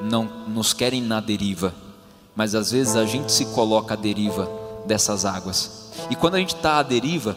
não 0.00 0.24
nos 0.46 0.72
querem 0.72 1.02
na 1.02 1.18
deriva, 1.18 1.74
mas 2.36 2.54
às 2.54 2.70
vezes 2.70 2.94
a 2.94 3.04
gente 3.04 3.32
se 3.32 3.46
coloca 3.46 3.94
à 3.94 3.96
deriva 3.96 4.48
dessas 4.86 5.24
águas. 5.24 5.90
E 6.08 6.14
quando 6.14 6.36
a 6.36 6.38
gente 6.38 6.54
está 6.54 6.78
à 6.78 6.82
deriva, 6.84 7.36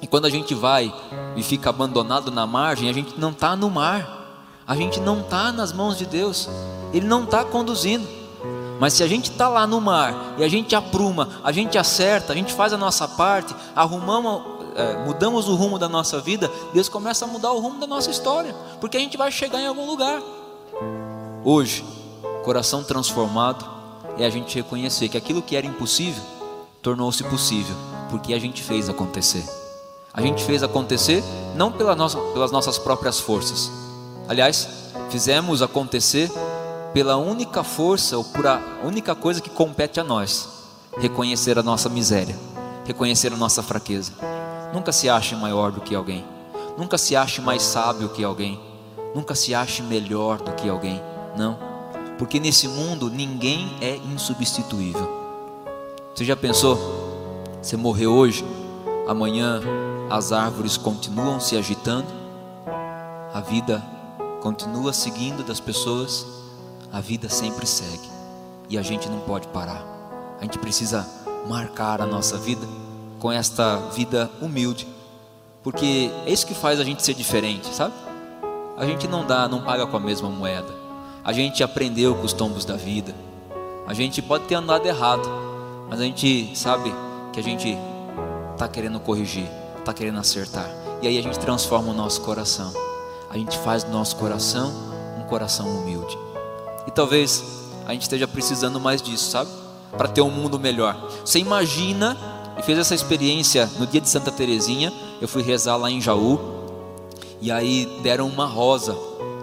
e 0.00 0.06
quando 0.06 0.26
a 0.26 0.30
gente 0.30 0.54
vai 0.54 0.94
e 1.34 1.42
fica 1.42 1.70
abandonado 1.70 2.30
na 2.30 2.46
margem, 2.46 2.88
a 2.88 2.92
gente 2.92 3.18
não 3.18 3.30
está 3.30 3.56
no 3.56 3.68
mar, 3.68 4.62
a 4.64 4.76
gente 4.76 5.00
não 5.00 5.22
está 5.22 5.50
nas 5.50 5.72
mãos 5.72 5.98
de 5.98 6.06
Deus, 6.06 6.48
Ele 6.92 7.06
não 7.06 7.24
está 7.24 7.44
conduzindo. 7.44 8.06
Mas 8.82 8.94
se 8.94 9.04
a 9.04 9.06
gente 9.06 9.30
está 9.30 9.48
lá 9.48 9.64
no 9.64 9.80
mar 9.80 10.34
e 10.36 10.42
a 10.42 10.48
gente 10.48 10.74
apruma, 10.74 11.28
a 11.44 11.52
gente 11.52 11.78
acerta, 11.78 12.32
a 12.32 12.34
gente 12.34 12.52
faz 12.52 12.72
a 12.72 12.76
nossa 12.76 13.06
parte, 13.06 13.54
arrumamos 13.76 14.42
é, 14.74 15.06
mudamos 15.06 15.48
o 15.48 15.54
rumo 15.54 15.78
da 15.78 15.88
nossa 15.88 16.18
vida, 16.18 16.50
Deus 16.74 16.88
começa 16.88 17.24
a 17.24 17.28
mudar 17.28 17.52
o 17.52 17.60
rumo 17.60 17.78
da 17.78 17.86
nossa 17.86 18.10
história, 18.10 18.52
porque 18.80 18.96
a 18.96 19.00
gente 19.00 19.16
vai 19.16 19.30
chegar 19.30 19.60
em 19.60 19.68
algum 19.68 19.86
lugar. 19.86 20.20
Hoje, 21.44 21.84
coração 22.42 22.82
transformado 22.82 23.64
é 24.18 24.26
a 24.26 24.30
gente 24.30 24.56
reconhecer 24.56 25.08
que 25.08 25.16
aquilo 25.16 25.42
que 25.42 25.54
era 25.54 25.64
impossível 25.64 26.24
tornou-se 26.82 27.22
possível, 27.22 27.76
porque 28.10 28.34
a 28.34 28.40
gente 28.40 28.64
fez 28.64 28.88
acontecer. 28.88 29.44
A 30.12 30.20
gente 30.20 30.42
fez 30.42 30.60
acontecer 30.60 31.22
não 31.54 31.70
pela 31.70 31.94
nossa, 31.94 32.18
pelas 32.18 32.50
nossas 32.50 32.80
próprias 32.80 33.20
forças, 33.20 33.70
aliás, 34.28 34.68
fizemos 35.08 35.62
acontecer 35.62 36.28
pela 36.92 37.16
única 37.16 37.62
força 37.62 38.16
ou 38.16 38.24
por 38.24 38.46
a 38.46 38.60
única 38.84 39.14
coisa 39.14 39.40
que 39.40 39.50
compete 39.50 39.98
a 40.00 40.04
nós: 40.04 40.48
reconhecer 40.98 41.58
a 41.58 41.62
nossa 41.62 41.88
miséria, 41.88 42.36
reconhecer 42.84 43.32
a 43.32 43.36
nossa 43.36 43.62
fraqueza. 43.62 44.12
Nunca 44.72 44.92
se 44.92 45.08
ache 45.08 45.34
maior 45.34 45.70
do 45.70 45.80
que 45.80 45.94
alguém. 45.94 46.24
Nunca 46.78 46.96
se 46.96 47.14
ache 47.14 47.40
mais 47.40 47.62
sábio 47.62 48.08
que 48.08 48.24
alguém. 48.24 48.58
Nunca 49.14 49.34
se 49.34 49.54
ache 49.54 49.82
melhor 49.82 50.38
do 50.38 50.52
que 50.52 50.68
alguém. 50.68 51.00
Não. 51.36 51.58
Porque 52.18 52.40
nesse 52.40 52.66
mundo 52.68 53.10
ninguém 53.10 53.76
é 53.80 53.96
insubstituível. 53.96 55.22
Você 56.14 56.24
já 56.24 56.36
pensou? 56.36 56.78
Você 57.60 57.76
morreu 57.76 58.12
hoje, 58.12 58.44
amanhã 59.06 59.60
as 60.10 60.32
árvores 60.32 60.76
continuam 60.76 61.40
se 61.40 61.56
agitando, 61.56 62.08
a 63.32 63.40
vida 63.40 63.82
continua 64.40 64.92
seguindo 64.92 65.42
das 65.42 65.60
pessoas, 65.60 66.26
a 66.92 67.00
vida 67.00 67.28
sempre 67.28 67.66
segue 67.66 68.08
e 68.68 68.76
a 68.76 68.82
gente 68.82 69.08
não 69.08 69.20
pode 69.20 69.48
parar. 69.48 69.82
A 70.38 70.44
gente 70.44 70.58
precisa 70.58 71.08
marcar 71.48 72.00
a 72.02 72.06
nossa 72.06 72.36
vida 72.36 72.66
com 73.18 73.32
esta 73.32 73.76
vida 73.94 74.30
humilde, 74.40 74.86
porque 75.62 76.10
é 76.26 76.30
isso 76.30 76.46
que 76.46 76.54
faz 76.54 76.78
a 76.78 76.84
gente 76.84 77.02
ser 77.02 77.14
diferente, 77.14 77.74
sabe? 77.74 77.94
A 78.76 78.84
gente 78.84 79.08
não 79.08 79.24
dá, 79.24 79.48
não 79.48 79.62
paga 79.62 79.86
com 79.86 79.96
a 79.96 80.00
mesma 80.00 80.28
moeda. 80.28 80.74
A 81.24 81.32
gente 81.32 81.62
aprendeu 81.62 82.14
com 82.14 82.24
os 82.24 82.32
tombos 82.32 82.64
da 82.64 82.76
vida. 82.76 83.14
A 83.86 83.94
gente 83.94 84.20
pode 84.20 84.44
ter 84.44 84.56
andado 84.56 84.86
errado, 84.86 85.28
mas 85.88 86.00
a 86.00 86.04
gente 86.04 86.56
sabe 86.56 86.92
que 87.32 87.38
a 87.38 87.42
gente 87.42 87.78
está 88.52 88.68
querendo 88.68 88.98
corrigir, 89.00 89.48
está 89.78 89.94
querendo 89.94 90.18
acertar. 90.18 90.68
E 91.00 91.06
aí 91.06 91.18
a 91.18 91.22
gente 91.22 91.38
transforma 91.38 91.90
o 91.90 91.94
nosso 91.94 92.20
coração. 92.22 92.72
A 93.30 93.38
gente 93.38 93.56
faz 93.58 93.84
do 93.84 93.92
nosso 93.92 94.16
coração 94.16 94.72
um 95.18 95.22
coração 95.24 95.68
humilde. 95.68 96.18
E 96.92 96.94
talvez 96.94 97.42
a 97.86 97.92
gente 97.92 98.02
esteja 98.02 98.28
precisando 98.28 98.78
mais 98.78 99.00
disso, 99.00 99.30
sabe? 99.30 99.50
Para 99.96 100.08
ter 100.08 100.20
um 100.20 100.30
mundo 100.30 100.60
melhor. 100.60 100.94
Você 101.24 101.38
imagina 101.38 102.18
e 102.58 102.62
fez 102.62 102.78
essa 102.78 102.94
experiência 102.94 103.66
no 103.78 103.86
dia 103.86 103.98
de 103.98 104.10
Santa 104.10 104.30
Terezinha. 104.30 104.92
Eu 105.18 105.26
fui 105.26 105.42
rezar 105.42 105.76
lá 105.76 105.90
em 105.90 106.02
Jaú. 106.02 106.38
E 107.40 107.50
aí 107.50 107.98
deram 108.02 108.28
uma 108.28 108.44
rosa 108.44 108.94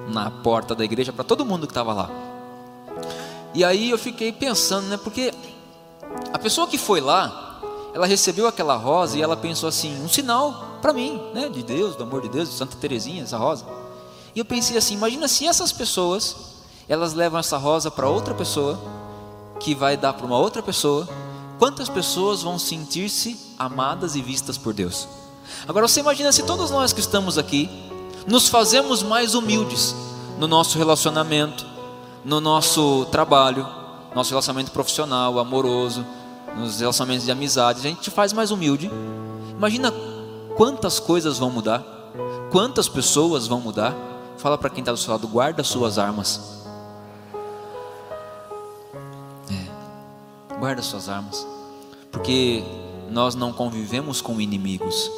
na 0.10 0.30
porta 0.30 0.76
da 0.76 0.86
igreja 0.86 1.12
para 1.12 1.24
todo 1.24 1.44
mundo 1.44 1.66
que 1.66 1.72
estava 1.72 1.92
lá. 1.92 2.12
E 3.56 3.64
aí 3.64 3.90
eu 3.90 3.98
fiquei 3.98 4.32
pensando, 4.32 4.88
né? 4.88 4.98
Porque 4.98 5.34
a 6.32 6.38
pessoa 6.38 6.68
que 6.68 6.78
foi 6.78 7.02
lá, 7.02 7.62
ela 7.96 8.06
recebeu 8.06 8.48
aquela 8.48 8.76
rosa 8.76 9.18
e 9.18 9.24
ela 9.24 9.36
pensou 9.36 9.68
assim, 9.68 10.00
um 10.04 10.08
sinal 10.08 10.78
para 10.84 10.94
mim, 10.94 11.20
né? 11.34 11.50
De 11.50 11.64
Deus, 11.64 11.96
do 11.96 12.04
amor 12.04 12.22
de 12.22 12.30
Deus, 12.30 12.48
de 12.48 12.56
Santa 12.56 12.78
Terezinha, 12.78 13.24
essa 13.24 13.38
rosa. 13.38 13.66
E 14.36 14.40
eu 14.40 14.46
pensei 14.46 14.78
assim, 14.78 14.94
imagina 14.94 15.28
se 15.28 15.48
essas 15.48 15.72
pessoas, 15.72 16.36
elas 16.90 17.14
levam 17.14 17.40
essa 17.40 17.56
rosa 17.56 17.92
para 17.92 18.10
outra 18.10 18.34
pessoa, 18.34 18.80
que 19.60 19.76
vai 19.76 19.96
dar 19.96 20.14
para 20.14 20.26
uma 20.26 20.40
outra 20.40 20.64
pessoa, 20.64 21.08
quantas 21.60 21.88
pessoas 21.88 22.42
vão 22.42 22.58
sentir-se 22.58 23.40
amadas 23.60 24.16
e 24.16 24.22
vistas 24.22 24.58
por 24.58 24.74
Deus? 24.74 25.08
Agora 25.68 25.88
você 25.88 26.00
imagina 26.00 26.32
se 26.32 26.42
todos 26.44 26.72
nós 26.72 26.92
que 26.92 27.00
estamos 27.00 27.38
aqui 27.38 27.70
nos 28.26 28.48
fazemos 28.48 29.04
mais 29.04 29.36
humildes 29.36 29.96
no 30.40 30.48
nosso 30.48 30.80
relacionamento, 30.80 31.66
no 32.26 32.42
nosso 32.42 33.06
trabalho, 33.12 33.68
nosso 34.16 34.32
relacionamento 34.32 34.72
profissional, 34.72 35.38
amoroso, 35.38 36.04
nos 36.58 36.80
relacionamentos 36.80 37.26
de 37.26 37.32
amizade, 37.32 37.80
a 37.80 37.84
gente 37.84 38.10
faz 38.10 38.34
mais 38.34 38.50
humilde. 38.50 38.90
Imagina 39.52 39.94
quantas 40.56 41.00
coisas 41.00 41.38
vão 41.38 41.52
mudar, 41.52 41.84
quantas 42.52 42.90
pessoas 42.90 43.46
vão 43.46 43.60
mudar. 43.60 43.94
Fala 44.38 44.58
para 44.58 44.70
quem 44.70 44.80
está 44.80 44.92
do 44.92 44.98
seu 44.98 45.12
lado, 45.12 45.28
guarda 45.28 45.64
suas 45.64 46.00
armas. 46.00 46.59
Guarda 50.60 50.82
suas 50.82 51.08
armas, 51.08 51.48
porque 52.12 52.64
nós 53.10 53.34
não 53.34 53.54
convivemos 53.54 54.22
com 54.22 54.40
inimigos, 54.42 55.10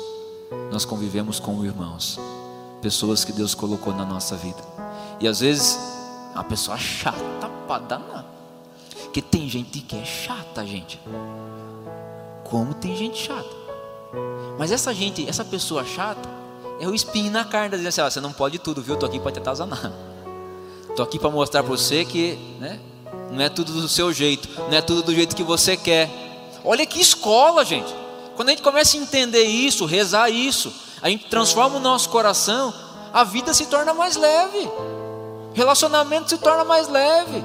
nós 0.72 0.86
convivemos 0.86 1.40
com 1.40 1.66
irmãos, 1.66 2.20
pessoas 2.82 3.26
que 3.26 3.32
Deus 3.32 3.56
colocou 3.56 3.94
na 3.94 4.06
nossa 4.06 4.36
vida. 4.36 4.64
E 5.20 5.28
às 5.28 5.40
vezes, 5.40 5.78
a 6.36 6.44
pessoa 6.44 6.78
chata 6.78 7.50
para 7.68 7.84
danar. 7.84 8.26
Porque 9.04 9.22
tem 9.22 9.50
gente 9.50 9.82
que 9.82 9.98
é 9.98 10.06
chata, 10.06 10.66
gente. 10.66 11.00
Como 12.44 12.74
tem 12.74 12.96
gente 12.96 13.18
chata. 13.18 13.62
Mas 14.58 14.72
essa 14.72 14.94
gente, 14.94 15.28
essa 15.28 15.44
pessoa 15.44 15.84
chata, 15.84 16.30
é 16.80 16.88
o 16.88 16.96
espinho 16.96 17.32
na 17.32 17.46
carne, 17.46 17.78
dizer 17.78 17.90
assim, 17.90 18.02
ah, 18.02 18.10
você 18.10 18.22
não 18.22 18.34
pode 18.34 18.58
tudo, 18.60 18.82
viu? 18.82 18.96
Estou 18.96 19.08
aqui 19.08 19.20
para 19.20 19.32
te 19.32 19.40
atazanar. 19.40 19.92
Estou 20.90 21.06
aqui 21.06 21.20
para 21.20 21.30
mostrar 21.30 21.64
para 21.64 21.70
você 21.70 22.04
que 22.04 22.36
né, 22.60 22.80
não 23.32 23.42
é 23.42 23.50
tudo 23.50 23.74
do 23.74 23.88
seu 23.88 24.12
jeito, 24.14 24.50
não 24.58 24.74
é 24.74 24.82
tudo 24.82 25.04
do 25.04 25.14
jeito 25.14 25.36
que 25.36 25.44
você 25.44 25.78
quer. 25.78 26.10
Olha 26.64 26.86
que 26.86 27.00
escola, 27.00 27.66
gente. 27.66 27.94
Quando 28.36 28.50
a 28.50 28.52
gente 28.52 28.64
começa 28.64 28.98
a 28.98 29.00
entender 29.00 29.44
isso, 29.44 29.86
rezar 29.86 30.30
isso, 30.30 30.74
a 31.02 31.10
gente 31.10 31.26
transforma 31.26 31.78
o 31.78 31.80
nosso 31.80 32.10
coração, 32.10 32.74
a 33.14 33.24
vida 33.24 33.54
se 33.54 33.66
torna 33.66 33.94
mais 33.94 34.16
leve, 34.16 34.70
relacionamento 35.54 36.30
se 36.30 36.38
torna 36.38 36.64
mais 36.64 36.88
leve, 36.88 37.44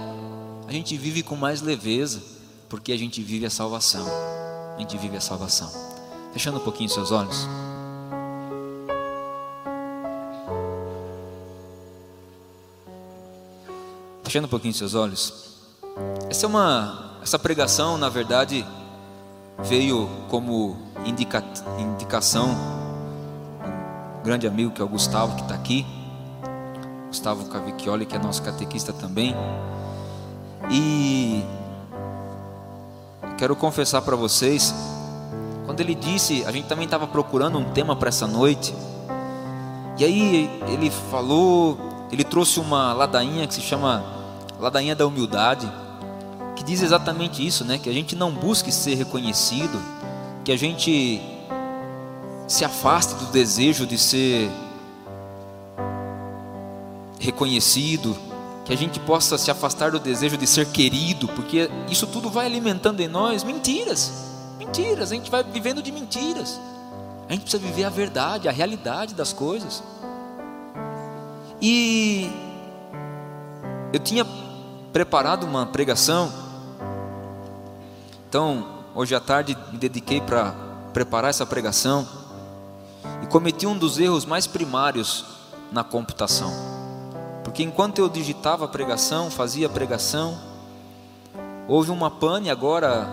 a 0.69 0.73
gente 0.73 0.97
vive 0.97 1.23
com 1.23 1.37
mais 1.37 1.63
leveza, 1.63 2.21
porque 2.69 2.93
a 2.93 2.99
gente 2.99 3.23
vive 3.23 3.47
a 3.47 3.51
salvação. 3.51 4.05
A 4.77 4.79
gente 4.79 4.99
vive 4.99 5.17
a 5.17 5.21
salvação. 5.21 5.71
Fechando 6.33 6.59
um 6.59 6.61
pouquinho 6.61 6.91
seus 6.91 7.13
olhos. 7.13 7.47
Fechando 14.25 14.47
um 14.47 14.51
pouquinho 14.51 14.75
seus 14.75 14.95
olhos. 14.95 15.56
Essa 16.29 16.47
é 16.47 16.49
uma 16.49 17.07
essa 17.23 17.39
pregação, 17.39 17.99
na 17.99 18.09
verdade, 18.09 18.65
veio 19.65 20.09
como 20.29 20.77
indica, 21.05 21.43
indicação 21.77 22.51
um 24.19 24.23
grande 24.23 24.47
amigo 24.47 24.71
que 24.71 24.81
é 24.81 24.85
o 24.85 24.89
Gustavo 24.89 25.35
que 25.35 25.43
está 25.43 25.55
aqui. 25.55 25.85
Gustavo 27.09 27.47
Cavicchioli, 27.47 28.07
que 28.07 28.15
é 28.15 28.19
nosso 28.19 28.43
catequista 28.43 28.93
também. 28.93 29.35
E 30.71 31.43
quero 33.39 33.57
confessar 33.57 34.03
para 34.03 34.15
vocês, 34.15 34.75
quando 35.65 35.81
ele 35.81 35.95
disse, 35.95 36.45
a 36.45 36.53
gente 36.53 36.69
também 36.69 36.85
estava 36.85 37.07
procurando 37.07 37.59
um 37.59 37.65
tema 37.73 37.97
para 37.97 38.09
essa 38.09 38.27
noite. 38.27 38.75
E 39.99 40.05
aí 40.05 40.61
ele 40.69 40.91
falou, 41.11 41.79
ele 42.13 42.23
trouxe 42.23 42.61
uma 42.61 42.93
ladainha 42.93 43.47
que 43.47 43.55
se 43.55 43.63
chama 43.63 44.05
Ladainha 44.61 44.95
da 44.95 45.07
Humildade, 45.07 45.71
que 46.57 46.65
diz 46.65 46.83
exatamente 46.83 47.47
isso, 47.47 47.65
né? 47.65 47.79
Que 47.79 47.89
a 47.89 47.93
gente 47.93 48.17
não 48.17 48.33
busque 48.33 48.73
ser 48.73 48.95
reconhecido, 48.95 49.81
que 50.45 50.51
a 50.51 50.57
gente 50.57 51.21
se 52.49 52.65
afaste 52.65 53.15
do 53.15 53.27
desejo 53.27 53.87
de 53.87 53.99
ser 53.99 54.51
reconhecido, 57.21 58.17
que 58.65 58.73
a 58.73 58.77
gente 58.77 58.99
possa 59.01 59.37
se 59.37 59.51
afastar 59.51 59.91
do 59.91 60.01
desejo 60.01 60.37
de 60.37 60.47
ser 60.47 60.67
querido, 60.67 61.29
porque 61.29 61.71
isso 61.89 62.07
tudo 62.07 62.31
vai 62.31 62.47
alimentando 62.47 63.01
em 63.01 63.09
nós 63.09 63.45
mentiras, 63.45 64.13
mentiras, 64.59 65.13
a 65.13 65.15
gente 65.15 65.31
vai 65.31 65.45
vivendo 65.45 65.83
de 65.83 65.93
mentiras. 65.93 66.59
A 67.29 67.33
gente 67.33 67.43
precisa 67.43 67.63
viver 67.63 67.85
a 67.85 67.91
verdade, 67.91 68.49
a 68.49 68.53
realidade 68.53 69.15
das 69.15 69.33
coisas. 69.33 69.83
E 71.61 72.31
eu 73.93 73.99
tinha 73.99 74.25
preparado 74.93 75.45
uma 75.45 75.67
pregação, 75.67 76.33
então 78.37 78.67
hoje 78.95 79.15
à 79.15 79.21
tarde 79.21 79.57
me 79.73 79.79
dediquei 79.79 80.21
para 80.21 80.55
preparar 80.93 81.31
essa 81.31 81.47
pregação 81.47 82.07
e 83.23 83.27
cometi 83.27 83.67
um 83.67 83.79
dos 83.79 83.99
erros 83.99 84.27
mais 84.27 84.47
primários 84.47 85.25
na 85.73 85.83
computação. 85.83 86.53
Porque 87.43 87.63
enquanto 87.63 87.99
eu 87.99 88.11
digitava 88.11 88.67
a 88.67 88.69
pregação, 88.69 89.31
fazia 89.31 89.69
a 89.69 89.71
pregação, 89.71 90.39
houve 91.67 91.91
uma 91.91 92.11
pane 92.11 92.51
agora 92.51 93.09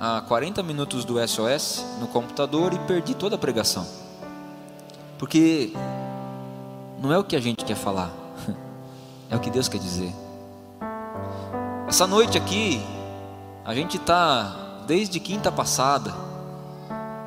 a 0.00 0.22
40 0.22 0.64
minutos 0.64 1.04
do 1.04 1.14
SOS 1.24 1.84
no 2.00 2.08
computador 2.08 2.74
e 2.74 2.78
perdi 2.80 3.14
toda 3.14 3.36
a 3.36 3.38
pregação. 3.38 3.86
Porque 5.16 5.74
não 7.00 7.12
é 7.12 7.18
o 7.18 7.22
que 7.22 7.36
a 7.36 7.40
gente 7.40 7.64
quer 7.64 7.76
falar, 7.76 8.10
é 9.30 9.36
o 9.36 9.38
que 9.38 9.48
Deus 9.48 9.68
quer 9.68 9.78
dizer. 9.78 10.12
Essa 11.86 12.04
noite 12.08 12.36
aqui, 12.36 12.84
a 13.66 13.74
gente 13.74 13.96
está 13.96 14.84
desde 14.86 15.18
quinta 15.18 15.50
passada, 15.50 16.14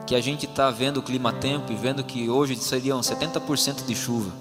que 0.07 0.15
a 0.15 0.21
gente 0.21 0.45
está 0.45 0.71
vendo 0.71 0.97
o 0.97 1.03
clima-tempo 1.03 1.69
e 1.69 1.75
vendo 1.75 2.01
que 2.01 2.29
hoje 2.29 2.55
seriam 2.55 3.01
70% 3.01 3.85
de 3.85 3.93
chuva. 3.93 4.31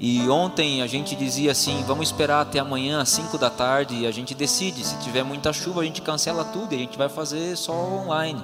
E 0.00 0.28
ontem 0.28 0.82
a 0.82 0.86
gente 0.88 1.14
dizia 1.14 1.52
assim: 1.52 1.82
vamos 1.86 2.08
esperar 2.08 2.40
até 2.40 2.58
amanhã 2.58 3.00
às 3.00 3.08
5 3.10 3.38
da 3.38 3.48
tarde 3.48 3.94
e 3.94 4.06
a 4.06 4.10
gente 4.10 4.34
decide. 4.34 4.84
Se 4.84 4.98
tiver 4.98 5.22
muita 5.22 5.52
chuva, 5.52 5.80
a 5.80 5.84
gente 5.84 6.02
cancela 6.02 6.44
tudo 6.44 6.72
e 6.72 6.74
a 6.74 6.78
gente 6.78 6.98
vai 6.98 7.08
fazer 7.08 7.56
só 7.56 7.72
online. 7.72 8.42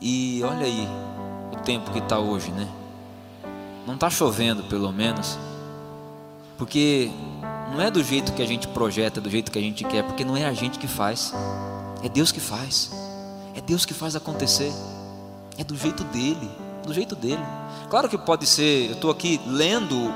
E 0.00 0.42
olha 0.42 0.66
aí 0.66 0.86
o 1.52 1.56
tempo 1.62 1.92
que 1.92 2.00
está 2.00 2.18
hoje, 2.18 2.50
né? 2.50 2.68
Não 3.86 3.94
está 3.94 4.10
chovendo, 4.10 4.64
pelo 4.64 4.92
menos, 4.92 5.38
porque 6.58 7.10
não 7.72 7.80
é 7.80 7.90
do 7.90 8.02
jeito 8.02 8.32
que 8.32 8.42
a 8.42 8.46
gente 8.46 8.68
projeta, 8.68 9.20
do 9.20 9.28
jeito 9.28 9.50
que 9.50 9.58
a 9.58 9.62
gente 9.62 9.84
quer, 9.84 10.02
porque 10.04 10.24
não 10.24 10.36
é 10.36 10.44
a 10.44 10.52
gente 10.52 10.78
que 10.78 10.86
faz, 10.86 11.32
é 12.02 12.08
Deus 12.08 12.30
que 12.30 12.40
faz, 12.40 12.90
é 13.54 13.60
Deus 13.60 13.84
que 13.84 13.94
faz 13.94 14.14
acontecer, 14.14 14.72
é 15.58 15.64
do 15.64 15.76
jeito 15.76 16.04
dele, 16.04 16.50
do 16.86 16.94
jeito 16.94 17.16
dele. 17.16 17.42
Claro 17.90 18.08
que 18.08 18.18
pode 18.18 18.46
ser, 18.46 18.88
eu 18.88 18.92
estou 18.92 19.10
aqui 19.10 19.40
lendo 19.46 20.12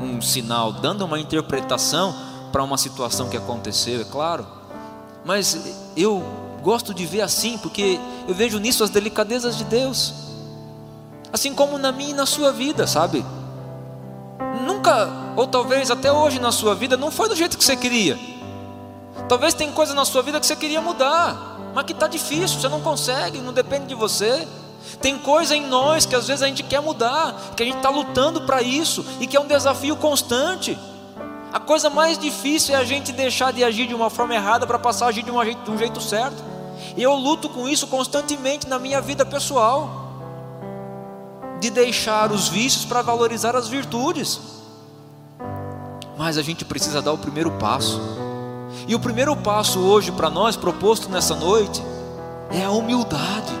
um 0.00 0.20
sinal, 0.22 0.72
dando 0.72 1.04
uma 1.04 1.18
interpretação 1.18 2.14
para 2.50 2.62
uma 2.62 2.78
situação 2.78 3.28
que 3.28 3.36
aconteceu, 3.36 4.00
é 4.00 4.04
claro, 4.04 4.46
mas 5.24 5.58
eu 5.96 6.22
gosto 6.62 6.94
de 6.94 7.04
ver 7.04 7.20
assim, 7.20 7.58
porque 7.58 8.00
eu 8.26 8.34
vejo 8.34 8.58
nisso 8.58 8.82
as 8.82 8.90
delicadezas 8.90 9.56
de 9.56 9.64
Deus, 9.64 10.14
assim 11.32 11.54
como 11.54 11.76
na 11.76 11.92
minha 11.92 12.10
e 12.10 12.14
na 12.14 12.24
sua 12.26 12.52
vida, 12.52 12.86
sabe? 12.86 13.24
Nunca, 14.66 15.23
ou 15.36 15.46
talvez 15.46 15.90
até 15.90 16.12
hoje 16.12 16.38
na 16.38 16.52
sua 16.52 16.74
vida, 16.74 16.96
não 16.96 17.10
foi 17.10 17.28
do 17.28 17.36
jeito 17.36 17.58
que 17.58 17.64
você 17.64 17.76
queria. 17.76 18.18
Talvez 19.28 19.54
tem 19.54 19.72
coisa 19.72 19.94
na 19.94 20.04
sua 20.04 20.22
vida 20.22 20.38
que 20.38 20.46
você 20.46 20.56
queria 20.56 20.80
mudar, 20.80 21.58
mas 21.74 21.84
que 21.84 21.92
está 21.92 22.06
difícil, 22.06 22.60
você 22.60 22.68
não 22.68 22.80
consegue, 22.80 23.38
não 23.38 23.52
depende 23.52 23.86
de 23.86 23.94
você. 23.94 24.46
Tem 25.00 25.18
coisa 25.18 25.56
em 25.56 25.66
nós 25.66 26.06
que 26.06 26.14
às 26.14 26.26
vezes 26.26 26.42
a 26.42 26.46
gente 26.46 26.62
quer 26.62 26.80
mudar, 26.80 27.34
que 27.56 27.62
a 27.62 27.66
gente 27.66 27.76
está 27.76 27.88
lutando 27.88 28.42
para 28.42 28.62
isso 28.62 29.04
e 29.20 29.26
que 29.26 29.36
é 29.36 29.40
um 29.40 29.46
desafio 29.46 29.96
constante. 29.96 30.78
A 31.52 31.60
coisa 31.60 31.88
mais 31.88 32.18
difícil 32.18 32.74
é 32.74 32.78
a 32.78 32.84
gente 32.84 33.12
deixar 33.12 33.52
de 33.52 33.62
agir 33.64 33.86
de 33.86 33.94
uma 33.94 34.10
forma 34.10 34.34
errada 34.34 34.66
para 34.66 34.78
passar 34.78 35.06
a 35.06 35.08
agir 35.08 35.22
de 35.22 35.30
um, 35.30 35.42
jeito, 35.42 35.62
de 35.62 35.70
um 35.70 35.78
jeito 35.78 36.00
certo. 36.00 36.42
E 36.96 37.02
eu 37.02 37.14
luto 37.14 37.48
com 37.48 37.68
isso 37.68 37.86
constantemente 37.86 38.68
na 38.68 38.78
minha 38.78 39.00
vida 39.00 39.24
pessoal. 39.24 39.88
De 41.60 41.70
deixar 41.70 42.30
os 42.30 42.48
vícios 42.48 42.84
para 42.84 43.02
valorizar 43.02 43.56
as 43.56 43.68
virtudes. 43.68 44.40
Mas 46.16 46.38
a 46.38 46.42
gente 46.42 46.64
precisa 46.64 47.02
dar 47.02 47.12
o 47.12 47.18
primeiro 47.18 47.50
passo. 47.52 48.00
E 48.86 48.94
o 48.94 49.00
primeiro 49.00 49.34
passo 49.36 49.80
hoje 49.80 50.12
para 50.12 50.30
nós, 50.30 50.56
proposto 50.56 51.08
nessa 51.08 51.34
noite, 51.34 51.82
é 52.50 52.64
a 52.64 52.70
humildade, 52.70 53.52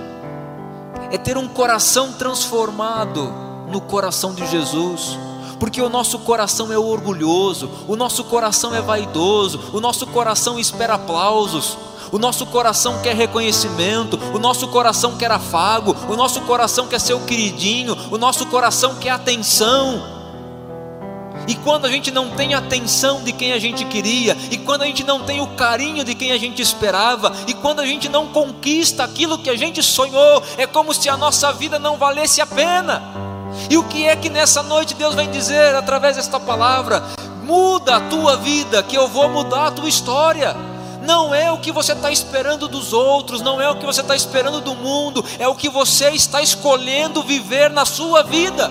é 1.10 1.18
ter 1.18 1.36
um 1.36 1.48
coração 1.48 2.12
transformado 2.12 3.32
no 3.70 3.80
coração 3.80 4.34
de 4.34 4.46
Jesus, 4.46 5.18
porque 5.58 5.80
o 5.80 5.88
nosso 5.88 6.18
coração 6.20 6.72
é 6.72 6.78
orgulhoso, 6.78 7.70
o 7.88 7.96
nosso 7.96 8.24
coração 8.24 8.74
é 8.74 8.80
vaidoso, 8.80 9.60
o 9.72 9.80
nosso 9.80 10.06
coração 10.06 10.58
espera 10.58 10.94
aplausos, 10.94 11.78
o 12.12 12.18
nosso 12.18 12.46
coração 12.46 13.00
quer 13.02 13.16
reconhecimento, 13.16 14.18
o 14.34 14.38
nosso 14.38 14.68
coração 14.68 15.16
quer 15.16 15.30
afago, 15.32 15.96
o 16.08 16.16
nosso 16.16 16.42
coração 16.42 16.86
quer 16.86 17.00
ser 17.00 17.14
o 17.14 17.20
queridinho, 17.20 17.96
o 18.10 18.18
nosso 18.18 18.46
coração 18.46 18.96
quer 18.96 19.10
atenção. 19.10 20.13
E 21.46 21.54
quando 21.54 21.86
a 21.86 21.90
gente 21.90 22.10
não 22.10 22.30
tem 22.30 22.54
a 22.54 22.58
atenção 22.58 23.22
de 23.22 23.32
quem 23.32 23.52
a 23.52 23.58
gente 23.58 23.84
queria, 23.84 24.36
e 24.50 24.58
quando 24.58 24.82
a 24.82 24.86
gente 24.86 25.04
não 25.04 25.24
tem 25.24 25.40
o 25.40 25.48
carinho 25.48 26.04
de 26.04 26.14
quem 26.14 26.32
a 26.32 26.38
gente 26.38 26.62
esperava, 26.62 27.32
e 27.46 27.54
quando 27.54 27.80
a 27.80 27.86
gente 27.86 28.08
não 28.08 28.28
conquista 28.28 29.04
aquilo 29.04 29.38
que 29.38 29.50
a 29.50 29.56
gente 29.56 29.82
sonhou, 29.82 30.42
é 30.56 30.66
como 30.66 30.94
se 30.94 31.08
a 31.08 31.16
nossa 31.16 31.52
vida 31.52 31.78
não 31.78 31.96
valesse 31.96 32.40
a 32.40 32.46
pena. 32.46 33.02
E 33.68 33.76
o 33.76 33.84
que 33.84 34.06
é 34.06 34.16
que 34.16 34.28
nessa 34.28 34.62
noite 34.62 34.94
Deus 34.94 35.14
vem 35.14 35.30
dizer 35.30 35.74
através 35.74 36.16
desta 36.16 36.40
palavra? 36.40 37.02
Muda 37.42 37.96
a 37.96 38.00
tua 38.00 38.36
vida, 38.36 38.82
que 38.82 38.96
eu 38.96 39.06
vou 39.06 39.28
mudar 39.28 39.68
a 39.68 39.70
tua 39.70 39.88
história. 39.88 40.56
Não 41.02 41.34
é 41.34 41.52
o 41.52 41.58
que 41.58 41.70
você 41.70 41.92
está 41.92 42.10
esperando 42.10 42.66
dos 42.66 42.94
outros, 42.94 43.42
não 43.42 43.60
é 43.60 43.68
o 43.68 43.76
que 43.76 43.84
você 43.84 44.00
está 44.00 44.16
esperando 44.16 44.62
do 44.62 44.74
mundo, 44.74 45.22
é 45.38 45.46
o 45.46 45.54
que 45.54 45.68
você 45.68 46.08
está 46.10 46.40
escolhendo 46.40 47.22
viver 47.22 47.70
na 47.70 47.84
sua 47.84 48.22
vida. 48.22 48.70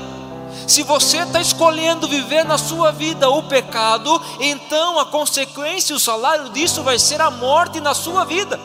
Se 0.67 0.81
você 0.83 1.17
está 1.19 1.41
escolhendo 1.41 2.07
viver 2.07 2.45
na 2.45 2.57
sua 2.57 2.91
vida 2.91 3.29
o 3.29 3.43
pecado, 3.43 4.21
então 4.39 4.99
a 4.99 5.05
consequência, 5.05 5.95
o 5.95 5.99
salário 5.99 6.49
disso 6.49 6.83
vai 6.83 6.97
ser 6.97 7.21
a 7.21 7.29
morte 7.29 7.79
na 7.79 7.93
sua 7.93 8.23
vida. 8.23 8.59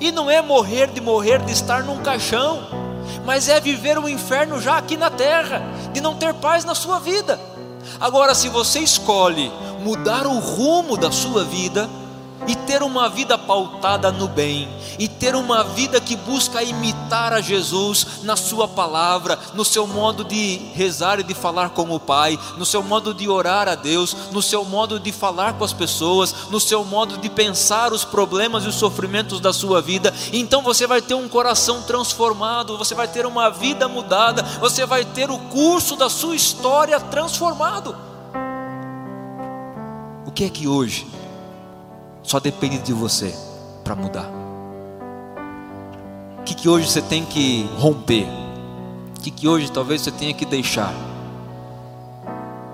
E 0.00 0.10
não 0.10 0.28
é 0.28 0.42
morrer 0.42 0.88
de 0.88 1.00
morrer 1.00 1.38
de 1.42 1.52
estar 1.52 1.84
num 1.84 2.02
caixão, 2.02 2.62
mas 3.24 3.48
é 3.48 3.60
viver 3.60 3.98
o 3.98 4.08
inferno 4.08 4.60
já 4.60 4.76
aqui 4.76 4.96
na 4.96 5.10
terra, 5.10 5.62
de 5.92 6.00
não 6.00 6.14
ter 6.16 6.34
paz 6.34 6.64
na 6.64 6.74
sua 6.74 6.98
vida. 6.98 7.38
Agora, 8.00 8.34
se 8.34 8.48
você 8.48 8.80
escolhe 8.80 9.52
mudar 9.80 10.26
o 10.26 10.38
rumo 10.38 10.96
da 10.96 11.12
sua 11.12 11.44
vida, 11.44 11.88
e 12.46 12.54
ter 12.54 12.82
uma 12.82 13.08
vida 13.08 13.38
pautada 13.38 14.12
no 14.12 14.28
bem, 14.28 14.68
e 14.98 15.08
ter 15.08 15.34
uma 15.34 15.64
vida 15.64 16.00
que 16.00 16.16
busca 16.16 16.62
imitar 16.62 17.32
a 17.32 17.40
Jesus 17.40 18.06
na 18.22 18.36
Sua 18.36 18.68
palavra, 18.68 19.38
no 19.54 19.64
seu 19.64 19.86
modo 19.86 20.24
de 20.24 20.56
rezar 20.74 21.18
e 21.20 21.22
de 21.22 21.34
falar 21.34 21.70
com 21.70 21.90
o 21.90 22.00
Pai, 22.00 22.38
no 22.56 22.66
seu 22.66 22.82
modo 22.82 23.14
de 23.14 23.28
orar 23.28 23.68
a 23.68 23.74
Deus, 23.74 24.14
no 24.30 24.42
seu 24.42 24.64
modo 24.64 25.00
de 25.00 25.10
falar 25.10 25.54
com 25.54 25.64
as 25.64 25.72
pessoas, 25.72 26.34
no 26.50 26.60
seu 26.60 26.84
modo 26.84 27.16
de 27.16 27.30
pensar 27.30 27.92
os 27.92 28.04
problemas 28.04 28.64
e 28.64 28.68
os 28.68 28.74
sofrimentos 28.74 29.40
da 29.40 29.52
sua 29.52 29.80
vida. 29.80 30.12
Então 30.32 30.62
você 30.62 30.86
vai 30.86 31.00
ter 31.00 31.14
um 31.14 31.28
coração 31.28 31.82
transformado, 31.82 32.76
você 32.76 32.94
vai 32.94 33.08
ter 33.08 33.26
uma 33.26 33.48
vida 33.48 33.88
mudada, 33.88 34.42
você 34.60 34.84
vai 34.84 35.04
ter 35.04 35.30
o 35.30 35.38
curso 35.38 35.96
da 35.96 36.10
sua 36.10 36.36
história 36.36 37.00
transformado. 37.00 37.96
O 40.26 40.30
que 40.30 40.44
é 40.44 40.50
que 40.50 40.66
hoje 40.66 41.06
só 42.24 42.40
depende 42.40 42.78
de 42.78 42.92
você 42.92 43.32
para 43.84 43.94
mudar. 43.94 44.28
O 46.40 46.42
que, 46.42 46.54
que 46.54 46.68
hoje 46.68 46.90
você 46.90 47.02
tem 47.02 47.24
que 47.24 47.68
romper? 47.78 48.26
O 49.16 49.20
que, 49.20 49.30
que 49.30 49.46
hoje 49.46 49.70
talvez 49.70 50.00
você 50.00 50.10
tenha 50.10 50.34
que 50.34 50.44
deixar? 50.44 50.92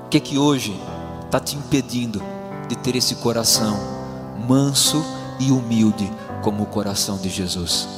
O 0.07 0.09
que 0.09 0.19
que 0.21 0.39
hoje 0.39 0.75
está 1.27 1.39
te 1.39 1.57
impedindo 1.57 2.23
de 2.69 2.77
ter 2.77 2.97
esse 2.97 3.17
coração 3.17 3.77
manso 4.49 5.05
e 5.39 5.53
humilde 5.53 6.11
como 6.43 6.63
o 6.63 6.67
coração 6.67 7.19
de 7.19 7.29
Jesus? 7.29 7.89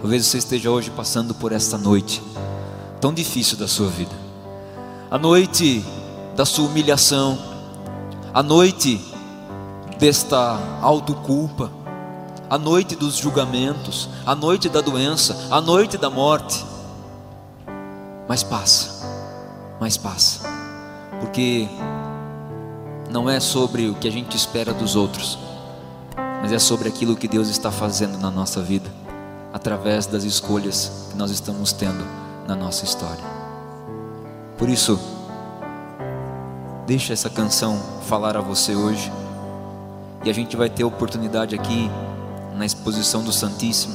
Talvez 0.00 0.26
você 0.26 0.38
esteja 0.38 0.70
hoje 0.70 0.90
passando 0.90 1.34
por 1.34 1.52
esta 1.52 1.78
noite 1.78 2.22
tão 3.00 3.12
difícil 3.12 3.58
da 3.58 3.68
sua 3.68 3.88
vida, 3.88 4.14
a 5.10 5.18
noite 5.18 5.84
da 6.34 6.46
sua 6.46 6.66
humilhação, 6.66 7.38
a 8.32 8.42
noite 8.42 9.13
desta 9.98 10.58
autoculpa, 10.80 11.70
a 12.48 12.58
noite 12.58 12.94
dos 12.94 13.16
julgamentos, 13.16 14.08
a 14.26 14.34
noite 14.34 14.68
da 14.68 14.80
doença, 14.80 15.48
a 15.50 15.60
noite 15.60 15.96
da 15.96 16.10
morte. 16.10 16.64
Mas 18.28 18.42
passa, 18.42 19.06
mas 19.80 19.96
passa, 19.96 20.48
porque 21.20 21.68
não 23.10 23.28
é 23.28 23.38
sobre 23.40 23.88
o 23.88 23.94
que 23.94 24.08
a 24.08 24.12
gente 24.12 24.36
espera 24.36 24.72
dos 24.72 24.96
outros, 24.96 25.38
mas 26.40 26.52
é 26.52 26.58
sobre 26.58 26.88
aquilo 26.88 27.16
que 27.16 27.28
Deus 27.28 27.48
está 27.48 27.70
fazendo 27.70 28.18
na 28.18 28.30
nossa 28.30 28.60
vida, 28.60 28.90
através 29.52 30.06
das 30.06 30.24
escolhas 30.24 31.08
que 31.10 31.16
nós 31.16 31.30
estamos 31.30 31.72
tendo 31.72 32.04
na 32.46 32.54
nossa 32.54 32.84
história. 32.84 33.24
Por 34.58 34.68
isso, 34.68 34.98
deixa 36.86 37.12
essa 37.12 37.28
canção 37.30 37.80
falar 38.06 38.36
a 38.36 38.40
você 38.40 38.74
hoje. 38.74 39.10
E 40.24 40.30
a 40.30 40.32
gente 40.32 40.56
vai 40.56 40.70
ter 40.70 40.82
a 40.82 40.86
oportunidade 40.86 41.54
aqui, 41.54 41.90
na 42.56 42.64
exposição 42.64 43.22
do 43.22 43.32
Santíssimo, 43.32 43.94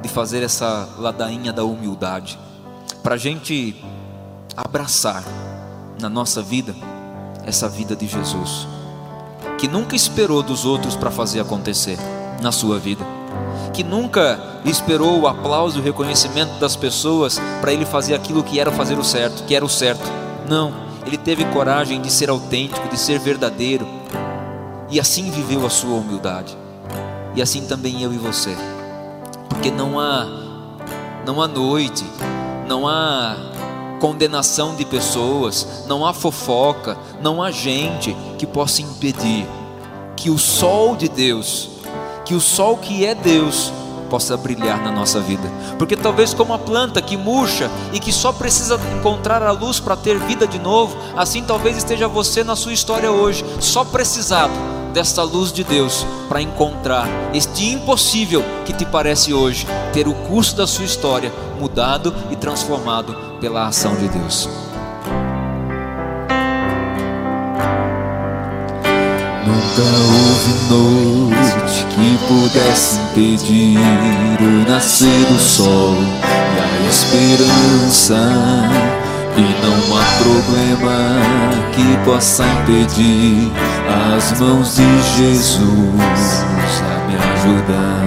de 0.00 0.08
fazer 0.08 0.42
essa 0.42 0.88
ladainha 0.98 1.52
da 1.52 1.64
humildade, 1.64 2.38
para 3.02 3.16
a 3.16 3.18
gente 3.18 3.84
abraçar 4.56 5.22
na 6.00 6.08
nossa 6.08 6.40
vida 6.40 6.74
essa 7.44 7.68
vida 7.68 7.94
de 7.94 8.06
Jesus, 8.06 8.66
que 9.58 9.68
nunca 9.68 9.94
esperou 9.94 10.42
dos 10.42 10.64
outros 10.64 10.96
para 10.96 11.10
fazer 11.10 11.40
acontecer 11.40 11.98
na 12.40 12.50
sua 12.50 12.78
vida, 12.78 13.04
que 13.72 13.82
nunca 13.82 14.60
esperou 14.64 15.20
o 15.20 15.26
aplauso 15.26 15.78
e 15.78 15.80
o 15.80 15.84
reconhecimento 15.84 16.58
das 16.58 16.76
pessoas 16.76 17.38
para 17.60 17.72
ele 17.72 17.84
fazer 17.84 18.14
aquilo 18.14 18.42
que 18.42 18.58
era 18.58 18.70
fazer 18.70 18.98
o 18.98 19.04
certo, 19.04 19.44
que 19.44 19.54
era 19.54 19.64
o 19.64 19.68
certo. 19.68 20.04
Não, 20.48 20.72
ele 21.06 21.18
teve 21.18 21.44
coragem 21.46 22.00
de 22.00 22.10
ser 22.10 22.30
autêntico, 22.30 22.88
de 22.88 22.98
ser 22.98 23.18
verdadeiro, 23.18 23.86
e 24.92 25.00
assim 25.00 25.30
viveu 25.30 25.64
a 25.64 25.70
sua 25.70 25.94
humildade. 25.94 26.54
E 27.34 27.40
assim 27.40 27.62
também 27.66 28.02
eu 28.02 28.12
e 28.12 28.18
você. 28.18 28.54
Porque 29.48 29.70
não 29.70 29.98
há 29.98 30.26
não 31.24 31.40
há 31.40 31.48
noite, 31.48 32.04
não 32.68 32.86
há 32.86 33.36
condenação 34.00 34.74
de 34.74 34.84
pessoas, 34.84 35.84
não 35.86 36.04
há 36.04 36.12
fofoca, 36.12 36.98
não 37.22 37.42
há 37.42 37.50
gente 37.50 38.14
que 38.36 38.44
possa 38.44 38.82
impedir 38.82 39.46
que 40.14 40.28
o 40.28 40.36
sol 40.36 40.94
de 40.94 41.08
Deus, 41.08 41.70
que 42.24 42.34
o 42.34 42.40
sol 42.40 42.76
que 42.76 43.06
é 43.06 43.14
Deus, 43.14 43.72
possa 44.10 44.36
brilhar 44.36 44.82
na 44.82 44.90
nossa 44.90 45.20
vida. 45.20 45.48
Porque 45.78 45.96
talvez 45.96 46.34
como 46.34 46.52
a 46.52 46.58
planta 46.58 47.00
que 47.00 47.16
murcha 47.16 47.70
e 47.94 48.00
que 48.00 48.12
só 48.12 48.30
precisa 48.30 48.78
encontrar 48.98 49.42
a 49.42 49.52
luz 49.52 49.80
para 49.80 49.96
ter 49.96 50.18
vida 50.18 50.46
de 50.46 50.58
novo, 50.58 50.94
assim 51.16 51.42
talvez 51.42 51.78
esteja 51.78 52.06
você 52.08 52.44
na 52.44 52.56
sua 52.56 52.74
história 52.74 53.10
hoje, 53.10 53.42
só 53.58 53.84
precisado 53.84 54.71
desta 54.92 55.22
luz 55.22 55.52
de 55.52 55.64
Deus 55.64 56.06
para 56.28 56.42
encontrar 56.42 57.08
este 57.34 57.64
impossível 57.64 58.44
que 58.64 58.72
te 58.72 58.84
parece 58.84 59.32
hoje, 59.32 59.66
ter 59.92 60.06
o 60.06 60.14
curso 60.14 60.56
da 60.56 60.66
sua 60.66 60.84
história 60.84 61.32
mudado 61.58 62.14
e 62.30 62.36
transformado 62.36 63.14
pela 63.40 63.66
ação 63.66 63.94
de 63.96 64.08
Deus. 64.08 64.48
Nunca 69.44 69.82
houve 69.82 70.52
noite 70.70 71.86
que 71.94 72.18
pudesse 72.28 72.98
impedir 73.00 73.78
o 74.40 74.70
nascer 74.70 75.26
do 75.26 75.38
sol 75.38 75.94
e 75.94 76.60
a 76.60 76.88
esperança. 76.88 78.81
E 79.36 79.40
não 79.64 79.96
há 79.96 80.04
problema 80.22 80.96
que 81.72 81.96
possa 82.04 82.44
impedir 82.44 83.50
as 84.14 84.38
mãos 84.38 84.76
de 84.76 85.02
Jesus 85.16 86.44
a 86.80 86.94
me 87.06 87.16
ajudar. 87.16 88.02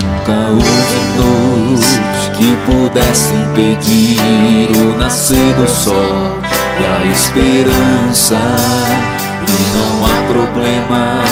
Nunca 0.00 0.36
houve 0.50 1.00
noite 1.18 2.02
que 2.36 2.56
pudesse 2.64 3.34
impedir 3.34 4.70
o 4.76 4.98
nascer 4.98 5.54
do 5.54 5.68
sol 5.68 6.40
e 6.80 6.84
a 6.84 7.12
esperança. 7.12 8.38
E 9.46 9.76
não 9.76 10.06
há 10.06 10.32
problema 10.32 11.22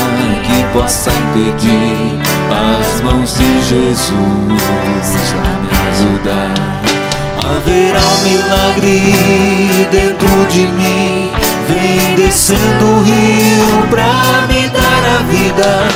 que 0.44 0.78
possa 0.78 1.11
impedir 1.11 2.20
as 2.51 3.01
mãos 3.01 3.34
de 3.34 3.62
Jesus 3.62 5.34
a 5.34 5.51
me 5.62 5.70
ajudar. 5.90 6.99
Haverá 7.45 8.01
um 8.01 8.22
milagre 8.22 9.88
dentro 9.91 10.47
de 10.47 10.66
mim 10.68 11.30
Vem 11.70 12.16
descendo 12.16 12.84
o 12.84 13.03
rio 13.03 13.86
pra 13.88 14.47
me 14.49 14.68
dar 14.70 15.05
a 15.05 15.22
vida. 15.22 15.88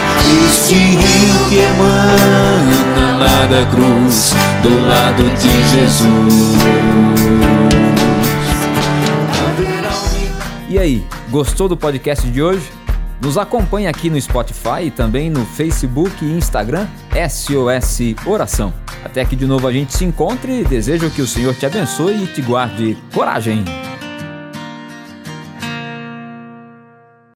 Este 0.47 0.74
rio 0.74 1.49
que 1.49 1.59
emana 1.59 3.18
lá 3.18 3.47
da 3.47 3.66
cruz, 3.66 4.34
do 4.62 4.86
lado 4.86 5.24
de 5.36 5.68
Jesus. 5.70 6.55
E 10.68 10.78
aí, 10.78 11.05
gostou 11.28 11.68
do 11.68 11.76
podcast 11.76 12.28
de 12.28 12.40
hoje? 12.40 12.70
Nos 13.20 13.36
acompanhe 13.36 13.88
aqui 13.88 14.09
no 14.09 14.20
Spotify 14.20 14.84
e 14.84 14.90
também 14.92 15.28
no 15.28 15.45
Facebook 15.45 16.24
e 16.24 16.32
Instagram 16.36 16.86
SOS 17.28 18.14
Oração. 18.24 18.84
Até 19.05 19.24
que 19.24 19.36
de 19.36 19.46
novo 19.46 19.68
a 19.68 19.72
gente 19.72 19.92
se 19.92 20.05
encontre 20.05 20.64
desejo 20.64 21.11
que 21.11 21.20
o 21.20 21.26
Senhor 21.26 21.55
te 21.55 21.66
abençoe 21.66 22.24
e 22.24 22.26
te 22.26 22.40
guarde 22.40 22.96
coragem. 23.12 23.62